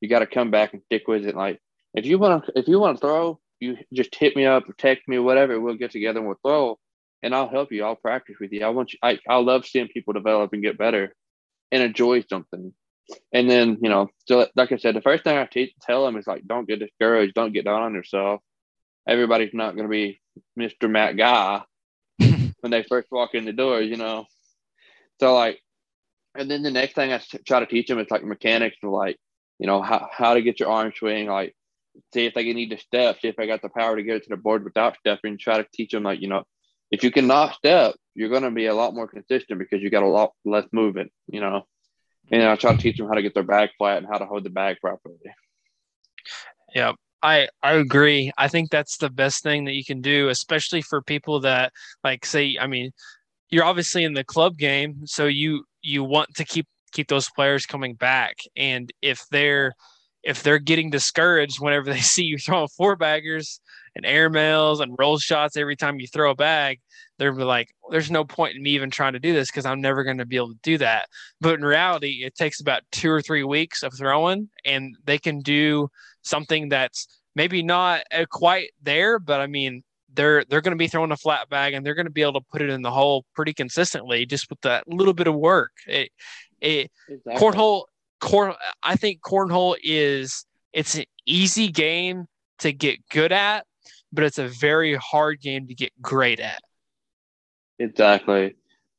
You 0.00 0.08
got 0.08 0.20
to 0.20 0.26
come 0.26 0.50
back 0.50 0.72
and 0.72 0.82
stick 0.86 1.06
with 1.06 1.26
it. 1.26 1.36
Like, 1.36 1.60
if 1.94 2.06
you 2.06 2.18
want 2.18 2.46
to, 2.46 2.52
if 2.56 2.68
you 2.68 2.78
want 2.78 2.96
to 2.96 3.00
throw, 3.00 3.40
you 3.60 3.76
just 3.92 4.14
hit 4.14 4.36
me 4.36 4.46
up 4.46 4.64
text 4.78 5.08
me, 5.08 5.18
whatever. 5.18 5.60
We'll 5.60 5.76
get 5.76 5.90
together 5.90 6.18
and 6.18 6.28
we'll 6.28 6.38
throw, 6.44 6.78
and 7.22 7.34
I'll 7.34 7.48
help 7.48 7.72
you. 7.72 7.84
I'll 7.84 7.96
practice 7.96 8.36
with 8.40 8.52
you. 8.52 8.64
I 8.64 8.68
want 8.68 8.92
you. 8.92 8.98
I 9.02 9.18
I 9.28 9.36
love 9.36 9.66
seeing 9.66 9.88
people 9.88 10.12
develop 10.12 10.52
and 10.52 10.62
get 10.62 10.78
better, 10.78 11.14
and 11.72 11.82
enjoy 11.82 12.22
something. 12.28 12.72
And 13.32 13.48
then 13.48 13.78
you 13.80 13.88
know, 13.88 14.08
so 14.26 14.46
like 14.54 14.72
I 14.72 14.76
said, 14.76 14.94
the 14.94 15.02
first 15.02 15.24
thing 15.24 15.36
I 15.36 15.46
teach, 15.46 15.72
tell 15.82 16.04
them 16.04 16.16
is 16.16 16.26
like, 16.26 16.46
don't 16.46 16.68
get 16.68 16.80
discouraged, 16.80 17.34
don't 17.34 17.52
get 17.52 17.64
down 17.64 17.82
on 17.82 17.94
yourself. 17.94 18.40
Everybody's 19.06 19.54
not 19.54 19.74
going 19.74 19.86
to 19.86 19.90
be 19.90 20.20
Mr. 20.58 20.90
Matt 20.90 21.16
Guy 21.16 21.62
when 22.18 22.70
they 22.70 22.82
first 22.82 23.08
walk 23.10 23.34
in 23.34 23.44
the 23.44 23.52
door, 23.52 23.80
you 23.80 23.96
know. 23.96 24.26
So 25.20 25.34
like, 25.34 25.60
and 26.34 26.50
then 26.50 26.62
the 26.62 26.70
next 26.70 26.94
thing 26.94 27.12
I 27.12 27.20
try 27.46 27.60
to 27.60 27.66
teach 27.66 27.88
them 27.88 27.98
is 27.98 28.10
like 28.10 28.22
mechanics 28.22 28.76
of 28.82 28.90
like, 28.90 29.16
you 29.58 29.66
know, 29.66 29.82
how, 29.82 30.08
how 30.12 30.34
to 30.34 30.42
get 30.42 30.60
your 30.60 30.70
arm 30.70 30.92
swing, 30.94 31.26
like 31.26 31.54
see 32.12 32.26
if 32.26 32.34
they 32.34 32.52
need 32.52 32.70
to 32.70 32.78
step, 32.78 33.20
see 33.20 33.28
if 33.28 33.38
I 33.38 33.46
got 33.46 33.62
the 33.62 33.68
power 33.68 33.96
to 33.96 34.02
get 34.02 34.16
it 34.16 34.24
to 34.24 34.30
the 34.30 34.36
board 34.36 34.64
without 34.64 34.96
stepping, 34.98 35.38
try 35.38 35.58
to 35.58 35.66
teach 35.72 35.90
them 35.90 36.04
like, 36.04 36.20
you 36.20 36.28
know, 36.28 36.44
if 36.90 37.02
you 37.02 37.10
cannot 37.10 37.54
step, 37.54 37.94
you're 38.14 38.28
going 38.28 38.42
to 38.42 38.50
be 38.50 38.66
a 38.66 38.74
lot 38.74 38.94
more 38.94 39.08
consistent 39.08 39.58
because 39.58 39.82
you 39.82 39.90
got 39.90 40.02
a 40.02 40.08
lot 40.08 40.32
less 40.44 40.66
movement, 40.72 41.12
you 41.26 41.40
know. 41.40 41.66
And 42.30 42.42
I 42.42 42.56
try 42.56 42.72
to 42.72 42.78
teach 42.78 42.98
them 42.98 43.08
how 43.08 43.14
to 43.14 43.22
get 43.22 43.34
their 43.34 43.42
bag 43.42 43.70
flat 43.78 43.98
and 43.98 44.06
how 44.06 44.18
to 44.18 44.26
hold 44.26 44.44
the 44.44 44.50
bag 44.50 44.76
properly. 44.80 45.16
Yeah, 46.74 46.92
I 47.22 47.48
I 47.62 47.72
agree. 47.72 48.30
I 48.36 48.48
think 48.48 48.70
that's 48.70 48.98
the 48.98 49.10
best 49.10 49.42
thing 49.42 49.64
that 49.64 49.74
you 49.74 49.84
can 49.84 50.00
do, 50.00 50.28
especially 50.28 50.82
for 50.82 51.02
people 51.02 51.40
that 51.40 51.72
like 52.04 52.26
say. 52.26 52.56
I 52.60 52.66
mean, 52.66 52.90
you're 53.50 53.64
obviously 53.64 54.04
in 54.04 54.12
the 54.12 54.24
club 54.24 54.58
game, 54.58 55.06
so 55.06 55.26
you 55.26 55.64
you 55.82 56.04
want 56.04 56.34
to 56.36 56.44
keep 56.44 56.66
keep 56.92 57.08
those 57.08 57.30
players 57.30 57.66
coming 57.66 57.94
back. 57.94 58.36
And 58.56 58.92
if 59.02 59.22
they're 59.30 59.72
if 60.22 60.42
they're 60.42 60.58
getting 60.58 60.90
discouraged 60.90 61.60
whenever 61.60 61.92
they 61.92 62.00
see 62.00 62.24
you 62.24 62.38
throwing 62.38 62.68
four 62.68 62.96
baggers 62.96 63.60
and 63.94 64.04
airmails 64.04 64.80
and 64.80 64.96
roll 64.98 65.18
shots 65.18 65.56
every 65.56 65.76
time 65.76 66.00
you 66.00 66.06
throw 66.06 66.30
a 66.30 66.34
bag, 66.34 66.80
they're 67.18 67.32
like, 67.32 67.68
there's 67.90 68.10
no 68.10 68.24
point 68.24 68.56
in 68.56 68.62
me 68.62 68.70
even 68.70 68.90
trying 68.90 69.12
to 69.14 69.18
do 69.18 69.32
this 69.32 69.50
because 69.50 69.66
I'm 69.66 69.80
never 69.80 70.04
going 70.04 70.18
to 70.18 70.26
be 70.26 70.36
able 70.36 70.50
to 70.50 70.58
do 70.62 70.78
that. 70.78 71.08
But 71.40 71.54
in 71.54 71.64
reality, 71.64 72.24
it 72.24 72.34
takes 72.34 72.60
about 72.60 72.82
two 72.92 73.10
or 73.10 73.20
three 73.20 73.42
weeks 73.42 73.82
of 73.82 73.92
throwing, 73.96 74.48
and 74.64 74.96
they 75.04 75.18
can 75.18 75.40
do 75.40 75.88
something 76.22 76.68
that's 76.68 77.08
maybe 77.34 77.62
not 77.62 78.02
uh, 78.12 78.24
quite 78.30 78.70
there, 78.82 79.18
but 79.18 79.40
I 79.40 79.46
mean, 79.46 79.82
they're 80.14 80.44
they're 80.44 80.60
going 80.60 80.72
to 80.72 80.78
be 80.78 80.88
throwing 80.88 81.12
a 81.12 81.16
flat 81.16 81.48
bag 81.48 81.74
and 81.74 81.84
they're 81.84 81.94
going 81.94 82.06
to 82.06 82.12
be 82.12 82.22
able 82.22 82.32
to 82.32 82.46
put 82.50 82.62
it 82.62 82.70
in 82.70 82.82
the 82.82 82.90
hole 82.90 83.24
pretty 83.34 83.52
consistently 83.52 84.26
just 84.26 84.48
with 84.50 84.60
that 84.62 84.88
little 84.88 85.12
bit 85.12 85.26
of 85.26 85.34
work. 85.34 85.72
It, 85.86 86.10
it 86.60 86.90
exactly. 87.08 87.34
cornhole 87.34 87.84
corn 88.20 88.54
I 88.82 88.96
think 88.96 89.20
cornhole 89.20 89.76
is 89.82 90.44
it's 90.72 90.94
an 90.96 91.04
easy 91.26 91.68
game 91.68 92.26
to 92.60 92.72
get 92.72 92.98
good 93.10 93.32
at, 93.32 93.66
but 94.12 94.24
it's 94.24 94.38
a 94.38 94.48
very 94.48 94.94
hard 94.96 95.40
game 95.40 95.66
to 95.68 95.74
get 95.74 95.92
great 96.00 96.40
at. 96.40 96.60
Exactly. 97.78 98.56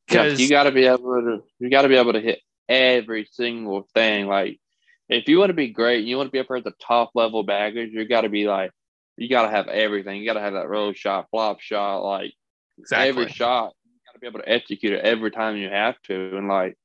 Because 0.07 0.39
you 0.39 0.49
got 0.49 0.63
to 0.63 0.71
be 0.71 0.85
able 0.85 1.21
to 1.21 1.43
you 1.59 1.69
got 1.69 1.83
to 1.83 1.89
be 1.89 1.95
able 1.95 2.13
to 2.13 2.21
hit 2.21 2.39
every 2.67 3.27
single 3.31 3.87
thing. 3.93 4.27
Like 4.27 4.59
if 5.07 5.27
you 5.27 5.39
want 5.39 5.49
to 5.49 5.55
be 5.55 5.69
great, 5.69 5.99
and 5.99 6.07
you 6.07 6.17
want 6.17 6.27
to 6.27 6.31
be 6.31 6.39
up 6.39 6.51
at 6.51 6.63
the 6.63 6.73
top 6.81 7.11
level 7.15 7.43
baggage, 7.43 7.89
you 7.91 8.07
got 8.07 8.21
to 8.21 8.29
be 8.29 8.47
like 8.47 8.71
you 9.17 9.29
got 9.29 9.43
to 9.43 9.49
have 9.49 9.67
everything. 9.67 10.17
You 10.17 10.25
got 10.25 10.33
to 10.33 10.41
have 10.41 10.53
that 10.53 10.69
roll 10.69 10.93
shot, 10.93 11.27
flop 11.29 11.59
shot, 11.59 11.99
like 11.99 12.33
exactly. 12.77 13.09
every 13.09 13.29
shot. 13.31 13.73
You 13.85 13.99
got 14.05 14.13
to 14.13 14.19
be 14.19 14.27
able 14.27 14.39
to 14.39 14.49
execute 14.49 14.93
it 14.93 15.03
every 15.03 15.31
time 15.31 15.57
you 15.57 15.69
have 15.69 15.99
to, 16.03 16.37
and 16.37 16.47
like 16.47 16.77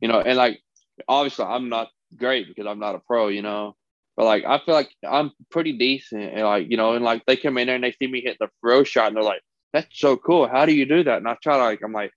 you 0.00 0.08
know, 0.08 0.20
and 0.20 0.36
like 0.36 0.60
obviously 1.08 1.44
I'm 1.44 1.68
not 1.68 1.88
great 2.16 2.48
because 2.48 2.66
I'm 2.66 2.78
not 2.78 2.94
a 2.94 3.00
pro, 3.00 3.28
you 3.28 3.42
know. 3.42 3.76
But 4.16 4.26
like 4.26 4.44
I 4.44 4.58
feel 4.58 4.74
like 4.74 4.90
I'm 5.08 5.32
pretty 5.50 5.72
decent, 5.72 6.34
and 6.34 6.42
like 6.42 6.70
you 6.70 6.76
know, 6.76 6.94
and 6.94 7.04
like 7.04 7.24
they 7.26 7.36
come 7.36 7.56
in 7.58 7.66
there 7.66 7.76
and 7.76 7.84
they 7.84 7.92
see 7.92 8.06
me 8.06 8.20
hit 8.20 8.36
the 8.38 8.48
throw 8.60 8.84
shot, 8.84 9.08
and 9.08 9.16
they're 9.16 9.22
like, 9.22 9.42
"That's 9.72 9.98
so 9.98 10.16
cool! 10.16 10.46
How 10.46 10.66
do 10.66 10.74
you 10.74 10.84
do 10.84 11.02
that?" 11.04 11.18
And 11.18 11.28
I 11.28 11.36
try 11.42 11.56
to 11.56 11.64
like, 11.64 11.80
I'm 11.82 11.92
like, 11.92 12.12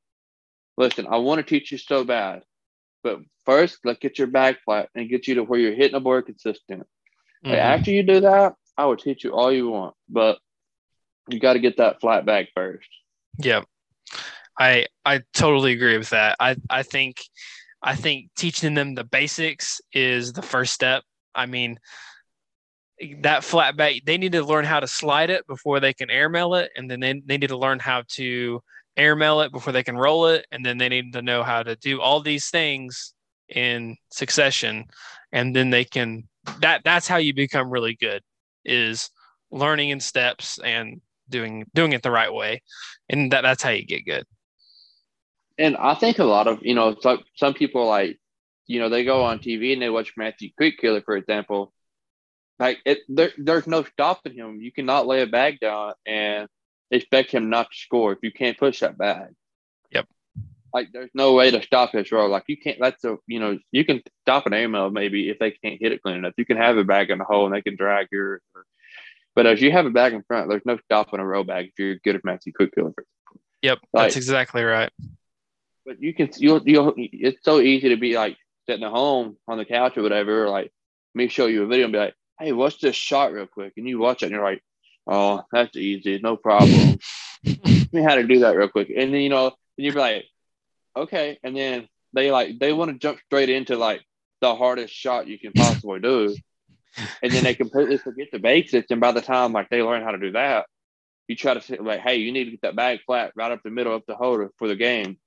"Listen, 0.78 1.08
I 1.10 1.18
want 1.18 1.40
to 1.40 1.44
teach 1.44 1.72
you 1.72 1.78
so 1.78 2.04
bad, 2.04 2.44
but 3.02 3.20
first 3.46 3.80
let's 3.86 4.00
get 4.00 4.18
your 4.18 4.28
back 4.28 4.58
flat 4.66 4.90
and 4.94 5.10
get 5.10 5.28
you 5.28 5.36
to 5.36 5.44
where 5.44 5.60
you're 5.60 5.74
hitting 5.74 5.94
the 5.94 6.02
board 6.02 6.26
consistent. 6.26 6.82
Mm-hmm. 6.82 7.52
Like, 7.52 7.60
after 7.60 7.92
you 7.92 8.04
do 8.04 8.20
that, 8.22 8.56
I 8.78 8.86
will 8.86 8.98
teach 8.98 9.24
you 9.24 9.34
all 9.34 9.52
you 9.52 9.70
want, 9.70 9.96
but 10.10 10.40
you 11.30 11.40
got 11.40 11.54
to 11.54 11.60
get 11.60 11.78
that 11.78 12.02
flat 12.02 12.26
back 12.26 12.50
first." 12.54 12.90
Yep, 13.38 13.66
I 14.60 14.88
I 15.06 15.22
totally 15.34 15.72
agree 15.72 15.98
with 15.98 16.10
that. 16.10 16.36
I 16.42 16.58
I 16.70 16.84
think 16.84 17.22
I 17.86 17.96
think 17.96 18.32
teaching 18.36 18.74
them 18.74 18.96
the 18.96 19.04
basics 19.04 19.80
is 19.94 20.34
the 20.34 20.42
first 20.42 20.74
step. 20.74 21.04
I 21.36 21.46
mean, 21.46 21.78
that 23.22 23.44
flat 23.44 23.78
bag, 23.78 24.02
they 24.06 24.18
need 24.18 24.32
to 24.32 24.44
learn 24.44 24.66
how 24.66 24.80
to 24.80 24.88
slide 24.88 25.30
it 25.30 25.46
before 25.46 25.80
they 25.80 25.94
can 25.94 26.10
airmail 26.10 26.56
it. 26.56 26.72
And 26.76 26.90
then 26.90 27.00
they, 27.00 27.22
they 27.24 27.38
need 27.38 27.50
to 27.50 27.58
learn 27.58 27.78
how 27.78 28.02
to 28.14 28.60
airmail 28.98 29.42
it 29.42 29.52
before 29.52 29.72
they 29.72 29.84
can 29.84 29.98
roll 29.98 30.26
it. 30.28 30.48
And 30.52 30.66
then 30.66 30.80
they 30.80 30.90
need 30.90 31.14
to 31.14 31.22
know 31.22 31.44
how 31.44 31.62
to 31.62 31.76
do 31.76 32.02
all 32.02 32.22
these 32.22 32.50
things 32.50 33.14
in 33.50 33.98
succession. 34.12 34.86
And 35.32 35.56
then 35.56 35.70
they 35.70 35.86
can, 35.86 36.28
that 36.62 36.82
that's 36.84 37.08
how 37.08 37.18
you 37.18 37.36
become 37.36 37.70
really 37.70 37.96
good 37.96 38.24
is 38.64 39.12
learning 39.52 39.90
in 39.90 40.00
steps 40.00 40.58
and 40.58 41.02
doing, 41.30 41.66
doing 41.76 41.94
it 41.94 42.02
the 42.02 42.10
right 42.10 42.34
way. 42.34 42.64
And 43.10 43.32
that, 43.32 43.42
that's 43.42 43.62
how 43.62 43.70
you 43.70 43.86
get 43.86 44.08
good 44.08 44.26
and 45.58 45.78
I 45.78 45.96
think 45.96 46.20
a 46.20 46.24
lot 46.24 46.48
of 46.48 46.60
you 46.62 46.74
know 46.74 46.96
some 47.02 47.24
some 47.36 47.54
people 47.54 47.88
like 47.88 48.20
you 48.68 48.80
know 48.80 48.90
they 48.90 49.06
go 49.06 49.24
on 49.24 49.40
TV 49.40 49.74
and 49.74 49.82
they 49.82 49.90
watch 49.90 50.14
Matthew 50.18 50.50
Creek 50.58 50.80
Killer 50.80 51.02
for 51.02 51.16
example. 51.16 51.72
Like 52.60 52.80
it, 52.86 53.00
there, 53.10 53.32
there's 53.38 53.68
no 53.68 53.84
stopping 53.84 54.34
him. 54.34 54.62
You 54.62 54.72
cannot 54.72 55.08
lay 55.08 55.22
a 55.22 55.28
bag 55.28 55.60
down 55.60 55.94
and 56.06 56.48
expect 56.90 57.32
him 57.32 57.50
not 57.50 57.70
to 57.70 57.78
score 57.78 58.14
if 58.14 58.20
you 58.22 58.32
can't 58.32 58.58
push 58.58 58.80
that 58.80 58.98
bag. 58.98 59.34
Yep. 59.92 60.08
Like 60.74 60.88
there's 60.94 61.10
no 61.14 61.34
way 61.34 61.52
to 61.52 61.62
stop 61.62 61.92
his 61.92 62.12
roll. 62.14 62.30
Like 62.30 62.46
you 62.48 62.58
can't. 62.58 62.78
That's 62.80 63.04
a 63.04 63.18
you 63.28 63.40
know 63.40 63.60
you 63.72 63.86
can 63.86 64.02
stop 64.22 64.46
an 64.46 64.54
airmail 64.54 64.90
maybe 64.90 65.30
if 65.30 65.40
they 65.40 65.52
can't 65.52 65.82
hit 65.82 65.92
it 65.92 66.02
clean 66.02 66.18
enough. 66.18 66.34
You 66.38 66.46
can 66.46 66.58
have 66.58 66.78
a 66.78 66.84
bag 66.84 67.10
in 67.10 67.18
the 67.18 67.26
hole 67.26 67.46
and 67.46 67.54
they 67.54 67.62
can 67.62 67.76
drag 67.76 68.08
your. 68.12 68.42
But 69.36 69.46
as 69.46 69.62
you 69.62 69.70
have 69.72 69.86
a 69.86 69.90
bag 69.90 70.14
in 70.14 70.24
front, 70.24 70.50
there's 70.50 70.66
no 70.66 70.78
stopping 70.86 71.20
a 71.20 71.26
roll 71.26 71.44
bag 71.44 71.66
if 71.68 71.74
you're 71.78 71.96
good 71.96 72.16
at 72.16 72.24
Matthew 72.24 72.54
Creek 72.54 72.74
Killer. 72.74 72.94
Yep, 73.64 73.80
like, 73.92 74.04
that's 74.04 74.16
exactly 74.16 74.64
right. 74.64 74.92
But 75.86 76.02
you 76.02 76.14
can 76.14 76.30
you 76.38 76.62
you 76.66 76.94
it's 76.98 77.44
so 77.44 77.60
easy 77.60 77.90
to 77.90 77.98
be 77.98 78.16
like 78.16 78.38
sitting 78.68 78.84
at 78.84 78.92
home 78.92 79.38
on 79.48 79.58
the 79.58 79.66
couch 79.66 79.98
or 79.98 80.04
whatever, 80.04 80.50
like 80.50 80.72
me 81.14 81.28
show 81.28 81.46
you 81.46 81.64
a 81.64 81.68
video 81.68 81.86
and 81.86 81.94
be 81.94 82.00
like, 82.00 82.16
hey, 82.40 82.52
watch 82.52 82.80
this 82.80 82.96
shot 82.96 83.32
real 83.32 83.48
quick, 83.48 83.74
and 83.78 83.88
you 83.88 84.00
watch 84.00 84.24
it 84.24 84.28
and 84.28 84.34
you're 84.34 84.44
like, 84.44 84.64
oh, 85.08 85.44
that's 85.52 85.76
easy, 85.78 86.20
no 86.22 86.36
problem. 86.36 86.98
me 87.46 88.02
how 88.02 88.16
to 88.16 88.24
do 88.24 88.40
that 88.40 88.56
real 88.56 88.68
quick, 88.68 88.90
and 88.90 89.14
then 89.14 89.22
you 89.22 89.30
know, 89.30 89.46
and 89.46 89.86
you're 89.86 89.94
like, 89.94 90.26
okay, 90.96 91.38
and 91.44 91.56
then 91.56 91.88
they 92.14 92.32
like 92.32 92.58
they 92.60 92.74
want 92.74 92.92
to 92.92 92.98
jump 92.98 93.20
straight 93.26 93.50
into 93.50 93.78
like 93.78 94.02
the 94.42 94.56
hardest 94.56 94.94
shot 94.94 95.28
you 95.28 95.38
can 95.38 95.52
possibly 95.54 96.00
do. 96.00 96.36
And 97.22 97.32
then 97.32 97.44
they 97.44 97.56
completely 97.56 97.98
forget 97.98 98.30
the 98.32 98.40
basics. 98.40 98.90
And 98.90 99.02
by 99.02 99.12
the 99.12 99.22
time 99.22 99.52
like 99.52 99.70
they 99.70 99.82
learn 99.82 100.04
how 100.04 100.12
to 100.12 100.18
do 100.18 100.32
that, 100.32 100.66
you 101.28 101.36
try 101.36 101.54
to 101.54 101.62
say 101.62 101.78
like, 101.78 102.00
hey, 102.00 102.18
you 102.18 102.32
need 102.32 102.46
to 102.46 102.52
get 102.52 102.62
that 102.62 102.76
bag 102.76 103.00
flat 103.06 103.34
right 103.36 103.52
up 103.52 103.62
the 103.64 103.70
middle 103.70 103.94
of 103.94 104.04
the 104.08 104.16
holder 104.16 104.50
for 104.58 104.70
the 104.70 104.76
game 104.76 105.18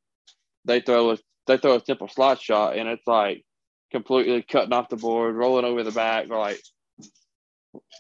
they 0.68 0.80
throw 0.80 1.10
a 1.10 1.18
they 1.48 1.56
throw 1.56 1.76
a 1.76 1.84
simple 1.84 2.08
slot 2.08 2.40
shot 2.40 2.76
and 2.76 2.88
it's 2.88 3.06
like 3.06 3.42
completely 3.90 4.42
cutting 4.42 4.72
off 4.72 4.90
the 4.90 4.96
board, 4.96 5.34
rolling 5.34 5.64
over 5.64 5.82
the 5.82 5.90
back, 5.90 6.28
like 6.28 6.60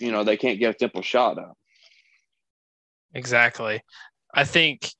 you 0.00 0.12
know, 0.12 0.22
they 0.22 0.36
can't 0.36 0.60
get 0.60 0.76
a 0.76 0.78
simple 0.78 1.02
shot 1.02 1.38
out. 1.38 1.56
Exactly. 3.14 3.80
I 4.32 4.44
think 4.44 4.90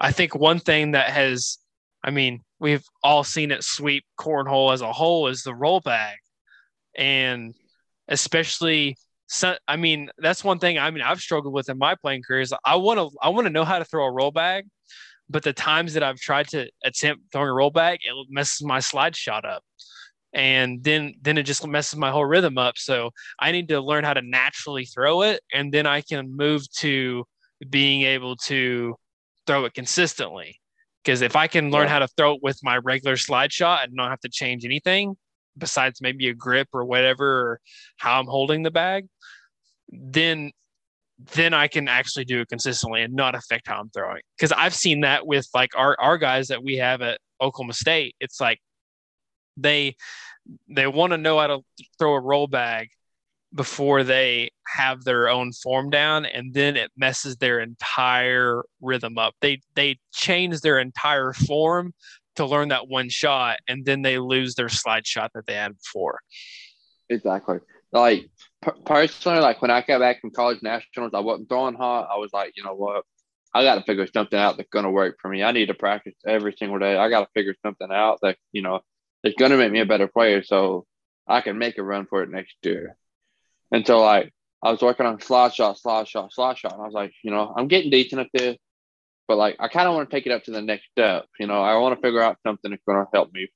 I 0.00 0.12
think 0.12 0.34
one 0.34 0.60
thing 0.60 0.92
that 0.92 1.10
has 1.10 1.58
I 2.02 2.10
mean, 2.10 2.40
we've 2.60 2.84
all 3.02 3.24
seen 3.24 3.50
it 3.50 3.64
sweep 3.64 4.04
cornhole 4.18 4.72
as 4.72 4.80
a 4.80 4.92
whole 4.92 5.26
is 5.26 5.42
the 5.42 5.54
roll 5.54 5.80
bag. 5.80 6.16
And 6.96 7.54
especially 8.08 8.96
I 9.66 9.74
mean, 9.76 10.10
that's 10.18 10.44
one 10.44 10.60
thing 10.60 10.78
I 10.78 10.90
mean 10.92 11.02
I've 11.02 11.20
struggled 11.20 11.52
with 11.52 11.68
in 11.68 11.78
my 11.78 11.96
playing 11.96 12.22
career 12.22 12.40
is 12.40 12.54
I 12.64 12.76
want 12.76 13.00
to 13.00 13.10
I 13.20 13.30
want 13.30 13.46
to 13.46 13.52
know 13.52 13.64
how 13.64 13.80
to 13.80 13.84
throw 13.84 14.06
a 14.06 14.12
roll 14.12 14.30
bag, 14.30 14.66
but 15.28 15.42
the 15.42 15.52
times 15.52 15.94
that 15.94 16.02
I've 16.02 16.18
tried 16.20 16.48
to 16.48 16.68
attempt 16.84 17.24
throwing 17.32 17.48
a 17.48 17.52
roll 17.52 17.70
bag, 17.70 18.00
it 18.04 18.26
messes 18.30 18.62
my 18.64 18.80
slide 18.80 19.16
shot 19.16 19.44
up. 19.44 19.62
and 20.32 20.84
then 20.84 21.14
then 21.22 21.38
it 21.38 21.44
just 21.44 21.66
messes 21.66 21.98
my 21.98 22.10
whole 22.10 22.24
rhythm 22.26 22.58
up. 22.58 22.76
So 22.76 23.10
I 23.40 23.52
need 23.52 23.68
to 23.68 23.80
learn 23.80 24.04
how 24.04 24.14
to 24.14 24.22
naturally 24.22 24.84
throw 24.84 25.22
it, 25.22 25.40
and 25.52 25.72
then 25.72 25.86
I 25.86 26.02
can 26.02 26.36
move 26.36 26.70
to 26.78 27.24
being 27.70 28.02
able 28.02 28.36
to 28.36 28.94
throw 29.46 29.64
it 29.64 29.74
consistently. 29.74 30.60
Because 31.02 31.22
if 31.22 31.36
I 31.36 31.46
can 31.46 31.70
learn 31.70 31.84
yeah. 31.84 31.92
how 31.94 31.98
to 32.00 32.08
throw 32.08 32.34
it 32.34 32.40
with 32.42 32.58
my 32.62 32.76
regular 32.78 33.16
slide 33.16 33.52
shot 33.52 33.84
and 33.84 33.94
not 33.94 34.10
have 34.10 34.20
to 34.20 34.28
change 34.28 34.64
anything 34.64 35.16
besides 35.56 36.02
maybe 36.02 36.28
a 36.28 36.34
grip 36.34 36.68
or 36.74 36.84
whatever, 36.84 37.26
or 37.26 37.60
how 37.96 38.20
I'm 38.20 38.26
holding 38.26 38.62
the 38.62 38.70
bag, 38.70 39.06
then 39.88 40.50
then 41.34 41.54
I 41.54 41.68
can 41.68 41.88
actually 41.88 42.24
do 42.24 42.40
it 42.40 42.48
consistently 42.48 43.02
and 43.02 43.14
not 43.14 43.34
affect 43.34 43.68
how 43.68 43.80
I'm 43.80 43.90
throwing. 43.90 44.20
Because 44.36 44.52
I've 44.52 44.74
seen 44.74 45.00
that 45.00 45.26
with 45.26 45.48
like 45.54 45.70
our 45.76 45.96
our 45.98 46.18
guys 46.18 46.48
that 46.48 46.62
we 46.62 46.76
have 46.76 47.02
at 47.02 47.18
Oklahoma 47.40 47.72
State. 47.72 48.14
It's 48.20 48.40
like 48.40 48.60
they 49.56 49.96
they 50.68 50.86
want 50.86 51.12
to 51.12 51.18
know 51.18 51.38
how 51.38 51.46
to 51.46 51.60
throw 51.98 52.14
a 52.14 52.20
roll 52.20 52.46
bag 52.46 52.88
before 53.54 54.04
they 54.04 54.50
have 54.66 55.04
their 55.04 55.28
own 55.28 55.52
form 55.52 55.88
down 55.88 56.26
and 56.26 56.52
then 56.52 56.76
it 56.76 56.90
messes 56.96 57.36
their 57.36 57.60
entire 57.60 58.62
rhythm 58.80 59.16
up. 59.16 59.34
They 59.40 59.60
they 59.74 59.98
change 60.12 60.60
their 60.60 60.78
entire 60.78 61.32
form 61.32 61.94
to 62.36 62.44
learn 62.44 62.68
that 62.68 62.88
one 62.88 63.08
shot 63.08 63.58
and 63.66 63.84
then 63.84 64.02
they 64.02 64.18
lose 64.18 64.54
their 64.54 64.68
slide 64.68 65.06
shot 65.06 65.30
that 65.34 65.46
they 65.46 65.54
had 65.54 65.76
before. 65.76 66.20
Exactly. 67.08 67.58
Like 67.92 68.28
personally, 68.84 69.40
like 69.40 69.62
when 69.62 69.70
I 69.70 69.82
got 69.82 70.00
back 70.00 70.20
from 70.20 70.30
college 70.30 70.62
nationals, 70.62 71.12
I 71.14 71.20
wasn't 71.20 71.48
throwing 71.48 71.74
hot. 71.74 72.08
I 72.12 72.18
was 72.18 72.32
like, 72.32 72.52
you 72.56 72.64
know 72.64 72.74
what? 72.74 73.04
I 73.54 73.62
got 73.62 73.76
to 73.76 73.84
figure 73.84 74.06
something 74.06 74.38
out 74.38 74.56
that's 74.56 74.68
going 74.68 74.84
to 74.84 74.90
work 74.90 75.16
for 75.20 75.28
me. 75.28 75.42
I 75.42 75.52
need 75.52 75.66
to 75.66 75.74
practice 75.74 76.14
every 76.26 76.54
single 76.58 76.78
day. 76.78 76.96
I 76.96 77.08
got 77.08 77.20
to 77.20 77.28
figure 77.34 77.54
something 77.64 77.88
out 77.90 78.18
that, 78.22 78.36
you 78.52 78.62
know, 78.62 78.80
it's 79.24 79.36
going 79.36 79.50
to 79.50 79.56
make 79.56 79.72
me 79.72 79.80
a 79.80 79.86
better 79.86 80.08
player 80.08 80.42
so 80.42 80.84
I 81.26 81.40
can 81.40 81.58
make 81.58 81.78
a 81.78 81.82
run 81.82 82.06
for 82.06 82.22
it 82.22 82.30
next 82.30 82.56
year. 82.62 82.96
And 83.72 83.86
so, 83.86 84.00
like, 84.00 84.32
I 84.62 84.70
was 84.70 84.82
working 84.82 85.06
on 85.06 85.20
slide 85.20 85.54
shot, 85.54 85.78
slide 85.78 86.08
shot, 86.08 86.32
slide 86.32 86.58
shot. 86.58 86.72
And 86.72 86.82
I 86.82 86.84
was 86.84 86.94
like, 86.94 87.12
you 87.22 87.30
know, 87.30 87.52
I'm 87.56 87.68
getting 87.68 87.90
decent 87.90 88.20
at 88.20 88.28
this, 88.32 88.56
but 89.26 89.36
like, 89.36 89.56
I 89.58 89.68
kind 89.68 89.88
of 89.88 89.94
want 89.94 90.10
to 90.10 90.16
take 90.16 90.26
it 90.26 90.32
up 90.32 90.44
to 90.44 90.50
the 90.50 90.62
next 90.62 90.86
step. 90.90 91.26
You 91.38 91.46
know, 91.46 91.62
I 91.62 91.76
want 91.76 91.96
to 91.96 92.02
figure 92.02 92.22
out 92.22 92.38
something 92.46 92.70
that's 92.70 92.82
going 92.86 92.98
to 92.98 93.10
help 93.12 93.32
me 93.32 93.48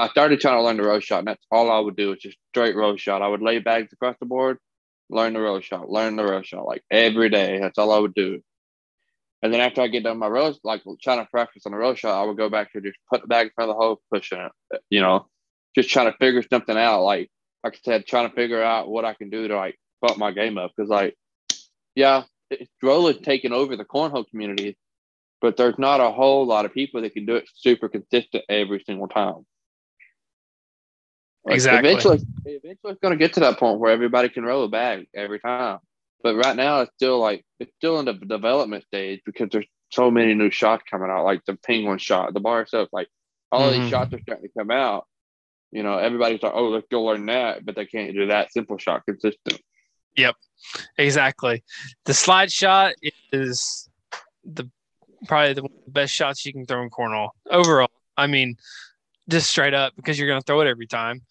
I 0.00 0.08
started 0.08 0.40
trying 0.40 0.58
to 0.58 0.62
learn 0.62 0.76
the 0.76 0.82
row 0.82 1.00
shot, 1.00 1.20
and 1.20 1.28
that's 1.28 1.44
all 1.50 1.70
I 1.70 1.78
would 1.78 1.96
do 1.96 2.12
is 2.12 2.18
just 2.18 2.36
straight 2.50 2.76
row 2.76 2.96
shot. 2.96 3.22
I 3.22 3.28
would 3.28 3.42
lay 3.42 3.58
bags 3.60 3.92
across 3.92 4.16
the 4.18 4.26
board, 4.26 4.58
learn 5.08 5.34
the 5.34 5.40
row 5.40 5.60
shot, 5.60 5.88
learn 5.88 6.16
the 6.16 6.24
row 6.24 6.42
shot, 6.42 6.66
like 6.66 6.82
every 6.90 7.30
day. 7.30 7.58
That's 7.60 7.78
all 7.78 7.92
I 7.92 7.98
would 7.98 8.14
do. 8.14 8.40
And 9.42 9.52
then 9.52 9.60
after 9.60 9.82
I 9.82 9.88
get 9.88 10.04
done 10.04 10.18
my 10.18 10.26
rows, 10.26 10.58
like 10.64 10.82
trying 11.02 11.18
to 11.18 11.30
practice 11.30 11.66
on 11.66 11.72
the 11.72 11.78
row 11.78 11.94
shot, 11.94 12.18
I 12.18 12.24
would 12.24 12.38
go 12.38 12.48
back 12.48 12.72
to 12.72 12.80
just 12.80 12.96
put 13.12 13.20
the 13.20 13.26
bag 13.28 13.46
in 13.46 13.52
front 13.54 13.70
of 13.70 13.76
the 13.76 13.80
hole, 13.80 14.00
pushing 14.10 14.38
it, 14.40 14.80
you 14.88 15.02
know, 15.02 15.26
just 15.74 15.90
trying 15.90 16.10
to 16.10 16.16
figure 16.16 16.42
something 16.50 16.76
out. 16.76 17.02
Like, 17.02 17.30
like 17.62 17.74
I 17.74 17.78
said, 17.84 18.06
trying 18.06 18.30
to 18.30 18.34
figure 18.34 18.62
out 18.62 18.88
what 18.88 19.04
I 19.04 19.12
can 19.12 19.28
do 19.28 19.46
to 19.46 19.56
like 19.56 19.78
bump 20.00 20.16
my 20.16 20.32
game 20.32 20.56
up. 20.56 20.72
Cause 20.78 20.88
like, 20.88 21.14
yeah, 21.94 22.22
rolling 22.82 23.22
taking 23.22 23.52
over 23.52 23.76
the 23.76 23.84
cornhole 23.84 24.28
community, 24.28 24.78
but 25.42 25.58
there's 25.58 25.78
not 25.78 26.00
a 26.00 26.10
whole 26.10 26.46
lot 26.46 26.64
of 26.64 26.72
people 26.72 27.02
that 27.02 27.12
can 27.12 27.26
do 27.26 27.36
it 27.36 27.44
super 27.54 27.90
consistent 27.90 28.44
every 28.48 28.82
single 28.86 29.08
time. 29.08 29.44
Like 31.44 31.54
exactly. 31.54 31.90
Eventually, 31.90 32.20
eventually, 32.46 32.92
it's 32.92 33.00
going 33.00 33.12
to 33.12 33.18
get 33.18 33.34
to 33.34 33.40
that 33.40 33.58
point 33.58 33.78
where 33.78 33.92
everybody 33.92 34.28
can 34.28 34.44
roll 34.44 34.64
a 34.64 34.68
bag 34.68 35.06
every 35.14 35.40
time. 35.40 35.78
But 36.22 36.36
right 36.36 36.56
now, 36.56 36.80
it's 36.80 36.92
still 36.94 37.18
like 37.18 37.44
it's 37.60 37.72
still 37.76 37.98
in 38.00 38.06
the 38.06 38.14
development 38.14 38.84
stage 38.84 39.20
because 39.26 39.50
there's 39.50 39.66
so 39.90 40.10
many 40.10 40.34
new 40.34 40.50
shots 40.50 40.82
coming 40.90 41.10
out, 41.10 41.24
like 41.24 41.44
the 41.46 41.56
penguin 41.56 41.98
shot, 41.98 42.32
the 42.32 42.40
bar 42.40 42.66
stuff. 42.66 42.88
Like 42.92 43.08
all 43.52 43.70
mm-hmm. 43.70 43.82
these 43.82 43.90
shots 43.90 44.14
are 44.14 44.20
starting 44.20 44.48
to 44.48 44.52
come 44.58 44.70
out. 44.70 45.06
You 45.70 45.82
know, 45.82 45.98
everybody's 45.98 46.42
like, 46.42 46.52
"Oh, 46.54 46.68
let's 46.68 46.86
go 46.90 47.02
learn 47.02 47.26
that," 47.26 47.66
but 47.66 47.76
they 47.76 47.84
can't 47.84 48.14
do 48.14 48.28
that 48.28 48.52
simple 48.52 48.78
shot 48.78 49.04
consistent. 49.04 49.60
Yep, 50.16 50.36
exactly. 50.96 51.62
The 52.06 52.14
slide 52.14 52.50
shot 52.50 52.94
is 53.32 53.88
the 54.44 54.70
probably 55.26 55.54
the 55.54 55.68
best 55.88 56.14
shots 56.14 56.46
you 56.46 56.52
can 56.52 56.64
throw 56.64 56.82
in 56.82 56.90
cornhole 56.90 57.30
overall. 57.50 57.90
I 58.16 58.28
mean, 58.28 58.56
just 59.28 59.50
straight 59.50 59.74
up 59.74 59.94
because 59.96 60.18
you're 60.18 60.28
going 60.28 60.40
to 60.40 60.44
throw 60.44 60.60
it 60.60 60.68
every 60.68 60.86
time. 60.86 61.22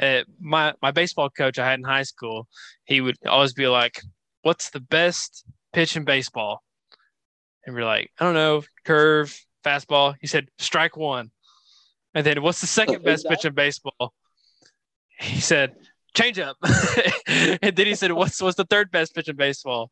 Uh, 0.00 0.22
my 0.40 0.74
my 0.80 0.90
baseball 0.90 1.28
coach 1.30 1.58
I 1.58 1.68
had 1.68 1.78
in 1.78 1.84
high 1.84 2.02
school, 2.02 2.48
he 2.84 3.00
would 3.00 3.16
always 3.26 3.52
be 3.52 3.68
like, 3.68 4.00
"What's 4.42 4.70
the 4.70 4.80
best 4.80 5.44
pitch 5.72 5.96
in 5.96 6.04
baseball?" 6.04 6.62
And 7.66 7.74
we're 7.74 7.84
like, 7.84 8.10
"I 8.18 8.24
don't 8.24 8.34
know, 8.34 8.62
curve, 8.84 9.38
fastball." 9.64 10.14
He 10.20 10.26
said, 10.26 10.48
"Strike 10.58 10.96
one." 10.96 11.30
And 12.14 12.24
then, 12.24 12.42
"What's 12.42 12.60
the 12.60 12.66
second 12.66 13.04
best 13.04 13.26
pitch 13.28 13.44
in 13.44 13.54
baseball?" 13.54 14.14
He 15.18 15.40
said, 15.40 15.74
"Change 16.14 16.38
up." 16.38 16.56
and 17.26 17.76
then 17.76 17.86
he 17.86 17.94
said, 17.94 18.12
"What's 18.12 18.40
what's 18.40 18.56
the 18.56 18.64
third 18.64 18.90
best 18.90 19.14
pitch 19.14 19.28
in 19.28 19.36
baseball?" 19.36 19.90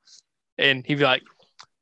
And 0.56 0.84
he'd 0.86 0.98
be 0.98 1.04
like, 1.04 1.22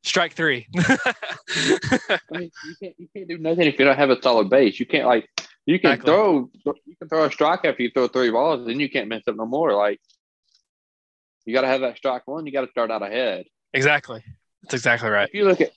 strike 0.03 0.33
three. 0.33 0.67
I 0.77 2.17
mean, 2.33 2.51
you 2.65 2.75
can't 2.81 2.95
you 2.99 3.09
can't 3.15 3.29
do 3.29 3.39
nothing 3.39 3.67
if 3.67 3.79
you 3.79 3.85
don't 3.85 3.97
have 3.97 4.11
a 4.11 4.21
solid 4.21 4.51
base. 4.51 4.81
You 4.81 4.87
can't 4.87 5.07
like 5.07 5.29
you 5.69 5.79
can 5.79 5.93
exactly. 5.93 6.11
throw 6.11 6.51
you 6.87 6.97
can 6.99 7.09
throw 7.11 7.25
a 7.25 7.31
strike 7.31 7.67
after 7.67 7.83
you 7.83 7.91
throw 7.91 8.09
three 8.09 8.31
balls, 8.31 8.67
then 8.67 8.81
you 8.81 8.89
can't 8.89 9.07
mess 9.07 9.23
up 9.29 9.37
no 9.37 9.45
more. 9.45 9.75
Like 9.75 10.01
you 11.45 11.53
got 11.53 11.61
to 11.61 11.67
have 11.67 11.83
that 11.83 11.99
strike 11.99 12.27
one. 12.27 12.47
You 12.47 12.53
got 12.53 12.63
to 12.63 12.71
start 12.71 12.91
out 12.91 13.03
ahead. 13.03 13.45
Exactly. 13.75 14.25
That's 14.63 14.73
exactly 14.73 15.11
right. 15.11 15.29
If 15.29 15.35
you 15.35 15.45
look 15.45 15.61
at 15.61 15.73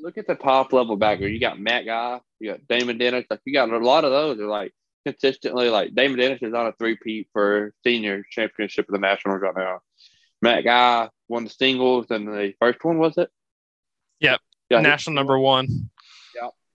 look 0.00 0.16
at 0.16 0.28
the 0.28 0.36
top 0.36 0.72
level 0.72 0.96
bagger, 0.96 1.28
you 1.28 1.40
got 1.40 1.58
Matt 1.58 1.86
Guy, 1.86 2.20
you 2.38 2.52
got 2.52 2.68
Damon 2.68 2.98
Dennis. 2.98 3.24
Like 3.28 3.40
you 3.44 3.52
got 3.52 3.68
a 3.68 3.78
lot 3.78 4.04
of 4.04 4.12
those 4.12 4.38
are 4.38 4.46
like 4.46 4.72
consistently 5.04 5.70
like 5.70 5.92
Damon 5.92 6.20
Dennis 6.20 6.38
is 6.40 6.54
on 6.54 6.68
a 6.68 6.72
three 6.78 6.96
peat 7.02 7.26
for 7.32 7.74
senior 7.84 8.22
championship 8.30 8.88
of 8.88 8.92
the 8.92 9.00
nationals 9.00 9.40
right 9.42 9.56
now. 9.56 9.80
Matt 10.40 10.62
Guy 10.62 11.08
won 11.26 11.44
the 11.44 11.50
singles 11.50 12.06
and 12.10 12.28
the 12.28 12.52
first 12.60 12.84
one 12.84 12.98
was 12.98 13.18
it? 13.18 13.28
Yep. 14.20 14.40
Yeah, 14.70 14.80
National 14.82 15.16
number 15.16 15.36
one. 15.36 15.90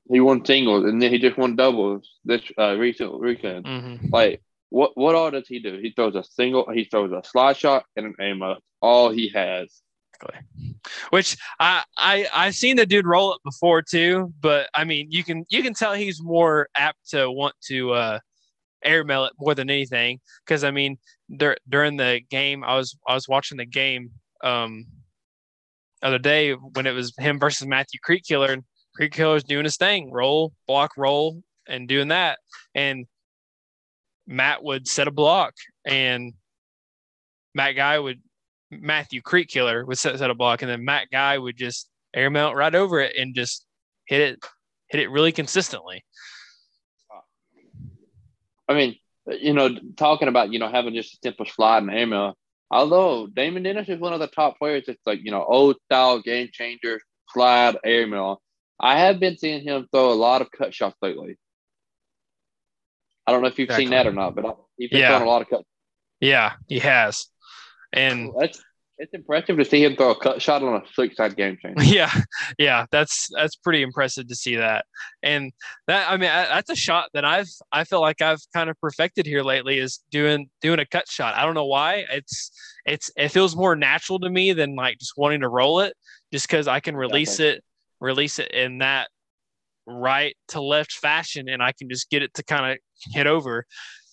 He 0.09 0.19
won 0.19 0.45
singles 0.45 0.85
and 0.85 1.01
then 1.01 1.11
he 1.11 1.19
just 1.19 1.37
won 1.37 1.55
doubles 1.55 2.09
this 2.23 2.41
uh, 2.57 2.75
recent 2.77 3.19
weekend. 3.19 3.65
Mm-hmm. 3.65 4.07
Like, 4.09 4.41
what 4.69 4.91
what 4.95 5.15
all 5.15 5.31
does 5.31 5.47
he 5.47 5.59
do? 5.59 5.79
He 5.81 5.91
throws 5.91 6.15
a 6.15 6.23
single, 6.23 6.69
he 6.71 6.85
throws 6.85 7.11
a 7.11 7.27
slide 7.27 7.57
shot 7.57 7.85
and 7.95 8.05
an 8.05 8.15
aim 8.21 8.41
up. 8.41 8.59
All 8.81 9.09
he 9.09 9.29
has. 9.29 9.81
Which 11.09 11.37
I 11.59 11.83
I 11.97 12.27
I've 12.33 12.55
seen 12.55 12.75
the 12.75 12.85
dude 12.85 13.05
roll 13.05 13.33
it 13.33 13.41
before 13.43 13.81
too, 13.81 14.33
but 14.39 14.69
I 14.73 14.83
mean 14.83 15.11
you 15.11 15.23
can 15.23 15.45
you 15.49 15.61
can 15.61 15.73
tell 15.73 15.93
he's 15.93 16.21
more 16.21 16.69
apt 16.75 17.09
to 17.09 17.29
want 17.29 17.53
to 17.67 17.91
uh 17.91 18.19
airmail 18.83 19.25
it 19.25 19.33
more 19.39 19.53
than 19.55 19.69
anything 19.69 20.19
because 20.45 20.63
I 20.63 20.71
mean 20.71 20.97
dur- 21.35 21.57
during 21.67 21.97
the 21.97 22.21
game 22.29 22.63
I 22.63 22.75
was 22.75 22.97
I 23.07 23.13
was 23.13 23.27
watching 23.27 23.57
the 23.57 23.65
game 23.65 24.11
um 24.43 24.85
other 26.01 26.19
day 26.19 26.53
when 26.53 26.85
it 26.85 26.91
was 26.91 27.13
him 27.17 27.39
versus 27.39 27.67
Matthew 27.67 27.99
Creek 28.01 28.23
Killer, 28.23 28.51
and 28.51 28.63
Creek 28.97 29.13
Killer's 29.13 29.43
doing 29.43 29.63
his 29.63 29.77
thing, 29.77 30.11
roll, 30.11 30.53
block, 30.67 30.91
roll, 30.97 31.43
and 31.67 31.87
doing 31.87 32.07
that. 32.07 32.39
And 32.73 33.05
Matt 34.25 34.63
would 34.63 34.87
set 34.87 35.07
a 35.07 35.11
block, 35.11 35.53
and 35.85 36.33
Matt 37.53 37.75
Guy 37.75 37.99
would 37.99 38.19
Matthew 38.71 39.21
Creek 39.21 39.47
Killer 39.47 39.85
would 39.85 39.97
set, 39.97 40.17
set 40.17 40.29
a 40.29 40.35
block, 40.35 40.61
and 40.61 40.69
then 40.71 40.83
Matt 40.83 41.09
Guy 41.11 41.37
would 41.37 41.55
just 41.55 41.87
air 42.13 42.29
mount 42.29 42.55
right 42.55 42.73
over 42.73 42.99
it 42.99 43.15
and 43.15 43.35
just 43.35 43.65
hit 44.07 44.19
it, 44.19 44.39
hit 44.89 45.01
it 45.01 45.11
really 45.11 45.31
consistently. 45.31 46.03
I 48.67 48.73
mean, 48.73 48.95
you 49.27 49.53
know, 49.53 49.69
talking 49.95 50.27
about 50.27 50.51
you 50.51 50.59
know 50.59 50.69
having 50.69 50.95
just 50.95 51.13
a 51.13 51.17
simple 51.23 51.45
slide 51.45 51.83
and 51.83 51.91
air 51.91 52.07
mount, 52.07 52.35
Although 52.69 53.27
Damon 53.27 53.63
Dennis 53.63 53.87
is 53.87 53.99
one 53.99 54.13
of 54.13 54.19
the 54.19 54.27
top 54.27 54.57
players, 54.57 54.85
it's 54.87 55.05
like, 55.05 55.19
you 55.23 55.31
know, 55.31 55.43
old 55.43 55.77
style 55.85 56.19
game 56.19 56.49
changer, 56.51 56.99
slide, 57.29 57.77
airmail. 57.83 58.41
I 58.79 58.99
have 58.99 59.19
been 59.19 59.37
seeing 59.37 59.63
him 59.63 59.87
throw 59.91 60.11
a 60.11 60.13
lot 60.13 60.41
of 60.41 60.51
cut 60.51 60.73
shots 60.73 60.97
lately. 61.01 61.37
I 63.25 63.31
don't 63.31 63.41
know 63.41 63.47
if 63.47 63.59
you've 63.59 63.65
exactly. 63.65 63.85
seen 63.85 63.91
that 63.91 64.07
or 64.07 64.13
not, 64.13 64.35
but 64.35 64.57
he's 64.77 64.89
been 64.89 64.99
yeah. 64.99 65.09
throwing 65.09 65.23
a 65.23 65.29
lot 65.29 65.41
of 65.41 65.49
cut. 65.49 65.63
Yeah, 66.19 66.53
he 66.67 66.79
has. 66.79 67.27
And 67.91 68.31
that's 68.39 68.61
it's 68.99 69.13
impressive 69.13 69.57
to 69.57 69.65
see 69.65 69.83
him 69.83 69.95
throw 69.95 70.11
a 70.11 70.19
cut 70.19 70.41
shot 70.41 70.63
on 70.63 70.81
a 70.81 70.83
six 70.95 71.15
side 71.15 71.35
game 71.35 71.57
changer. 71.61 71.83
Yeah, 71.83 72.11
yeah, 72.57 72.85
that's 72.91 73.27
that's 73.35 73.55
pretty 73.55 73.81
impressive 73.81 74.27
to 74.27 74.35
see 74.35 74.55
that. 74.55 74.85
And 75.21 75.51
that 75.87 76.09
I 76.09 76.17
mean 76.17 76.29
that's 76.29 76.69
a 76.69 76.75
shot 76.75 77.09
that 77.13 77.23
I've 77.23 77.49
I 77.71 77.83
feel 77.83 78.01
like 78.01 78.21
I've 78.21 78.41
kind 78.53 78.69
of 78.69 78.79
perfected 78.81 79.25
here 79.25 79.43
lately 79.43 79.77
is 79.77 79.99
doing 80.09 80.49
doing 80.61 80.79
a 80.79 80.85
cut 80.85 81.07
shot. 81.07 81.35
I 81.35 81.45
don't 81.45 81.53
know 81.53 81.65
why. 81.65 82.05
It's 82.09 82.51
it's 82.85 83.11
it 83.15 83.29
feels 83.29 83.55
more 83.55 83.75
natural 83.75 84.19
to 84.19 84.29
me 84.29 84.53
than 84.53 84.75
like 84.75 84.97
just 84.97 85.13
wanting 85.15 85.41
to 85.41 85.49
roll 85.49 85.81
it, 85.81 85.93
just 86.31 86.47
because 86.47 86.67
I 86.67 86.79
can 86.79 86.95
release 86.95 87.39
it 87.39 87.63
release 87.99 88.39
it 88.39 88.51
in 88.51 88.79
that 88.79 89.09
right 89.85 90.35
to 90.49 90.61
left 90.61 90.91
fashion, 90.91 91.49
and 91.49 91.61
I 91.63 91.71
can 91.71 91.89
just 91.89 92.09
get 92.09 92.21
it 92.21 92.33
to 92.35 92.43
kind 92.43 92.73
of 92.73 92.77
hit 93.13 93.27
over. 93.27 93.65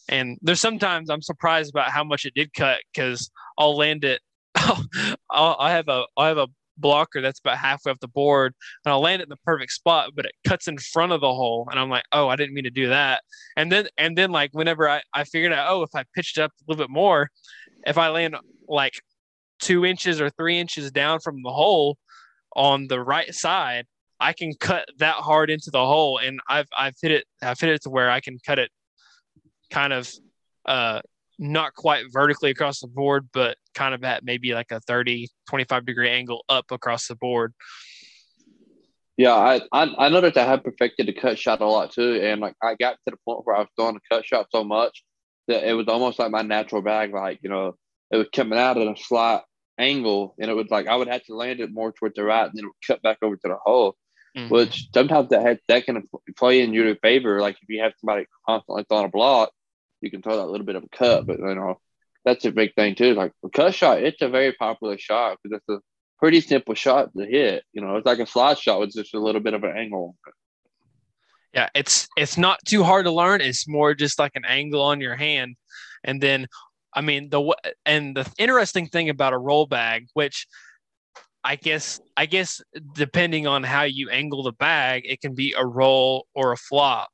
And 0.08 0.38
there's 0.42 0.60
sometimes 0.60 1.10
I'm 1.10 1.22
surprised 1.22 1.70
about 1.70 1.90
how 1.90 2.04
much 2.04 2.24
it 2.24 2.34
did 2.34 2.52
cut 2.52 2.80
because 2.92 3.30
I'll 3.58 3.76
land 3.76 4.04
it 4.04 4.20
I 4.54 5.70
have 5.70 5.88
a 5.88 6.04
I 6.16 6.28
have 6.28 6.38
a 6.38 6.48
blocker 6.76 7.20
that's 7.20 7.40
about 7.40 7.58
halfway 7.58 7.92
up 7.92 8.00
the 8.00 8.08
board, 8.08 8.54
and 8.84 8.92
I'll 8.92 9.00
land 9.00 9.20
it 9.20 9.24
in 9.24 9.28
the 9.30 9.36
perfect 9.44 9.72
spot, 9.72 10.10
but 10.14 10.26
it 10.26 10.32
cuts 10.46 10.68
in 10.68 10.78
front 10.78 11.12
of 11.12 11.20
the 11.20 11.32
hole, 11.32 11.68
and 11.70 11.78
I'm 11.78 11.90
like, 11.90 12.04
oh, 12.12 12.28
I 12.28 12.36
didn't 12.36 12.54
mean 12.54 12.64
to 12.64 12.70
do 12.70 12.88
that. 12.88 13.22
And 13.56 13.70
then 13.70 13.88
and 13.98 14.16
then 14.16 14.30
like 14.30 14.50
whenever 14.52 14.88
I 14.88 15.02
I 15.12 15.24
figured 15.24 15.52
out, 15.52 15.70
oh, 15.70 15.82
if 15.82 15.90
I 15.94 16.04
pitched 16.14 16.38
up 16.38 16.50
a 16.50 16.64
little 16.68 16.84
bit 16.84 16.90
more, 16.90 17.30
if 17.86 17.98
I 17.98 18.08
land 18.08 18.36
like 18.68 18.94
two 19.60 19.84
inches 19.84 20.20
or 20.20 20.30
three 20.30 20.58
inches 20.58 20.90
down 20.90 21.20
from 21.20 21.42
the 21.42 21.50
hole 21.50 21.96
on 22.54 22.86
the 22.88 23.00
right 23.00 23.34
side, 23.34 23.86
I 24.20 24.32
can 24.32 24.54
cut 24.54 24.88
that 24.98 25.16
hard 25.16 25.50
into 25.50 25.70
the 25.70 25.84
hole, 25.84 26.18
and 26.18 26.40
I've 26.48 26.68
I've 26.76 26.94
hit 27.00 27.12
it 27.12 27.24
I've 27.42 27.60
hit 27.60 27.70
it 27.70 27.82
to 27.82 27.90
where 27.90 28.10
I 28.10 28.20
can 28.20 28.38
cut 28.44 28.58
it 28.58 28.70
kind 29.70 29.92
of 29.92 30.10
uh 30.66 31.00
not 31.38 31.74
quite 31.74 32.04
vertically 32.12 32.50
across 32.50 32.80
the 32.80 32.86
board, 32.86 33.28
but 33.32 33.56
kind 33.74 33.94
of 33.94 34.04
at 34.04 34.24
maybe 34.24 34.54
like 34.54 34.70
a 34.70 34.80
30, 34.80 35.28
25 35.48 35.84
degree 35.84 36.08
angle 36.08 36.44
up 36.48 36.70
across 36.70 37.08
the 37.08 37.16
board. 37.16 37.52
Yeah, 39.16 39.34
I, 39.34 39.60
I, 39.72 40.06
I 40.06 40.08
noticed 40.08 40.36
I 40.36 40.44
had 40.44 40.64
perfected 40.64 41.06
the 41.06 41.12
cut 41.12 41.38
shot 41.38 41.60
a 41.60 41.66
lot 41.66 41.92
too. 41.92 42.20
And 42.22 42.40
like 42.40 42.54
I 42.62 42.74
got 42.74 42.92
to 42.92 43.10
the 43.10 43.16
point 43.24 43.40
where 43.44 43.56
I 43.56 43.60
was 43.60 43.68
throwing 43.76 43.94
the 43.94 44.00
cut 44.10 44.24
shot 44.24 44.46
so 44.50 44.64
much 44.64 45.04
that 45.46 45.68
it 45.68 45.74
was 45.74 45.86
almost 45.88 46.18
like 46.18 46.30
my 46.30 46.42
natural 46.42 46.82
bag. 46.82 47.12
Like, 47.12 47.38
you 47.42 47.48
know, 47.48 47.76
it 48.10 48.16
was 48.16 48.28
coming 48.34 48.58
out 48.58 48.78
at 48.78 48.86
a 48.86 48.96
slight 48.96 49.42
angle 49.78 50.34
and 50.38 50.50
it 50.50 50.54
was 50.54 50.70
like 50.70 50.86
I 50.86 50.96
would 50.96 51.08
have 51.08 51.24
to 51.24 51.34
land 51.34 51.60
it 51.60 51.72
more 51.72 51.92
towards 51.92 52.14
the 52.14 52.24
right 52.24 52.46
and 52.46 52.52
then 52.54 52.64
it 52.64 52.68
would 52.68 52.86
cut 52.86 53.02
back 53.02 53.18
over 53.22 53.36
to 53.36 53.48
the 53.48 53.56
hole. 53.62 53.96
Mm-hmm. 54.36 54.52
Which 54.52 54.88
sometimes 54.92 55.28
that 55.28 55.42
has, 55.42 55.58
that 55.68 55.84
can 55.84 56.02
play 56.36 56.60
in 56.60 56.74
your 56.74 56.96
favor. 56.96 57.40
Like 57.40 57.56
if 57.62 57.68
you 57.68 57.82
have 57.82 57.92
somebody 58.00 58.26
constantly 58.44 58.84
throwing 58.88 59.04
a 59.04 59.08
block, 59.08 59.52
you 60.00 60.10
can 60.10 60.22
throw 60.22 60.36
that 60.38 60.48
little 60.48 60.66
bit 60.66 60.74
of 60.74 60.82
a 60.82 60.88
cut. 60.88 61.24
But 61.24 61.38
you 61.38 61.54
know, 61.54 61.78
that's 62.24 62.44
a 62.44 62.50
big 62.50 62.74
thing 62.74 62.96
too. 62.96 63.14
Like 63.14 63.32
a 63.44 63.50
cut 63.50 63.74
shot, 63.74 64.02
it's 64.02 64.22
a 64.22 64.28
very 64.28 64.52
popular 64.52 64.98
shot 64.98 65.38
because 65.42 65.60
it's 65.60 65.68
a 65.68 65.80
pretty 66.18 66.40
simple 66.40 66.74
shot 66.74 67.10
to 67.16 67.24
hit. 67.24 67.62
You 67.72 67.82
know, 67.82 67.96
it's 67.96 68.06
like 68.06 68.18
a 68.18 68.26
slide 68.26 68.58
shot 68.58 68.80
with 68.80 68.92
just 68.92 69.14
a 69.14 69.20
little 69.20 69.40
bit 69.40 69.54
of 69.54 69.62
an 69.62 69.76
angle. 69.76 70.16
Yeah, 71.52 71.68
it's 71.74 72.08
it's 72.16 72.36
not 72.36 72.58
too 72.64 72.82
hard 72.82 73.06
to 73.06 73.12
learn. 73.12 73.40
It's 73.40 73.68
more 73.68 73.94
just 73.94 74.18
like 74.18 74.32
an 74.34 74.44
angle 74.44 74.82
on 74.82 75.00
your 75.00 75.14
hand, 75.14 75.54
and 76.02 76.20
then 76.20 76.48
I 76.94 77.00
mean 77.00 77.28
the 77.30 77.54
and 77.84 78.16
the 78.16 78.30
interesting 78.38 78.86
thing 78.86 79.08
about 79.08 79.32
a 79.32 79.38
roll 79.38 79.66
bag, 79.66 80.06
which 80.14 80.46
I 81.42 81.56
guess 81.56 82.00
I 82.16 82.26
guess 82.26 82.62
depending 82.94 83.46
on 83.46 83.62
how 83.62 83.82
you 83.82 84.08
angle 84.10 84.42
the 84.42 84.52
bag, 84.52 85.02
it 85.04 85.20
can 85.20 85.34
be 85.34 85.54
a 85.56 85.66
roll 85.66 86.26
or 86.34 86.52
a 86.52 86.56
flop, 86.56 87.10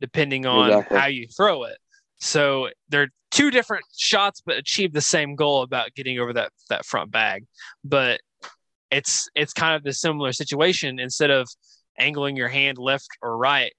depending 0.00 0.46
on 0.46 0.70
exactly. 0.70 0.98
how 0.98 1.06
you 1.06 1.26
throw 1.28 1.64
it. 1.64 1.78
So 2.18 2.68
they're 2.88 3.10
two 3.30 3.50
different 3.50 3.84
shots, 3.96 4.42
but 4.44 4.56
achieve 4.56 4.92
the 4.92 5.00
same 5.00 5.36
goal 5.36 5.62
about 5.62 5.94
getting 5.94 6.18
over 6.18 6.32
that 6.32 6.50
that 6.68 6.84
front 6.84 7.10
bag. 7.10 7.44
But 7.84 8.20
it's 8.90 9.28
it's 9.34 9.52
kind 9.52 9.76
of 9.76 9.84
the 9.84 9.92
similar 9.92 10.32
situation. 10.32 10.98
Instead 10.98 11.30
of 11.30 11.48
angling 11.98 12.36
your 12.36 12.48
hand 12.48 12.78
left 12.78 13.08
or 13.22 13.36
right, 13.36 13.72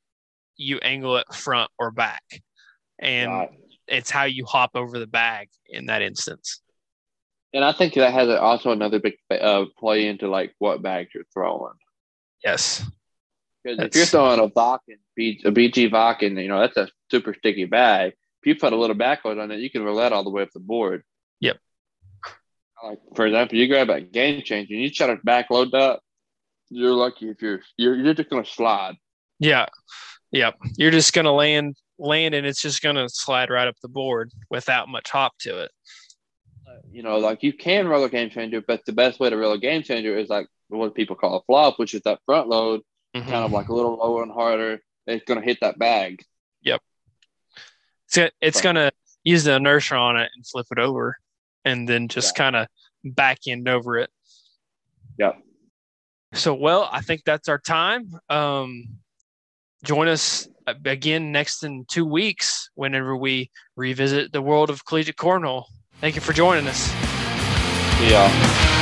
you 0.55 0.77
angle 0.79 1.17
it 1.17 1.33
front 1.33 1.69
or 1.77 1.91
back, 1.91 2.23
and 2.99 3.49
it's 3.91 4.09
how 4.09 4.23
you 4.23 4.45
hop 4.45 4.71
over 4.75 4.99
the 4.99 5.07
bag 5.07 5.49
in 5.69 5.87
that 5.87 6.01
instance. 6.01 6.61
And 7.53 7.65
I 7.65 7.73
think 7.73 7.95
that 7.95 8.13
has 8.13 8.29
also 8.29 8.71
another 8.71 8.99
big 8.99 9.15
uh, 9.29 9.65
play 9.77 10.07
into 10.07 10.29
like 10.29 10.53
what 10.59 10.81
bags 10.81 11.09
you're 11.13 11.25
throwing. 11.33 11.73
Yes. 12.43 12.85
Because 13.63 13.79
if 13.85 13.95
you're 13.95 14.05
throwing 14.05 14.39
a 14.39 14.47
Vakken, 14.47 14.97
a 15.19 15.51
BG 15.51 15.91
Vakken, 15.91 16.41
you 16.41 16.47
know 16.47 16.59
that's 16.59 16.77
a 16.77 16.89
super 17.09 17.33
sticky 17.33 17.65
bag 17.65 18.13
if 18.41 18.47
you 18.47 18.55
put 18.55 18.73
a 18.73 18.75
little 18.75 18.95
backload 18.95 19.41
on 19.41 19.51
it, 19.51 19.59
you 19.59 19.69
can 19.69 19.83
roll 19.83 19.97
that 19.97 20.13
all 20.13 20.23
the 20.23 20.31
way 20.31 20.41
up 20.41 20.49
the 20.51 20.59
board. 20.59 21.03
Yep. 21.41 21.57
Like 22.83 22.99
for 23.15 23.27
example, 23.27 23.57
you 23.57 23.67
grab 23.67 23.87
that 23.87 24.11
game 24.11 24.41
changer 24.43 24.73
and 24.73 24.83
you 24.83 24.89
try 24.89 25.07
to 25.07 25.17
backload 25.17 25.73
up, 25.75 26.01
you're 26.69 26.93
lucky 26.93 27.29
if 27.29 27.41
you're 27.41 27.59
you're 27.77 27.95
you're 27.95 28.13
just 28.15 28.29
gonna 28.29 28.45
slide. 28.45 28.95
Yeah. 29.39 29.67
Yep. 30.31 30.55
You're 30.77 30.91
just 30.91 31.13
gonna 31.13 31.31
land 31.31 31.75
land 32.01 32.35
and 32.35 32.45
it's 32.45 32.61
just 32.61 32.81
gonna 32.81 33.07
slide 33.09 33.49
right 33.49 33.67
up 33.67 33.75
the 33.81 33.87
board 33.87 34.31
without 34.49 34.89
much 34.89 35.09
hop 35.09 35.37
to 35.39 35.63
it. 35.63 35.71
You 36.91 37.03
know, 37.03 37.17
like 37.17 37.43
you 37.43 37.53
can 37.53 37.87
roll 37.87 38.03
a 38.03 38.09
game 38.09 38.29
changer, 38.29 38.61
but 38.61 38.85
the 38.85 38.93
best 38.93 39.19
way 39.19 39.29
to 39.29 39.37
roll 39.37 39.53
a 39.53 39.59
game 39.59 39.83
changer 39.83 40.17
is 40.17 40.29
like 40.29 40.47
what 40.67 40.95
people 40.95 41.15
call 41.15 41.37
a 41.37 41.43
flop, 41.43 41.79
which 41.79 41.93
is 41.93 42.01
that 42.03 42.19
front 42.25 42.47
load, 42.47 42.81
mm-hmm. 43.15 43.29
kind 43.29 43.45
of 43.45 43.51
like 43.51 43.69
a 43.69 43.73
little 43.73 43.95
lower 43.95 44.23
and 44.23 44.31
harder. 44.31 44.81
It's 45.07 45.23
gonna 45.25 45.41
hit 45.41 45.59
that 45.61 45.79
bag. 45.79 46.23
Yep. 46.63 46.81
It's, 48.07 48.33
it's 48.41 48.61
going 48.61 48.75
to 48.75 48.91
use 49.23 49.43
the 49.43 49.55
inertia 49.55 49.95
on 49.95 50.17
it 50.17 50.29
and 50.35 50.45
flip 50.45 50.67
it 50.71 50.79
over 50.79 51.17
and 51.63 51.87
then 51.87 52.07
just 52.07 52.33
yeah. 52.35 52.43
kind 52.43 52.55
of 52.55 52.67
back 53.03 53.39
end 53.47 53.67
over 53.67 53.97
it. 53.97 54.09
Yep. 55.17 55.41
So, 56.33 56.53
well, 56.53 56.89
I 56.91 57.01
think 57.01 57.23
that's 57.25 57.49
our 57.49 57.59
time. 57.59 58.11
Um, 58.29 58.85
join 59.83 60.07
us 60.07 60.47
uh, 60.67 60.73
again 60.85 61.31
next 61.31 61.63
in 61.63 61.85
two 61.89 62.05
weeks 62.05 62.69
whenever 62.75 63.15
we 63.15 63.49
revisit 63.75 64.31
the 64.31 64.41
world 64.41 64.69
of 64.69 64.85
collegiate 64.85 65.17
cornhole. 65.17 65.65
Thank 65.99 66.15
you 66.15 66.21
for 66.21 66.33
joining 66.33 66.67
us. 66.67 66.91
Yeah. 68.01 68.80